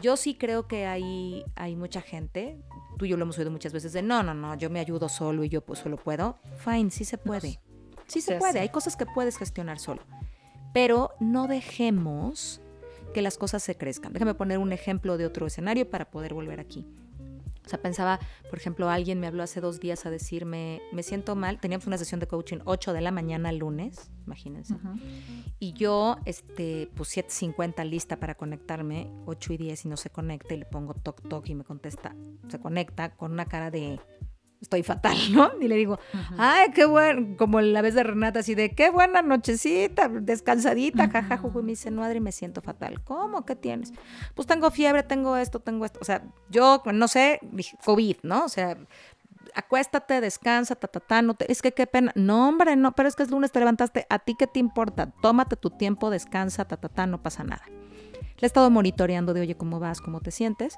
Yo 0.02 0.18
sí 0.18 0.36
creo 0.36 0.68
que 0.68 0.86
hay, 0.86 1.44
hay 1.56 1.76
mucha 1.76 2.02
gente, 2.02 2.58
tú 2.98 3.06
y 3.06 3.10
yo 3.10 3.18
lo 3.18 3.24
hemos 3.24 3.38
oído 3.38 3.52
muchas 3.52 3.74
veces, 3.74 3.94
de 3.94 4.02
no, 4.02 4.24
no, 4.24 4.34
no, 4.34 4.56
yo 4.56 4.70
me 4.70 4.80
ayudo 4.80 5.10
solo 5.10 5.44
y 5.44 5.50
yo 5.50 5.62
pues 5.62 5.80
solo 5.80 5.98
puedo. 5.98 6.38
Fine, 6.58 6.92
sí 6.92 7.06
se 7.06 7.18
puede. 7.18 7.60
Sí 8.08 8.22
se 8.22 8.34
se 8.34 8.38
puede, 8.38 8.52
hace. 8.52 8.60
hay 8.60 8.70
cosas 8.70 8.96
que 8.96 9.06
puedes 9.06 9.38
gestionar 9.38 9.80
solo. 9.80 10.04
Pero 10.74 11.12
no 11.20 11.48
dejemos 11.48 12.62
que 13.14 13.22
las 13.22 13.38
cosas 13.38 13.64
se 13.64 13.78
crezcan. 13.78 14.12
Déjame 14.14 14.34
poner 14.34 14.58
un 14.58 14.74
ejemplo 14.74 15.18
de 15.18 15.26
otro 15.26 15.48
escenario 15.48 15.90
para 15.90 16.12
poder 16.12 16.34
volver 16.34 16.60
aquí. 16.60 16.86
O 17.66 17.70
sea, 17.70 17.82
pensaba, 17.82 18.20
por 18.50 18.60
ejemplo, 18.60 18.90
alguien 18.90 19.20
me 19.20 19.28
habló 19.28 19.44
hace 19.44 19.60
dos 19.60 19.80
días 19.80 20.06
a 20.06 20.10
decirme, 20.10 20.82
me 20.92 21.04
siento 21.04 21.36
mal, 21.36 21.60
teníamos 21.60 21.88
una 21.88 21.98
sesión 21.98 22.20
de 22.20 22.28
coaching 22.28 22.60
8 22.66 22.94
de 22.94 23.02
la 23.02 23.12
mañana 23.12 23.52
lunes, 23.52 24.12
imagínense. 24.26 24.76
Y 25.60 25.74
yo, 25.74 26.18
este, 26.26 26.90
pues 26.96 27.16
7.50 27.18 27.84
lista 27.90 28.20
para 28.20 28.36
conectarme, 28.36 29.12
8 29.26 29.54
y 29.54 29.58
10 29.58 29.86
y 29.86 29.88
no 29.90 29.98
se 29.98 30.10
conecta 30.10 30.54
y 30.54 30.58
le 30.58 30.66
pongo 30.66 30.94
toc 30.94 31.28
toc 31.28 31.48
y 31.50 31.56
me 31.56 31.64
contesta, 31.64 32.16
se 32.48 32.60
conecta 32.60 33.16
con 33.16 33.32
una 33.32 33.46
cara 33.46 33.72
de, 33.72 34.00
estoy 34.66 34.84
fatal, 34.84 35.18
¿no? 35.32 35.52
Y 35.62 35.68
le 35.68 35.76
digo, 35.76 36.00
ay, 36.38 36.72
qué 36.74 36.86
bueno, 36.86 37.38
como 37.38 37.62
la 37.62 37.82
vez 37.82 37.94
de 37.96 38.04
Renata, 38.04 38.40
así 38.40 38.56
de, 38.56 38.76
qué 38.76 38.90
buena 38.90 39.22
nochecita, 39.22 40.10
descansadita, 40.10 41.10
jaja, 41.10 41.38
juju", 41.38 41.60
y 41.60 41.64
me 41.64 41.72
dice, 41.72 41.92
no, 41.92 42.04
Adri, 42.04 42.20
me 42.20 42.32
siento 42.32 42.62
fatal. 42.62 43.02
¿Cómo? 43.04 43.46
¿Qué 43.46 43.56
tienes? 43.56 43.94
Pues 44.34 44.48
tengo 44.48 44.70
fiebre, 44.72 45.04
tengo 45.04 45.38
esto, 45.38 45.60
tengo 45.60 45.86
esto. 45.86 46.00
O 46.02 46.06
sea, 46.06 46.24
yo, 46.50 46.84
no 46.94 47.08
sé, 47.08 47.40
COVID, 47.84 48.18
¿no? 48.24 48.46
O 48.46 48.50
sea, 48.50 48.78
acuéstate, 49.54 50.20
descansa, 50.22 50.76
ta, 50.76 50.88
ta, 50.88 51.00
ta, 51.00 51.22
no 51.22 51.36
te, 51.36 51.52
es 51.52 51.62
que 51.62 51.72
qué 51.72 51.88
pena. 51.88 52.12
No, 52.16 52.50
hombre, 52.50 52.76
no, 52.76 52.94
pero 52.94 53.08
es 53.08 53.16
que 53.16 53.24
es 53.24 53.32
lunes, 53.32 53.52
te 53.52 53.60
levantaste, 53.60 54.06
¿a 54.10 54.20
ti 54.20 54.36
qué 54.38 54.48
te 54.48 54.60
importa? 54.60 55.12
Tómate 55.22 55.56
tu 55.56 55.70
tiempo, 55.70 56.10
descansa, 56.10 56.66
ta, 56.66 56.78
ta, 56.78 56.90
ta, 56.90 57.06
no 57.08 57.22
pasa 57.22 57.44
nada. 57.44 57.64
Le 57.68 58.42
he 58.42 58.46
estado 58.46 58.70
monitoreando 58.70 59.34
de, 59.34 59.42
oye, 59.42 59.56
¿cómo 59.56 59.80
vas? 59.80 60.02
¿Cómo 60.02 60.20
te 60.20 60.32
sientes? 60.32 60.78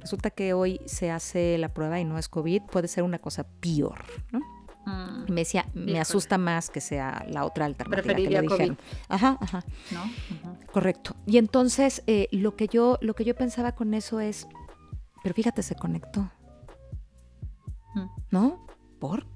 Resulta 0.00 0.30
que 0.30 0.52
hoy 0.54 0.80
se 0.86 1.10
hace 1.10 1.58
la 1.58 1.72
prueba 1.74 1.98
y 2.00 2.04
no 2.04 2.18
es 2.18 2.28
COVID, 2.28 2.62
puede 2.70 2.88
ser 2.88 3.02
una 3.04 3.18
cosa 3.18 3.44
peor, 3.60 4.04
¿no? 4.32 4.40
Mm, 4.86 5.24
Y 5.28 5.32
me 5.32 5.40
decía, 5.40 5.66
me 5.74 5.82
Híjole. 5.82 6.00
asusta 6.00 6.38
más 6.38 6.70
que 6.70 6.80
sea 6.80 7.26
la 7.28 7.44
otra 7.44 7.64
alternativa 7.64 8.02
que 8.02 8.06
Preferiría 8.08 8.40
le 8.42 8.48
dijeron. 8.48 8.78
Ajá, 9.08 9.36
ajá, 9.40 9.64
¿no? 9.90 10.56
Correcto. 10.72 11.16
Y 11.26 11.38
entonces 11.38 12.02
eh, 12.06 12.28
lo 12.30 12.54
que 12.54 12.68
yo 12.68 12.98
lo 13.00 13.14
que 13.14 13.24
yo 13.24 13.34
pensaba 13.34 13.72
con 13.72 13.94
eso 13.94 14.20
es, 14.20 14.46
pero 15.24 15.34
fíjate, 15.34 15.62
se 15.62 15.74
conectó, 15.74 16.30
Mm. 17.94 18.06
¿no? 18.30 18.66
¿Por? 19.00 19.26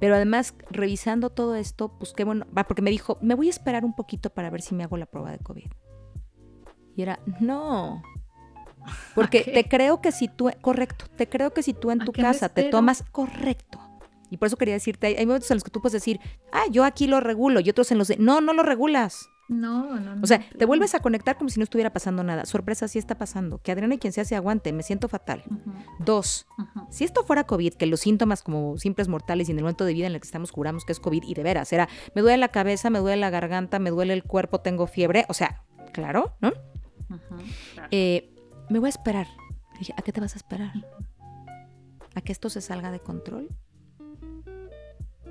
Pero 0.00 0.14
además, 0.16 0.54
revisando 0.70 1.30
todo 1.30 1.54
esto, 1.54 1.96
pues 1.98 2.12
qué 2.12 2.24
bueno, 2.24 2.46
va, 2.56 2.64
porque 2.64 2.82
me 2.82 2.90
dijo, 2.90 3.18
me 3.22 3.34
voy 3.34 3.46
a 3.48 3.50
esperar 3.50 3.84
un 3.84 3.94
poquito 3.94 4.30
para 4.30 4.50
ver 4.50 4.62
si 4.62 4.74
me 4.74 4.82
hago 4.84 4.96
la 4.96 5.06
prueba 5.06 5.30
de 5.30 5.38
COVID. 5.38 5.66
Y 6.96 7.02
era, 7.02 7.20
no. 7.40 8.02
Porque 9.14 9.40
te 9.42 9.68
creo 9.68 10.00
que 10.00 10.12
si 10.12 10.28
tú, 10.28 10.50
correcto, 10.60 11.06
te 11.16 11.28
creo 11.28 11.52
que 11.52 11.62
si 11.62 11.72
tú 11.72 11.90
en 11.90 12.02
¿A 12.02 12.04
tu 12.04 12.12
casa 12.12 12.48
te 12.48 12.64
tomas, 12.64 13.04
correcto. 13.10 13.80
Y 14.30 14.36
por 14.36 14.46
eso 14.46 14.56
quería 14.56 14.74
decirte, 14.74 15.06
hay, 15.06 15.14
hay 15.14 15.26
momentos 15.26 15.50
en 15.50 15.56
los 15.56 15.64
que 15.64 15.70
tú 15.70 15.80
puedes 15.80 15.92
decir, 15.92 16.20
ah, 16.52 16.64
yo 16.70 16.84
aquí 16.84 17.06
lo 17.06 17.20
regulo, 17.20 17.60
y 17.60 17.70
otros 17.70 17.92
en 17.92 17.98
los 17.98 18.08
de, 18.08 18.16
no, 18.16 18.40
no 18.40 18.52
lo 18.52 18.62
regulas. 18.62 19.28
No, 19.46 20.00
no, 20.00 20.22
O 20.22 20.26
sea, 20.26 20.38
no, 20.38 20.58
te 20.58 20.64
vuelves 20.64 20.94
a 20.94 21.00
conectar 21.00 21.36
como 21.36 21.50
si 21.50 21.60
no 21.60 21.64
estuviera 21.64 21.92
pasando 21.92 22.24
nada. 22.24 22.46
Sorpresa, 22.46 22.88
sí 22.88 22.98
está 22.98 23.16
pasando. 23.18 23.58
Que 23.58 23.72
Adriana 23.72 23.94
y 23.94 23.98
quien 23.98 24.12
sea 24.12 24.24
se 24.24 24.36
aguante, 24.36 24.72
me 24.72 24.82
siento 24.82 25.06
fatal. 25.06 25.44
Dos, 25.98 26.46
si 26.88 27.04
esto 27.04 27.24
fuera 27.24 27.44
COVID, 27.44 27.74
que 27.74 27.86
los 27.86 28.00
síntomas 28.00 28.42
como 28.42 28.78
simples 28.78 29.08
mortales 29.08 29.48
y 29.48 29.52
en 29.52 29.58
el 29.58 29.64
momento 29.64 29.84
de 29.84 29.92
vida 29.92 30.06
en 30.06 30.14
el 30.14 30.20
que 30.20 30.26
estamos 30.26 30.50
juramos 30.50 30.86
que 30.86 30.92
es 30.92 31.00
COVID 31.00 31.24
y 31.24 31.34
de 31.34 31.42
veras, 31.42 31.72
era, 31.72 31.88
me 32.14 32.22
duele 32.22 32.38
la 32.38 32.48
cabeza, 32.48 32.88
me 32.88 33.00
duele 33.00 33.18
la 33.18 33.30
garganta, 33.30 33.78
me 33.78 33.90
duele 33.90 34.14
el 34.14 34.24
cuerpo, 34.24 34.60
tengo 34.60 34.86
fiebre, 34.86 35.26
o 35.28 35.34
sea, 35.34 35.62
claro, 35.92 36.34
¿no? 36.40 36.52
Claro. 37.74 37.88
Eh, 37.90 38.33
me 38.70 38.78
voy 38.78 38.88
a 38.88 38.90
esperar. 38.90 39.26
Dije, 39.78 39.94
¿a 39.96 40.02
qué 40.02 40.12
te 40.12 40.20
vas 40.20 40.34
a 40.34 40.36
esperar? 40.36 40.72
¿A 42.14 42.20
que 42.20 42.32
esto 42.32 42.48
se 42.48 42.60
salga 42.60 42.90
de 42.90 43.00
control? 43.00 43.48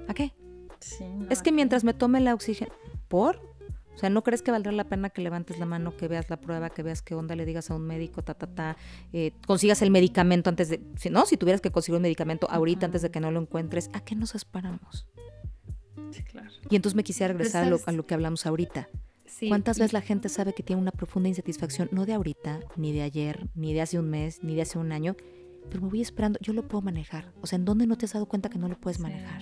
¿A 0.08 0.14
qué? 0.14 0.34
Sí, 0.80 1.06
no, 1.06 1.30
Es 1.30 1.42
que 1.42 1.52
mientras 1.52 1.84
me 1.84 1.94
tome 1.94 2.20
el 2.20 2.28
oxígeno, 2.28 2.74
¿por? 3.08 3.54
O 3.96 3.98
sea, 3.98 4.10
¿no 4.10 4.24
crees 4.24 4.42
que 4.42 4.52
valdrá 4.52 4.72
la 4.72 4.86
pena 4.86 5.10
que 5.10 5.22
levantes 5.22 5.60
la 5.60 5.66
mano, 5.66 5.96
que 5.96 6.08
veas 6.08 6.30
la 6.30 6.38
prueba, 6.38 6.70
que 6.72 6.84
veas 6.84 7.02
qué 7.02 7.16
onda, 7.16 7.36
le 7.36 7.46
digas 7.46 7.70
a 7.70 7.76
un 7.76 7.84
médico, 7.84 8.24
ta, 8.24 8.34
ta, 8.34 8.48
ta, 8.48 8.78
eh, 9.14 9.34
consigas 9.46 9.82
el 9.82 9.92
medicamento 9.92 10.50
antes 10.50 10.70
de, 10.70 10.82
si 10.98 11.10
no, 11.10 11.26
si 11.26 11.38
tuvieras 11.38 11.62
que 11.62 11.72
conseguir 11.72 11.98
un 11.98 12.02
medicamento 12.02 12.48
ahorita 12.50 12.88
antes 12.88 13.04
de 13.04 13.12
que 13.12 13.20
no 13.20 13.32
lo 13.32 13.40
encuentres, 13.40 13.90
¿a 13.94 14.02
qué 14.02 14.16
nos 14.16 14.36
esperamos? 14.36 15.08
Sí, 16.12 16.24
claro. 16.24 16.50
Y 16.70 16.76
entonces 16.76 16.96
me 16.96 17.04
quisiera 17.04 17.34
regresar 17.34 17.64
a 17.64 17.70
lo, 17.70 17.80
a 17.86 17.92
lo 17.92 18.06
que 18.06 18.14
hablamos 18.14 18.46
ahorita. 18.46 18.90
Sí, 19.40 19.48
¿Cuántas 19.50 19.80
veces 19.80 19.94
la 19.94 20.02
gente 20.02 20.30
sabe 20.30 20.54
que 20.54 20.62
tiene 20.62 20.82
una 20.82 20.92
profunda 20.92 21.28
insatisfacción, 21.28 21.90
no 21.92 22.06
de 22.06 22.14
ahorita, 22.14 22.60
ni 22.76 22.92
de 22.94 23.02
ayer, 23.02 23.48
ni 23.56 23.74
de 23.74 23.82
hace 23.82 23.98
un 23.98 24.10
mes, 24.10 24.44
ni 24.44 24.56
de 24.56 24.62
hace 24.62 24.78
un 24.78 24.92
año, 24.92 25.16
pero 25.70 25.82
me 25.82 25.90
voy 25.90 26.02
esperando, 26.02 26.38
yo 26.42 26.54
lo 26.54 26.68
puedo 26.68 26.82
manejar. 26.84 27.32
O 27.42 27.48
sea, 27.48 27.58
¿en 27.58 27.66
dónde 27.66 27.88
no 27.88 27.98
te 27.98 28.06
has 28.06 28.14
dado 28.14 28.28
cuenta 28.28 28.50
que 28.50 28.60
no 28.60 28.68
lo 28.68 28.78
puedes 28.80 28.98
Sí. 28.98 29.04
manejar? 29.04 29.42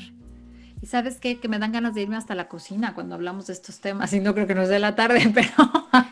Y 0.81 0.87
sabes 0.87 1.19
qué? 1.19 1.39
Que 1.39 1.47
me 1.47 1.59
dan 1.59 1.71
ganas 1.73 1.93
de 1.93 2.01
irme 2.03 2.15
hasta 2.15 2.33
la 2.35 2.47
cocina 2.47 2.95
cuando 2.95 3.15
hablamos 3.15 3.47
de 3.47 3.53
estos 3.53 3.81
temas. 3.81 4.11
Y 4.13 4.19
no 4.19 4.33
creo 4.33 4.47
que 4.47 4.55
nos 4.55 4.69
dé 4.69 4.79
la 4.79 4.95
tarde, 4.95 5.19
pero 5.33 5.49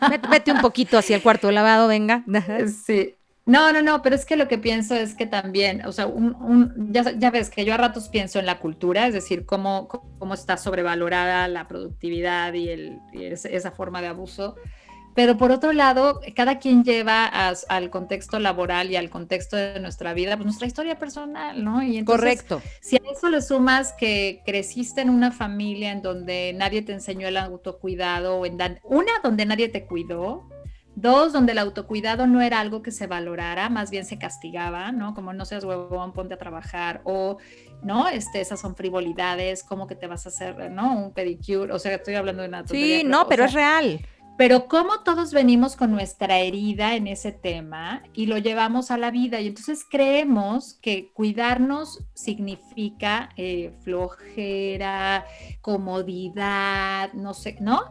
Vete, 0.09 0.27
vete 0.27 0.51
un 0.51 0.59
poquito 0.61 0.97
hacia 0.97 1.15
el 1.15 1.23
cuarto 1.23 1.49
lavado, 1.51 1.87
venga. 1.87 2.23
sí. 2.85 3.15
No, 3.49 3.73
no, 3.73 3.81
no, 3.81 4.01
pero 4.03 4.15
es 4.15 4.25
que 4.25 4.35
lo 4.35 4.47
que 4.47 4.59
pienso 4.59 4.93
es 4.95 5.15
que 5.15 5.25
también, 5.25 5.83
o 5.85 5.91
sea, 5.91 6.05
un, 6.05 6.35
un- 6.35 6.93
ya, 6.93 7.11
ya 7.17 7.31
ves 7.31 7.49
que 7.49 7.65
yo 7.65 7.73
a 7.73 7.77
ratos 7.77 8.07
pienso 8.07 8.37
en 8.37 8.45
la 8.45 8.59
cultura, 8.59 9.07
es 9.07 9.13
decir, 9.15 9.45
cómo, 9.45 9.87
cómo 9.87 10.35
está 10.35 10.55
sobrevalorada 10.55 11.47
la 11.47 11.67
productividad 11.67 12.53
y, 12.53 12.69
el, 12.69 12.99
y 13.11 13.23
ese- 13.25 13.55
esa 13.55 13.71
forma 13.71 14.01
de 14.01 14.07
abuso. 14.07 14.55
Pero 15.15 15.35
por 15.37 15.51
otro 15.51 15.73
lado, 15.73 16.21
cada 16.35 16.59
quien 16.59 16.83
lleva 16.83 17.25
a- 17.25 17.53
al 17.69 17.89
contexto 17.89 18.37
laboral 18.39 18.91
y 18.91 18.95
al 18.95 19.09
contexto 19.09 19.57
de 19.57 19.79
nuestra 19.79 20.13
vida, 20.13 20.35
pues 20.37 20.45
nuestra 20.45 20.67
historia 20.67 20.99
personal, 20.99 21.63
¿no? 21.63 21.81
Y 21.81 21.97
entonces, 21.97 22.43
Correcto. 22.43 22.61
Si 22.81 22.97
a 22.97 23.01
eso 23.11 23.29
le 23.29 23.41
sumas 23.41 23.93
que 23.93 24.41
creciste 24.45 25.01
en 25.01 25.09
una 25.09 25.31
familia 25.31 25.91
en 25.91 26.03
donde 26.03 26.53
nadie 26.55 26.83
te 26.83 26.93
enseñó 26.93 27.27
el 27.27 27.37
autocuidado, 27.37 28.45
en 28.45 28.59
una 28.83 29.11
donde 29.23 29.45
nadie 29.47 29.69
te 29.69 29.87
cuidó, 29.87 30.47
dos 31.01 31.33
donde 31.33 31.51
el 31.53 31.57
autocuidado 31.59 32.27
no 32.27 32.41
era 32.41 32.59
algo 32.59 32.81
que 32.81 32.91
se 32.91 33.07
valorara, 33.07 33.69
más 33.69 33.89
bien 33.91 34.05
se 34.05 34.17
castigaba, 34.17 34.91
¿no? 34.91 35.13
Como 35.13 35.33
no 35.33 35.45
seas 35.45 35.63
huevón, 35.63 36.13
ponte 36.13 36.33
a 36.33 36.37
trabajar, 36.37 37.01
o, 37.03 37.37
¿no? 37.81 38.07
Este, 38.07 38.41
esas 38.41 38.59
son 38.59 38.75
frivolidades, 38.75 39.63
¿cómo 39.63 39.87
que 39.87 39.95
te 39.95 40.07
vas 40.07 40.25
a 40.25 40.29
hacer, 40.29 40.71
¿no? 40.71 40.93
Un 40.97 41.13
pedicure, 41.13 41.71
o 41.73 41.79
sea, 41.79 41.95
estoy 41.95 42.15
hablando 42.15 42.41
de 42.43 42.49
una 42.49 42.59
tontería, 42.65 42.99
Sí, 42.99 43.03
no, 43.05 43.27
pero 43.27 43.47
sea, 43.47 43.47
es 43.47 43.53
real. 43.53 44.07
pero 44.37 44.67
como 44.67 45.01
todos 45.03 45.33
venimos 45.33 45.75
con 45.75 45.91
nuestra 45.91 46.39
herida 46.39 46.95
en 46.95 47.07
ese 47.07 47.31
tema 47.33 48.03
y 48.13 48.25
lo 48.27 48.37
llevamos 48.37 48.89
a 48.89 48.97
la 48.97 49.11
vida 49.11 49.41
y 49.41 49.47
entonces 49.47 49.85
creemos 49.89 50.75
que 50.81 51.11
cuidarnos 51.13 52.05
significa 52.13 53.29
eh, 53.35 53.73
flojera, 53.83 55.25
comodidad, 55.61 57.11
no 57.13 57.33
sé, 57.33 57.57
¿no? 57.59 57.81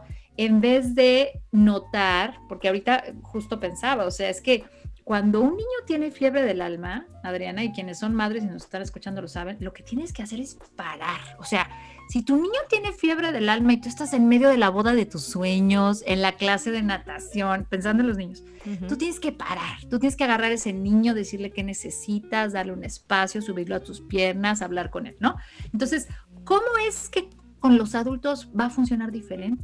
En 0.41 0.61
vez 0.61 0.95
de 0.95 1.41
notar, 1.51 2.39
porque 2.47 2.69
ahorita 2.69 3.03
justo 3.23 3.59
pensaba, 3.59 4.05
o 4.05 4.11
sea, 4.11 4.29
es 4.29 4.39
que 4.39 4.63
cuando 5.03 5.41
un 5.41 5.57
niño 5.57 5.67
tiene 5.85 6.11
fiebre 6.11 6.43
del 6.43 6.61
alma, 6.61 7.07
Adriana, 7.23 7.61
y 7.65 7.73
quienes 7.73 7.99
son 7.99 8.15
madres 8.15 8.43
y 8.43 8.47
nos 8.47 8.63
están 8.63 8.81
escuchando 8.81 9.21
lo 9.21 9.27
saben, 9.27 9.57
lo 9.59 9.73
que 9.73 9.83
tienes 9.83 10.13
que 10.13 10.23
hacer 10.23 10.39
es 10.39 10.57
parar, 10.77 11.19
o 11.39 11.43
sea, 11.43 11.67
Si 12.09 12.23
tu 12.23 12.37
niño 12.37 12.59
tiene 12.67 12.91
fiebre 12.91 13.31
del 13.31 13.49
alma 13.49 13.73
y 13.73 13.81
tú 13.81 13.87
estás 13.87 14.13
en 14.13 14.27
medio 14.27 14.49
de 14.49 14.57
la 14.57 14.69
boda 14.69 14.93
de 14.93 15.05
tus 15.05 15.21
sueños, 15.21 16.03
en 16.07 16.23
la 16.23 16.31
clase 16.31 16.71
de 16.71 16.81
natación, 16.81 17.67
pensando 17.69 18.01
en 18.01 18.07
los 18.07 18.17
niños, 18.17 18.43
tú 18.87 18.97
tienes 18.97 19.19
que 19.19 19.31
parar, 19.31 19.77
tú 19.91 19.99
tienes 19.99 20.15
que 20.15 20.23
agarrar 20.23 20.49
a 20.49 20.55
ese 20.55 20.73
niño, 20.73 21.13
decirle 21.13 21.51
qué 21.51 21.63
necesitas, 21.63 22.51
darle 22.53 22.73
un 22.73 22.83
espacio, 22.83 23.43
subirlo 23.43 23.75
a 23.75 23.81
tus 23.81 24.01
piernas, 24.01 24.63
hablar 24.63 24.89
con 24.89 25.05
él, 25.05 25.17
¿no? 25.19 25.35
Entonces, 25.71 26.07
¿cómo 26.45 26.65
es 26.87 27.09
que 27.09 27.29
con 27.59 27.77
los 27.77 27.93
adultos 27.93 28.49
va 28.59 28.65
a 28.65 28.69
funcionar 28.71 29.11
diferente? 29.11 29.63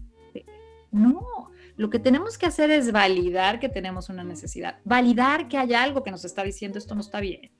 No, 0.95 1.51
lo 1.77 1.89
que 1.89 1.99
tenemos 1.99 2.37
que 2.37 2.45
hacer 2.45 2.71
es 2.71 2.91
validar 2.91 3.59
que 3.59 3.69
tenemos 3.69 4.09
una 4.09 4.23
necesidad, 4.23 4.79
validar 4.83 5.47
que 5.47 5.57
hay 5.57 5.73
algo 5.73 6.03
que 6.03 6.11
nos 6.11 6.25
está 6.25 6.43
diciendo 6.43 6.79
esto 6.79 6.95
no 6.95 7.01
está 7.01 7.19
bien 7.19 7.51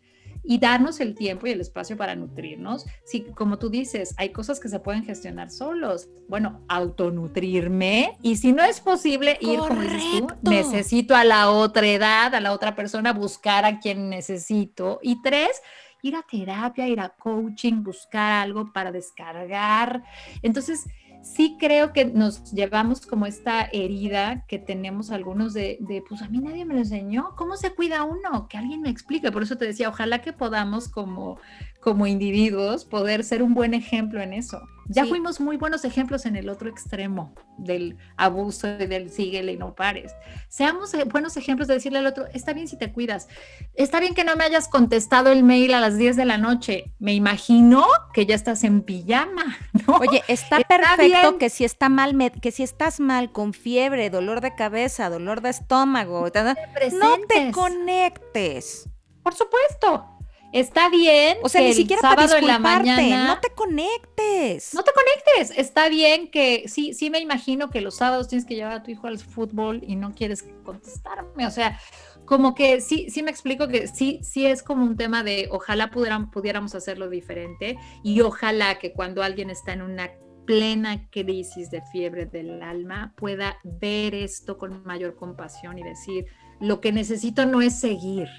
y 0.48 0.60
darnos 0.60 1.00
el 1.00 1.16
tiempo 1.16 1.48
y 1.48 1.52
el 1.52 1.62
espacio 1.62 1.98
para 1.98 2.16
nutrirnos. 2.16 2.86
Si, 3.04 3.22
como 3.22 3.58
tú 3.58 3.70
dices, 3.70 4.14
hay 4.18 4.30
cosas 4.30 4.60
que 4.60 4.70
se 4.70 4.80
pueden 4.80 5.04
gestionar 5.04 5.50
solos. 5.50 6.08
Bueno, 6.30 6.62
autonutrirme 6.68 8.18
y 8.22 8.36
si 8.38 8.54
no 8.54 8.64
es 8.64 8.80
posible 8.80 9.38
ir, 9.42 9.60
como 9.60 9.82
dices 9.82 10.22
tú, 10.22 10.28
necesito 10.44 11.16
a 11.16 11.24
la 11.24 11.50
otra 11.50 11.88
edad, 11.88 12.36
a 12.36 12.40
la 12.40 12.54
otra 12.54 12.76
persona, 12.76 13.14
buscar 13.14 13.66
a 13.66 13.80
quien 13.80 14.10
necesito. 14.10 15.00
Y 15.02 15.22
tres, 15.22 15.62
ir 16.04 16.16
a 16.16 16.22
terapia, 16.22 16.88
ir 16.88 17.00
a 17.00 17.10
coaching, 17.10 17.84
buscar 17.84 18.44
algo 18.44 18.72
para 18.72 18.92
descargar. 18.92 20.04
Entonces, 20.44 20.86
sí 21.26 21.58
creo 21.60 21.92
que 21.92 22.06
nos 22.06 22.52
llevamos 22.54 23.08
como 23.08 23.26
esta 23.26 23.68
herida 23.74 24.46
que 24.48 24.60
tenemos 24.60 25.10
algunos 25.10 25.54
de, 25.54 25.78
de, 25.80 26.04
pues 26.08 26.22
a 26.22 26.30
mí 26.30 26.38
nadie 26.38 26.66
me 26.66 26.76
lo 26.76 26.82
enseñó, 26.82 27.36
¿cómo 27.36 27.58
se 27.58 27.74
cuida 27.74 28.04
uno? 28.04 28.48
Que 28.48 28.58
alguien 28.58 28.82
me 28.82 28.90
explique. 28.90 29.32
Por 29.32 29.42
eso 29.42 29.58
te 29.58 29.66
decía, 29.66 29.90
ojalá 29.90 30.22
que 30.22 30.34
podamos 30.34 30.88
como 30.88 31.40
como 31.86 32.08
individuos 32.08 32.84
poder 32.84 33.24
ser 33.24 33.44
un 33.44 33.54
buen 33.54 33.76
ejemplo 33.76 34.20
en 34.20 34.34
eso. 34.34 34.60
Ya 34.88 35.06
fuimos 35.06 35.40
muy 35.40 35.56
buenos 35.56 35.86
ejemplos 35.86 36.26
en 36.26 36.36
el 36.36 36.50
otro 36.50 36.68
extremo 36.68 37.36
del 37.60 37.96
abuso 38.18 38.68
y 38.68 38.88
del 38.88 39.12
síguele 39.12 39.54
y 39.54 39.58
no 39.58 39.76
pares. 39.76 40.12
Seamos 40.48 40.96
eh, 40.96 41.04
buenos 41.04 41.38
ejemplos 41.38 41.68
de 41.68 41.76
decirle 41.76 42.00
al 42.00 42.08
otro, 42.08 42.26
está 42.34 42.54
bien 42.54 42.68
si 42.68 42.76
te 42.76 42.92
cuidas, 42.92 43.28
está 43.76 44.00
bien 44.00 44.16
que 44.16 44.24
no 44.24 44.36
me 44.36 44.44
hayas 44.44 44.68
contestado 44.68 45.32
el 45.32 45.44
mail 45.44 45.76
a 45.76 45.80
las 45.80 45.96
10 45.96 46.16
de 46.16 46.26
la 46.26 46.40
noche, 46.40 46.92
me 46.98 47.14
imagino 47.14 47.86
que 48.14 48.26
ya 48.26 48.34
estás 48.34 48.64
en 48.64 48.82
pijama, 48.82 49.56
¿no? 49.88 49.98
Oye, 49.98 50.24
está, 50.28 50.60
perfecto 50.62 51.38
que 51.38 51.52
si 51.52 51.66
está 51.66 51.88
mal, 51.88 52.18
que 52.42 52.52
si 52.52 52.64
estás 52.64 53.00
mal 53.00 53.32
con 53.32 53.54
fiebre, 53.54 54.10
dolor 54.10 54.42
de 54.42 54.56
cabeza, 54.56 55.08
dolor 55.12 55.42
de 55.42 55.52
estómago, 55.52 56.26
no 56.32 57.18
te 57.28 57.52
conectes. 57.52 58.90
Por 59.22 59.36
supuesto, 59.36 60.15
Está 60.56 60.90
bien. 60.90 61.38
O 61.44 61.50
sea, 61.50 61.60
ni 61.60 61.74
siquiera 61.74 62.02
para 62.02 62.38
en 62.38 62.48
la 62.48 62.60
mañana. 62.60 63.28
No 63.28 63.40
te 63.42 63.50
conectes. 63.50 64.74
No 64.74 64.84
te 64.84 64.92
conectes. 64.94 65.58
Está 65.58 65.90
bien 65.90 66.32
que 66.32 66.70
sí, 66.70 66.94
sí 66.94 67.10
me 67.10 67.20
imagino 67.20 67.70
que 67.70 67.82
los 67.82 67.96
sábados 67.96 68.30
tienes 68.30 68.46
que 68.46 68.56
llevar 68.56 68.72
a 68.72 68.82
tu 68.82 68.90
hijo 68.90 69.08
al 69.08 69.20
fútbol 69.20 69.82
y 69.86 69.98
no 69.98 70.14
quieres 70.14 70.46
contestarme. 70.64 71.46
O 71.46 71.52
sea, 71.52 71.78
como 72.24 72.56
que 72.56 72.80
sí, 72.80 73.10
sí 73.10 73.22
me 73.22 73.32
explico 73.32 73.68
que 73.68 73.90
sí, 73.90 74.22
sí 74.24 74.46
es 74.46 74.64
como 74.64 74.86
un 74.86 74.96
tema 74.96 75.24
de 75.24 75.50
ojalá 75.52 75.92
pudieran, 75.92 76.32
pudiéramos 76.32 76.74
hacerlo 76.74 77.10
diferente 77.10 77.78
y 78.02 78.22
ojalá 78.22 78.80
que 78.80 78.94
cuando 78.94 79.24
alguien 79.24 79.50
está 79.50 79.74
en 79.74 79.82
una 79.82 80.10
plena 80.46 81.10
crisis 81.10 81.70
de 81.70 81.82
fiebre 81.92 82.28
del 82.28 82.62
alma 82.62 83.14
pueda 83.18 83.58
ver 83.66 84.16
esto 84.16 84.58
con 84.58 84.86
mayor 84.86 85.18
compasión 85.18 85.78
y 85.78 85.84
decir, 85.84 86.28
lo 86.62 86.80
que 86.80 86.94
necesito 86.94 87.46
no 87.46 87.62
es 87.62 87.78
seguir, 87.78 88.30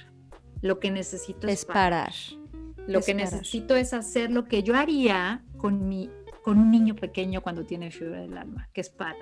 lo 0.62 0.78
que 0.78 0.90
necesito 0.90 1.46
es, 1.48 1.64
parar. 1.64 2.12
Lo 2.86 3.00
que 3.00 3.14
necesito 3.14 3.74
es 3.76 3.92
hacer 3.92 4.30
lo 4.30 4.44
que 4.44 4.62
yo 4.62 4.76
haría 4.76 5.42
con, 5.56 5.88
mi, 5.88 6.10
con 6.46 6.60
un 6.60 6.70
niño 6.70 6.94
pequeño 6.94 7.40
cuando 7.40 7.66
tiene 7.66 7.90
fiebre 7.90 8.20
del 8.20 8.38
alma, 8.38 8.68
que 8.72 8.80
es 8.80 8.88
parar. 8.88 9.18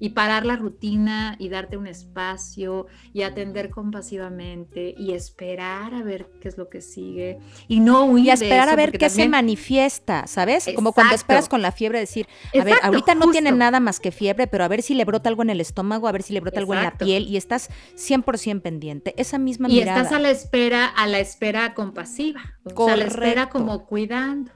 Y 0.00 0.08
parar 0.08 0.44
la 0.44 0.56
rutina 0.56 1.36
y 1.38 1.48
darte 1.48 1.76
un 1.76 1.86
espacio 1.86 2.88
y 3.12 3.22
atender 3.22 3.70
compasivamente 3.70 4.96
y 4.98 5.12
esperar 5.12 5.94
a 5.94 6.02
ver 6.02 6.28
qué 6.40 6.48
es 6.48 6.58
lo 6.58 6.68
que 6.68 6.80
sigue. 6.80 7.38
Y 7.68 7.78
no 7.78 8.06
huir 8.06 8.24
y 8.24 8.30
esperar 8.30 8.68
a 8.68 8.74
ver 8.74 8.98
qué 8.98 9.08
se 9.10 9.28
manifiesta, 9.28 10.26
¿sabes? 10.26 10.68
Como 10.74 10.92
cuando 10.92 11.14
esperas 11.14 11.48
con 11.48 11.62
la 11.62 11.70
fiebre 11.70 12.00
decir, 12.00 12.26
a 12.52 12.64
ver, 12.64 12.78
ahorita 12.82 13.14
no 13.14 13.30
tiene 13.30 13.52
nada 13.52 13.78
más 13.78 14.00
que 14.00 14.10
fiebre, 14.10 14.48
pero 14.48 14.64
a 14.64 14.68
ver 14.68 14.82
si 14.82 14.94
le 14.94 15.04
brota 15.04 15.28
algo 15.28 15.44
en 15.44 15.50
el 15.50 15.60
estómago, 15.60 16.08
a 16.08 16.12
ver 16.12 16.24
si 16.24 16.32
le 16.32 16.40
brota 16.40 16.58
algo 16.58 16.74
en 16.74 16.82
la 16.82 16.98
piel 16.98 17.28
y 17.28 17.36
estás 17.36 17.70
100% 17.94 18.60
pendiente. 18.60 19.14
Esa 19.18 19.38
misma 19.38 19.68
y 19.68 19.78
estás 19.78 20.10
a 20.10 20.18
la 20.18 20.30
espera, 20.30 20.86
a 20.86 21.06
la 21.06 21.20
espera 21.20 21.74
compasiva, 21.74 22.42
o 22.74 22.86
sea, 22.86 22.94
a 22.94 22.96
la 22.96 23.04
espera 23.04 23.50
como 23.50 23.86
cuidando 23.86 24.50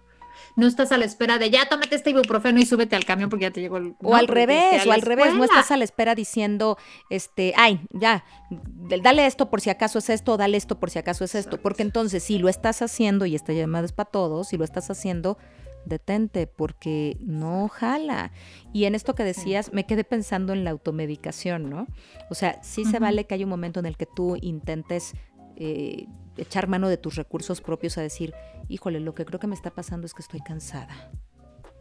no 0.59 0.67
estás 0.67 0.91
a 0.91 0.99
la 0.99 1.05
espera 1.05 1.39
de 1.39 1.51
ya 1.51 1.69
tómate 1.69 1.95
este 1.95 2.11
ibuprofeno 2.11 2.59
y 2.59 2.67
súbete 2.67 2.97
al 2.97 3.05
camión 3.05 3.31
porque 3.31 3.45
ya 3.45 3.53
te 3.53 3.61
llegó 3.61 3.77
el. 3.77 3.95
O 4.03 4.17
al 4.17 4.27
revés, 4.27 4.85
o 4.89 4.93
al 4.93 5.03
revés, 5.03 5.33
no 5.35 5.45
estás 5.45 5.71
a 5.71 5.77
la 5.77 5.85
espera 5.85 6.17
diciendo, 6.17 6.77
este, 7.11 7.55
ay, 7.57 7.81
ya, 7.91 8.25
dale 9.01 9.27
esto 9.27 9.51
por 9.51 9.61
si 9.61 9.71
acaso 9.71 10.01
es 10.01 10.11
esto, 10.11 10.37
dale 10.37 10.57
esto 10.57 10.81
por 10.81 10.91
si 10.91 10.99
acaso 10.99 11.25
es 11.25 11.37
esto. 11.37 11.63
Porque 11.63 11.83
entonces, 11.83 12.25
si 12.25 12.39
lo 12.39 12.49
estás 12.49 12.83
haciendo, 12.83 13.25
y 13.25 13.37
esta 13.37 13.53
llamada 13.53 13.85
es 13.85 13.93
para 13.93 14.11
todos, 14.11 14.49
si 14.49 14.57
lo 14.57 14.65
estás 14.65 14.91
haciendo, 14.91 15.39
detente, 15.85 16.49
porque 16.49 17.17
no 17.21 17.69
jala. 17.69 18.33
Y 18.73 18.87
en 18.87 18.97
esto 18.97 19.15
que 19.15 19.23
decías, 19.23 19.73
me 19.73 19.87
quedé 19.87 20.03
pensando 20.03 20.53
en 20.55 20.65
la 20.65 20.71
automedicación, 20.71 21.71
¿no? 21.71 21.87
O 22.31 22.35
sea, 22.35 22.61
sí 22.65 22.85
se 22.85 22.99
vale 22.99 23.27
que 23.27 23.35
hay 23.35 23.45
un 23.45 23.51
momento 23.51 23.79
en 23.79 23.87
el 23.87 23.97
que 23.97 24.07
tú 24.07 24.37
intentes 24.41 25.15
eh, 25.61 26.07
echar 26.37 26.69
mano 26.69 26.89
de 26.89 26.97
tus 26.97 27.17
recursos 27.17 27.61
propios 27.61 27.99
a 27.99 28.03
decir, 28.03 28.33
híjole, 28.69 29.01
lo 29.01 29.15
que 29.15 29.25
creo 29.25 29.41
que 29.41 29.49
me 29.49 29.55
está 29.55 29.71
pasando 29.71 30.07
es 30.07 30.15
que 30.15 30.23
estoy 30.23 30.41
cansada, 30.41 31.11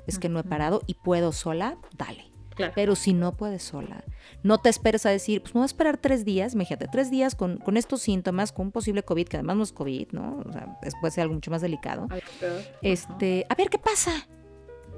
es 0.08 0.18
que 0.18 0.30
no 0.30 0.40
he 0.40 0.44
parado 0.44 0.82
y 0.88 0.96
puedo 0.96 1.32
sola, 1.32 1.78
dale. 1.96 2.32
Pero 2.74 2.96
si 2.96 3.14
no 3.14 3.38
puedes 3.38 3.62
sola, 3.62 4.04
no 4.42 4.58
te 4.58 4.70
esperes 4.70 5.06
a 5.06 5.12
decir, 5.12 5.42
pues 5.42 5.54
me 5.54 5.60
voy 5.60 5.66
a 5.66 5.68
esperar 5.68 5.98
tres 5.98 6.26
días, 6.26 6.56
imagínate, 6.56 6.88
tres 6.88 7.12
días 7.12 7.36
con, 7.36 7.58
con 7.58 7.78
estos 7.78 8.02
síntomas, 8.02 8.52
con 8.52 8.68
un 8.68 8.72
posible 8.72 9.04
COVID, 9.04 9.28
que 9.28 9.38
además 9.38 9.58
no 9.58 9.64
es 9.64 9.72
COVID, 9.72 10.08
¿no? 10.12 10.44
O 10.44 10.52
sea, 10.52 10.80
puede 11.00 11.12
ser 11.12 11.22
algo 11.22 11.36
mucho 11.36 11.52
más 11.52 11.62
delicado. 11.62 12.08
este, 12.82 13.46
a 13.48 13.54
ver 13.54 13.70
qué 13.70 13.78
pasa. 13.78 14.28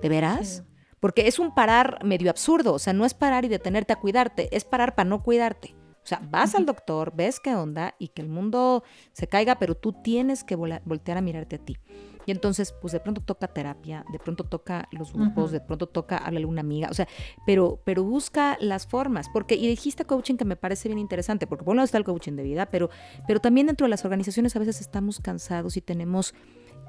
¿De 0.02 0.08
veras? 0.08 0.64
Porque 1.02 1.28
es 1.28 1.38
un 1.38 1.54
parar 1.54 2.00
medio 2.06 2.30
absurdo, 2.30 2.74
o 2.74 2.80
sea, 2.80 2.94
no 2.94 3.04
es 3.04 3.14
parar 3.14 3.44
y 3.44 3.50
detenerte 3.50 3.92
a 3.92 3.98
cuidarte, 3.98 4.56
es 4.56 4.64
parar 4.64 4.96
para 4.96 5.10
no 5.10 5.22
cuidarte. 5.22 5.76
O 6.04 6.08
sea, 6.10 6.22
vas 6.30 6.56
al 6.56 6.66
doctor, 6.66 7.14
ves 7.16 7.40
qué 7.40 7.56
onda 7.56 7.96
y 8.00 8.10
que 8.10 8.22
el 8.22 8.30
mundo 8.30 8.84
se 9.12 9.28
caiga, 9.28 9.60
pero 9.60 9.76
tú 9.76 9.94
tienes 9.94 10.44
que 10.44 10.56
voltear 10.56 11.18
a 11.18 11.22
mirarte 11.22 11.58
a 11.58 11.60
ti. 11.60 11.78
Y 12.26 12.32
entonces, 12.32 12.74
pues 12.80 12.94
de 12.94 13.00
pronto 13.00 13.22
toca 13.22 13.48
terapia, 13.48 14.06
de 14.12 14.20
pronto 14.20 14.44
toca 14.44 14.88
los 14.92 15.14
grupos, 15.14 15.52
de 15.52 15.62
pronto 15.62 15.88
toca 15.88 16.18
hablarle 16.18 16.46
a 16.46 16.48
una 16.48 16.62
amiga, 16.62 16.88
o 16.92 16.94
sea, 16.94 17.08
pero, 17.46 17.82
pero 17.86 18.04
busca 18.04 18.56
las 18.62 18.86
formas, 18.86 19.30
porque, 19.30 19.56
y 19.56 19.68
dijiste 19.68 20.06
coaching 20.06 20.36
que 20.36 20.46
me 20.46 20.56
parece 20.56 20.90
bien 20.90 21.00
interesante, 21.00 21.48
porque 21.48 21.64
por 21.64 21.72
un 21.72 21.78
lado 21.78 21.86
está 21.86 21.98
el 21.98 22.04
coaching 22.04 22.34
de 22.34 22.44
vida, 22.44 22.68
pero, 22.68 22.92
pero 23.26 23.40
también 23.40 23.66
dentro 23.66 23.86
de 23.86 23.90
las 23.90 24.06
organizaciones 24.06 24.56
a 24.56 24.60
veces 24.60 24.80
estamos 24.80 25.20
cansados 25.20 25.76
y 25.76 25.82
tenemos 25.82 26.36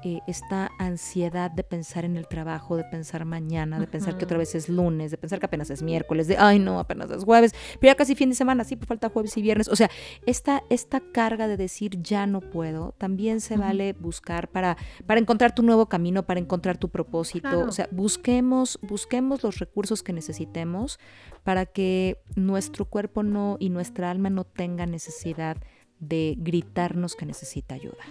eh, 0.03 0.19
esta 0.27 0.71
ansiedad 0.79 1.51
de 1.51 1.63
pensar 1.63 2.05
en 2.05 2.17
el 2.17 2.27
trabajo, 2.27 2.75
de 2.77 2.83
pensar 2.83 3.25
mañana, 3.25 3.79
de 3.79 3.87
pensar 3.87 4.17
que 4.17 4.25
otra 4.25 4.37
vez 4.37 4.55
es 4.55 4.69
lunes, 4.69 5.11
de 5.11 5.17
pensar 5.17 5.39
que 5.39 5.45
apenas 5.45 5.69
es 5.69 5.81
miércoles, 5.81 6.27
de 6.27 6.37
ay 6.37 6.59
no, 6.59 6.79
apenas 6.79 7.09
es 7.11 7.23
jueves, 7.23 7.53
pero 7.79 7.91
ya 7.91 7.95
casi 7.95 8.15
fin 8.15 8.29
de 8.29 8.35
semana, 8.35 8.63
sí, 8.63 8.75
pues 8.75 8.87
falta 8.87 9.09
jueves 9.09 9.37
y 9.37 9.41
viernes. 9.41 9.67
O 9.67 9.75
sea, 9.75 9.89
esta, 10.25 10.63
esta 10.69 11.01
carga 11.11 11.47
de 11.47 11.57
decir 11.57 12.01
ya 12.01 12.25
no 12.25 12.41
puedo, 12.41 12.93
también 12.97 13.41
se 13.41 13.57
vale 13.57 13.93
buscar 13.93 14.47
para, 14.49 14.77
para 15.05 15.19
encontrar 15.19 15.53
tu 15.53 15.63
nuevo 15.63 15.87
camino, 15.87 16.25
para 16.25 16.39
encontrar 16.39 16.77
tu 16.77 16.89
propósito. 16.89 17.59
O 17.67 17.71
sea, 17.71 17.87
busquemos, 17.91 18.79
busquemos 18.81 19.43
los 19.43 19.59
recursos 19.59 20.03
que 20.03 20.13
necesitemos 20.13 20.99
para 21.43 21.65
que 21.65 22.21
nuestro 22.35 22.85
cuerpo 22.85 23.23
no 23.23 23.57
y 23.59 23.69
nuestra 23.69 24.11
alma 24.11 24.29
no 24.29 24.43
tenga 24.43 24.85
necesidad 24.85 25.57
de 25.99 26.35
gritarnos 26.37 27.15
que 27.15 27.25
necesita 27.25 27.75
ayuda. 27.75 28.03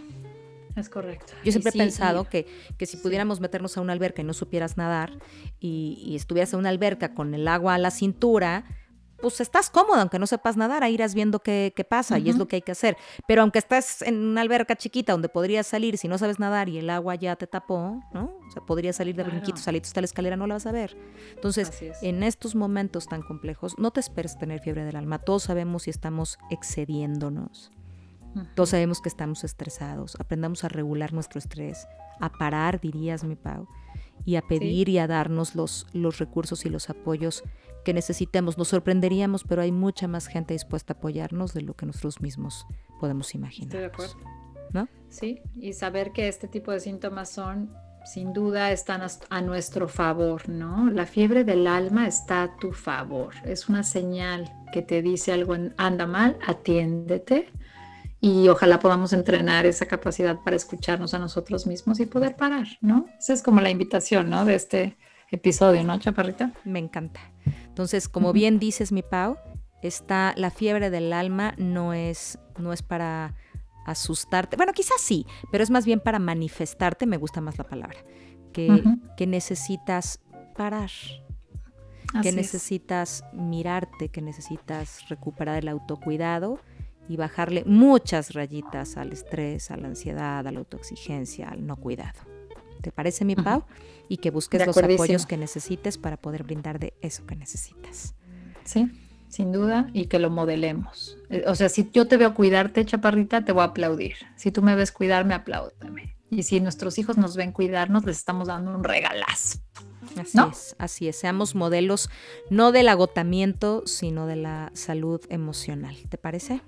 Es 0.77 0.89
correcto. 0.89 1.33
Yo 1.45 1.53
siempre 1.53 1.71
he 1.75 1.79
pensado 1.79 2.25
que, 2.25 2.47
que, 2.79 2.87
si 2.87 2.97
pudiéramos 2.97 3.41
meternos 3.41 3.77
a 3.77 3.81
una 3.81 3.93
alberca 3.93 4.23
y 4.23 4.25
no 4.25 4.33
supieras 4.33 4.77
nadar 4.77 5.19
y, 5.59 6.15
estuvieras 6.15 6.53
en 6.53 6.61
una 6.61 6.69
alberca 6.69 7.15
con 7.15 7.35
el 7.35 7.49
agua 7.49 7.75
a 7.75 7.79
la 7.79 7.91
cintura, 7.91 8.65
pues 9.21 9.41
estás 9.41 9.69
cómodo, 9.69 10.01
aunque 10.01 10.19
no 10.19 10.27
sepas 10.27 10.57
nadar, 10.57 10.83
ahí 10.83 10.95
irás 10.95 11.15
viendo 11.15 11.41
qué, 11.41 11.75
qué 11.77 11.85
pasa 11.85 12.19
y 12.19 12.31
es 12.31 12.39
lo 12.39 12.49
que 12.49 12.57
hay 12.57 12.63
que 12.63 12.73
hacer. 12.73 12.97
Pero 13.27 13.43
aunque 13.43 13.59
estás 13.59 14.01
en 14.03 14.17
una 14.17 14.41
alberca 14.41 14.77
chiquita 14.77 15.13
donde 15.13 15.29
podrías 15.29 15.67
salir 15.67 15.99
si 15.99 16.09
no 16.09 16.17
sabes 16.17 16.39
nadar 16.39 16.69
y 16.69 16.79
el 16.79 16.89
agua 16.89 17.17
ya 17.17 17.37
te 17.37 17.47
tapó, 17.47 18.01
¿no? 18.15 18.39
O 18.47 18.51
sea, 18.51 18.63
podrías 18.63 18.97
salir 18.97 19.15
de 19.17 19.25
brinquito, 19.25 19.59
salir 19.59 19.83
hasta 19.83 20.01
la 20.01 20.07
escalera, 20.07 20.37
no 20.37 20.47
la 20.47 20.55
vas 20.55 20.67
a 20.67 20.73
ver. 20.73 20.97
Entonces, 21.35 21.71
en 22.01 22.23
estos 22.23 22.55
momentos 22.55 23.07
tan 23.07 23.23
complejos, 23.23 23.79
no 23.79 23.91
te 23.91 24.01
esperes 24.01 24.39
tener 24.39 24.61
fiebre 24.61 24.85
del 24.85 24.97
alma. 24.97 25.19
Todos 25.19 25.43
sabemos 25.43 25.83
si 25.83 25.91
estamos 25.91 26.39
excediéndonos. 26.51 27.73
Todos 28.55 28.71
sabemos 28.71 29.01
que 29.01 29.09
estamos 29.09 29.45
estresados. 29.45 30.17
Aprendamos 30.21 30.65
a 30.65 30.69
regular 30.69 31.13
nuestro 31.13 31.39
estrés, 31.39 31.87
a 32.21 32.31
parar, 32.31 32.81
dirías 32.81 33.25
mi 33.25 33.37
Pau, 33.37 33.67
y 34.25 34.37
a 34.37 34.43
pedir 34.43 34.89
y 34.89 34.99
a 34.99 35.07
darnos 35.07 35.55
los, 35.55 35.87
los 35.93 36.19
recursos 36.19 36.65
y 36.65 36.69
los 36.69 36.91
apoyos 36.91 37.43
que 37.85 37.95
necesitemos. 37.95 38.59
Nos 38.59 38.69
sorprenderíamos, 38.69 39.45
pero 39.45 39.63
hay 39.63 39.73
mucha 39.73 40.07
más 40.09 40.27
gente 40.27 40.55
dispuesta 40.55 40.93
a 40.93 40.97
apoyarnos 40.97 41.55
de 41.55 41.63
lo 41.63 41.75
que 41.75 41.87
nosotros 41.87 42.21
mismos 42.21 42.67
podemos 43.01 43.35
imaginar. 43.35 43.69
Estoy 43.69 43.81
de 43.81 43.87
acuerdo. 43.87 44.15
¿No? 44.73 44.89
Sí, 45.09 45.41
y 45.57 45.73
saber 45.73 46.13
que 46.13 46.29
este 46.29 46.47
tipo 46.47 46.71
de 46.71 46.79
síntomas 46.79 47.31
son 47.31 47.73
sin 48.05 48.33
duda 48.33 48.73
están 48.73 49.03
a 49.29 49.43
nuestro 49.43 49.89
favor, 49.89 50.49
¿no? 50.49 50.91
La 50.91 51.07
fiebre 51.07 51.45
del 51.45 51.67
alma 51.67 52.07
está 52.07 52.45
a 52.45 52.57
tu 52.57 52.73
favor. 52.73 53.35
Es 53.45 53.69
una 53.69 53.83
señal 53.83 54.51
que 54.73 54.83
te 54.83 55.03
dice 55.03 55.33
algo 55.33 55.57
anda 55.77 56.07
mal, 56.07 56.39
atiéndete 56.47 57.49
y 58.21 58.49
ojalá 58.49 58.79
podamos 58.79 59.13
entrenar 59.13 59.65
esa 59.65 59.87
capacidad 59.87 60.39
para 60.41 60.57
escucharnos 60.57 61.15
a 61.15 61.19
nosotros 61.19 61.67
mismos 61.67 62.01
y 62.01 62.07
poder 62.07 62.37
parar, 62.37 62.67
¿no? 62.81 63.07
Esa 63.19 63.33
es 63.33 63.43
como 63.43 63.61
la 63.61 63.71
invitación, 63.71 64.29
¿no? 64.29 64.45
De 64.45 64.55
este 64.55 64.99
episodio, 65.31 65.83
¿no, 65.85 65.99
Chaparrita? 65.99 66.53
Me 66.65 66.79
encanta. 66.79 67.21
Entonces, 67.67 68.09
como 68.09 68.33
bien 68.33 68.59
dices, 68.59 68.93
mi 68.93 69.03
Pau, 69.03 69.39
está 69.83 70.35
la 70.37 70.51
fiebre 70.51 70.91
del 70.91 71.13
alma 71.13 71.55
no 71.57 71.95
es, 71.95 72.39
no 72.59 72.75
es 72.75 72.83
para 72.83 73.35
asustarte. 73.87 74.57
Bueno, 74.57 74.73
quizás 74.75 75.01
sí, 75.01 75.27
pero 75.51 75.65
es 75.65 75.71
más 75.71 75.87
bien 75.87 76.01
para 76.01 76.19
manifestarte, 76.19 77.07
me 77.07 77.17
gusta 77.17 77.41
más 77.41 77.57
la 77.57 77.65
palabra, 77.65 77.99
que, 78.53 78.83
que 79.17 79.27
necesitas 79.27 80.21
parar, 80.55 80.91
que 82.23 82.33
necesitas 82.33 83.25
mirarte, 83.33 84.11
que 84.11 84.21
necesitas 84.21 85.09
recuperar 85.09 85.59
el 85.59 85.69
autocuidado 85.69 86.61
y 87.09 87.17
bajarle 87.17 87.65
muchas 87.65 88.35
rayitas 88.35 88.97
al 88.97 89.13
estrés, 89.13 89.71
a 89.71 89.77
la 89.77 89.89
ansiedad, 89.89 90.47
a 90.47 90.53
la 90.53 90.59
autoexigencia, 90.59 91.49
al 91.49 91.67
no 91.67 91.77
cuidado. 91.77 92.21
¿Te 92.81 92.93
parece, 92.93 93.25
mi 93.25 93.37
Pau? 93.37 93.65
Y 94.09 94.19
que 94.19 94.31
busques 94.31 94.67
los 94.67 94.77
apoyos 94.77 95.27
que 95.27 95.37
necesites 95.37 95.99
para 95.99 96.17
poder 96.17 96.45
brindar 96.45 96.79
de 96.79 96.95
eso 97.03 97.27
que 97.27 97.37
necesitas. 97.37 98.15
Sí 98.65 98.91
sin 99.31 99.53
duda, 99.53 99.89
y 99.95 100.07
que 100.07 100.19
lo 100.19 100.29
modelemos. 100.29 101.17
Eh, 101.31 101.45
o 101.47 101.55
sea, 101.55 101.69
si 101.69 101.89
yo 101.93 102.09
te 102.09 102.17
veo 102.17 102.35
cuidarte, 102.35 102.85
chaparrita, 102.85 103.45
te 103.45 103.53
voy 103.53 103.63
a 103.63 103.67
aplaudir. 103.67 104.17
Si 104.37 104.51
tú 104.51 104.61
me 104.61 104.75
ves 104.75 104.91
cuidarme, 104.91 105.35
apláudame. 105.35 106.17
Y 106.31 106.43
si 106.43 106.61
nuestros 106.61 106.99
hijos 106.99 107.17
nos 107.17 107.37
ven 107.37 107.53
cuidarnos, 107.53 108.05
les 108.05 108.19
estamos 108.19 108.49
dando 108.49 108.75
un 108.75 108.83
regalazo. 108.83 109.61
Así 110.19 110.39
es, 110.51 110.77
así 110.79 111.09
es. 111.09 111.17
Seamos 111.17 111.55
modelos 111.55 112.11
no 112.51 112.73
del 112.73 112.89
agotamiento, 112.89 113.85
sino 113.87 114.27
de 114.27 114.37
la 114.37 114.73
salud 114.75 115.21
emocional. 115.29 115.97
¿Te 116.09 116.19
parece? 116.19 116.61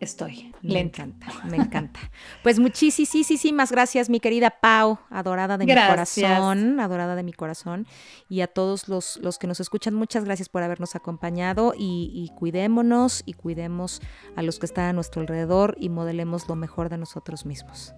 Estoy. 0.00 0.52
Me 0.62 0.80
encanta, 0.80 1.26
me 1.48 1.56
encanta. 1.56 2.00
Pues 2.42 2.58
muchísimas 2.58 3.72
gracias, 3.72 4.08
mi 4.08 4.20
querida 4.20 4.50
Pau, 4.50 4.98
adorada 5.10 5.58
de 5.58 5.66
mi 5.66 5.74
corazón, 5.74 6.80
adorada 6.80 7.16
de 7.16 7.22
mi 7.22 7.32
corazón. 7.32 7.86
Y 8.28 8.40
a 8.40 8.46
todos 8.46 8.88
los, 8.88 9.18
los, 9.18 9.38
que 9.38 9.46
nos 9.46 9.60
escuchan, 9.60 9.94
muchas 9.94 10.24
gracias 10.24 10.48
por 10.48 10.62
habernos 10.62 10.94
acompañado 10.94 11.74
y, 11.76 12.10
y, 12.14 12.34
cuidémonos 12.36 13.22
y 13.26 13.34
cuidemos 13.34 14.00
a 14.36 14.42
los 14.42 14.58
que 14.58 14.66
están 14.66 14.84
a 14.86 14.92
nuestro 14.92 15.20
alrededor 15.20 15.76
y 15.78 15.88
modelemos 15.88 16.48
lo 16.48 16.54
mejor 16.54 16.88
de 16.88 16.98
nosotros 16.98 17.44
mismos. 17.44 17.94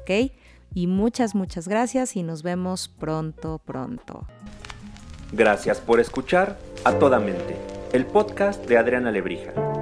¿Ok? 0.00 0.32
Y 0.74 0.86
muchas, 0.86 1.34
muchas 1.34 1.68
gracias 1.68 2.16
y 2.16 2.22
nos 2.22 2.42
vemos 2.42 2.88
pronto, 2.88 3.60
pronto. 3.64 4.26
Gracias 5.32 5.80
por 5.80 6.00
escuchar 6.00 6.58
a 6.84 6.92
toda 6.98 7.18
mente, 7.18 7.56
el 7.92 8.06
podcast 8.06 8.66
de 8.66 8.78
Adriana 8.78 9.10
Lebrija. 9.10 9.81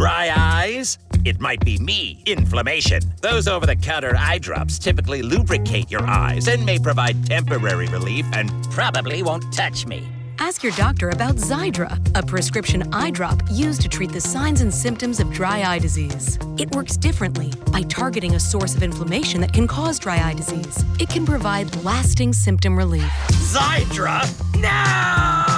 Dry 0.00 0.32
eyes? 0.34 0.96
It 1.26 1.40
might 1.40 1.62
be 1.62 1.76
me, 1.76 2.22
inflammation. 2.24 3.02
Those 3.20 3.46
over 3.46 3.66
the 3.66 3.76
counter 3.76 4.14
eye 4.16 4.38
drops 4.38 4.78
typically 4.78 5.20
lubricate 5.20 5.90
your 5.90 6.06
eyes 6.06 6.48
and 6.48 6.64
may 6.64 6.78
provide 6.78 7.26
temporary 7.26 7.86
relief 7.88 8.24
and 8.32 8.50
probably 8.70 9.22
won't 9.22 9.52
touch 9.52 9.84
me. 9.84 10.08
Ask 10.38 10.62
your 10.62 10.72
doctor 10.72 11.10
about 11.10 11.34
Xydra, 11.34 11.98
a 12.18 12.24
prescription 12.24 12.82
eye 12.94 13.10
drop 13.10 13.42
used 13.50 13.82
to 13.82 13.90
treat 13.90 14.10
the 14.10 14.22
signs 14.22 14.62
and 14.62 14.72
symptoms 14.72 15.20
of 15.20 15.30
dry 15.32 15.70
eye 15.70 15.78
disease. 15.78 16.38
It 16.56 16.74
works 16.74 16.96
differently 16.96 17.52
by 17.70 17.82
targeting 17.82 18.36
a 18.36 18.40
source 18.40 18.74
of 18.74 18.82
inflammation 18.82 19.42
that 19.42 19.52
can 19.52 19.66
cause 19.66 19.98
dry 19.98 20.16
eye 20.16 20.32
disease. 20.32 20.82
It 20.98 21.10
can 21.10 21.26
provide 21.26 21.76
lasting 21.84 22.32
symptom 22.32 22.74
relief. 22.74 23.12
Xydra? 23.52 24.24
No! 24.58 25.49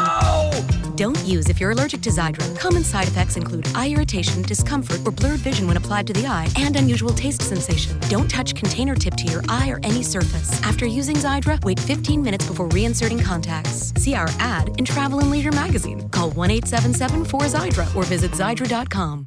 Don't 1.02 1.18
use 1.24 1.48
if 1.48 1.58
you're 1.58 1.72
allergic 1.72 2.00
to 2.02 2.10
Xydra. 2.10 2.56
Common 2.56 2.84
side 2.84 3.08
effects 3.08 3.36
include 3.36 3.66
eye 3.74 3.90
irritation, 3.90 4.40
discomfort, 4.42 5.00
or 5.04 5.10
blurred 5.10 5.40
vision 5.40 5.66
when 5.66 5.76
applied 5.76 6.06
to 6.06 6.12
the 6.12 6.28
eye, 6.28 6.48
and 6.56 6.76
unusual 6.76 7.12
taste 7.12 7.42
sensation. 7.42 7.98
Don't 8.08 8.28
touch 8.28 8.54
container 8.54 8.94
tip 8.94 9.14
to 9.14 9.24
your 9.24 9.42
eye 9.48 9.68
or 9.68 9.80
any 9.82 10.04
surface. 10.04 10.62
After 10.62 10.86
using 10.86 11.16
Xydra, 11.16 11.60
wait 11.64 11.80
15 11.80 12.22
minutes 12.22 12.46
before 12.46 12.68
reinserting 12.68 13.20
contacts. 13.20 13.92
See 14.00 14.14
our 14.14 14.28
ad 14.38 14.78
in 14.78 14.84
Travel 14.84 15.18
and 15.18 15.28
Leisure 15.32 15.50
magazine. 15.50 16.08
Call 16.10 16.30
1 16.30 16.52
877 16.52 17.24
4 17.24 17.40
Xydra 17.40 17.96
or 17.96 18.04
visit 18.04 18.30
Xydra.com. 18.30 19.26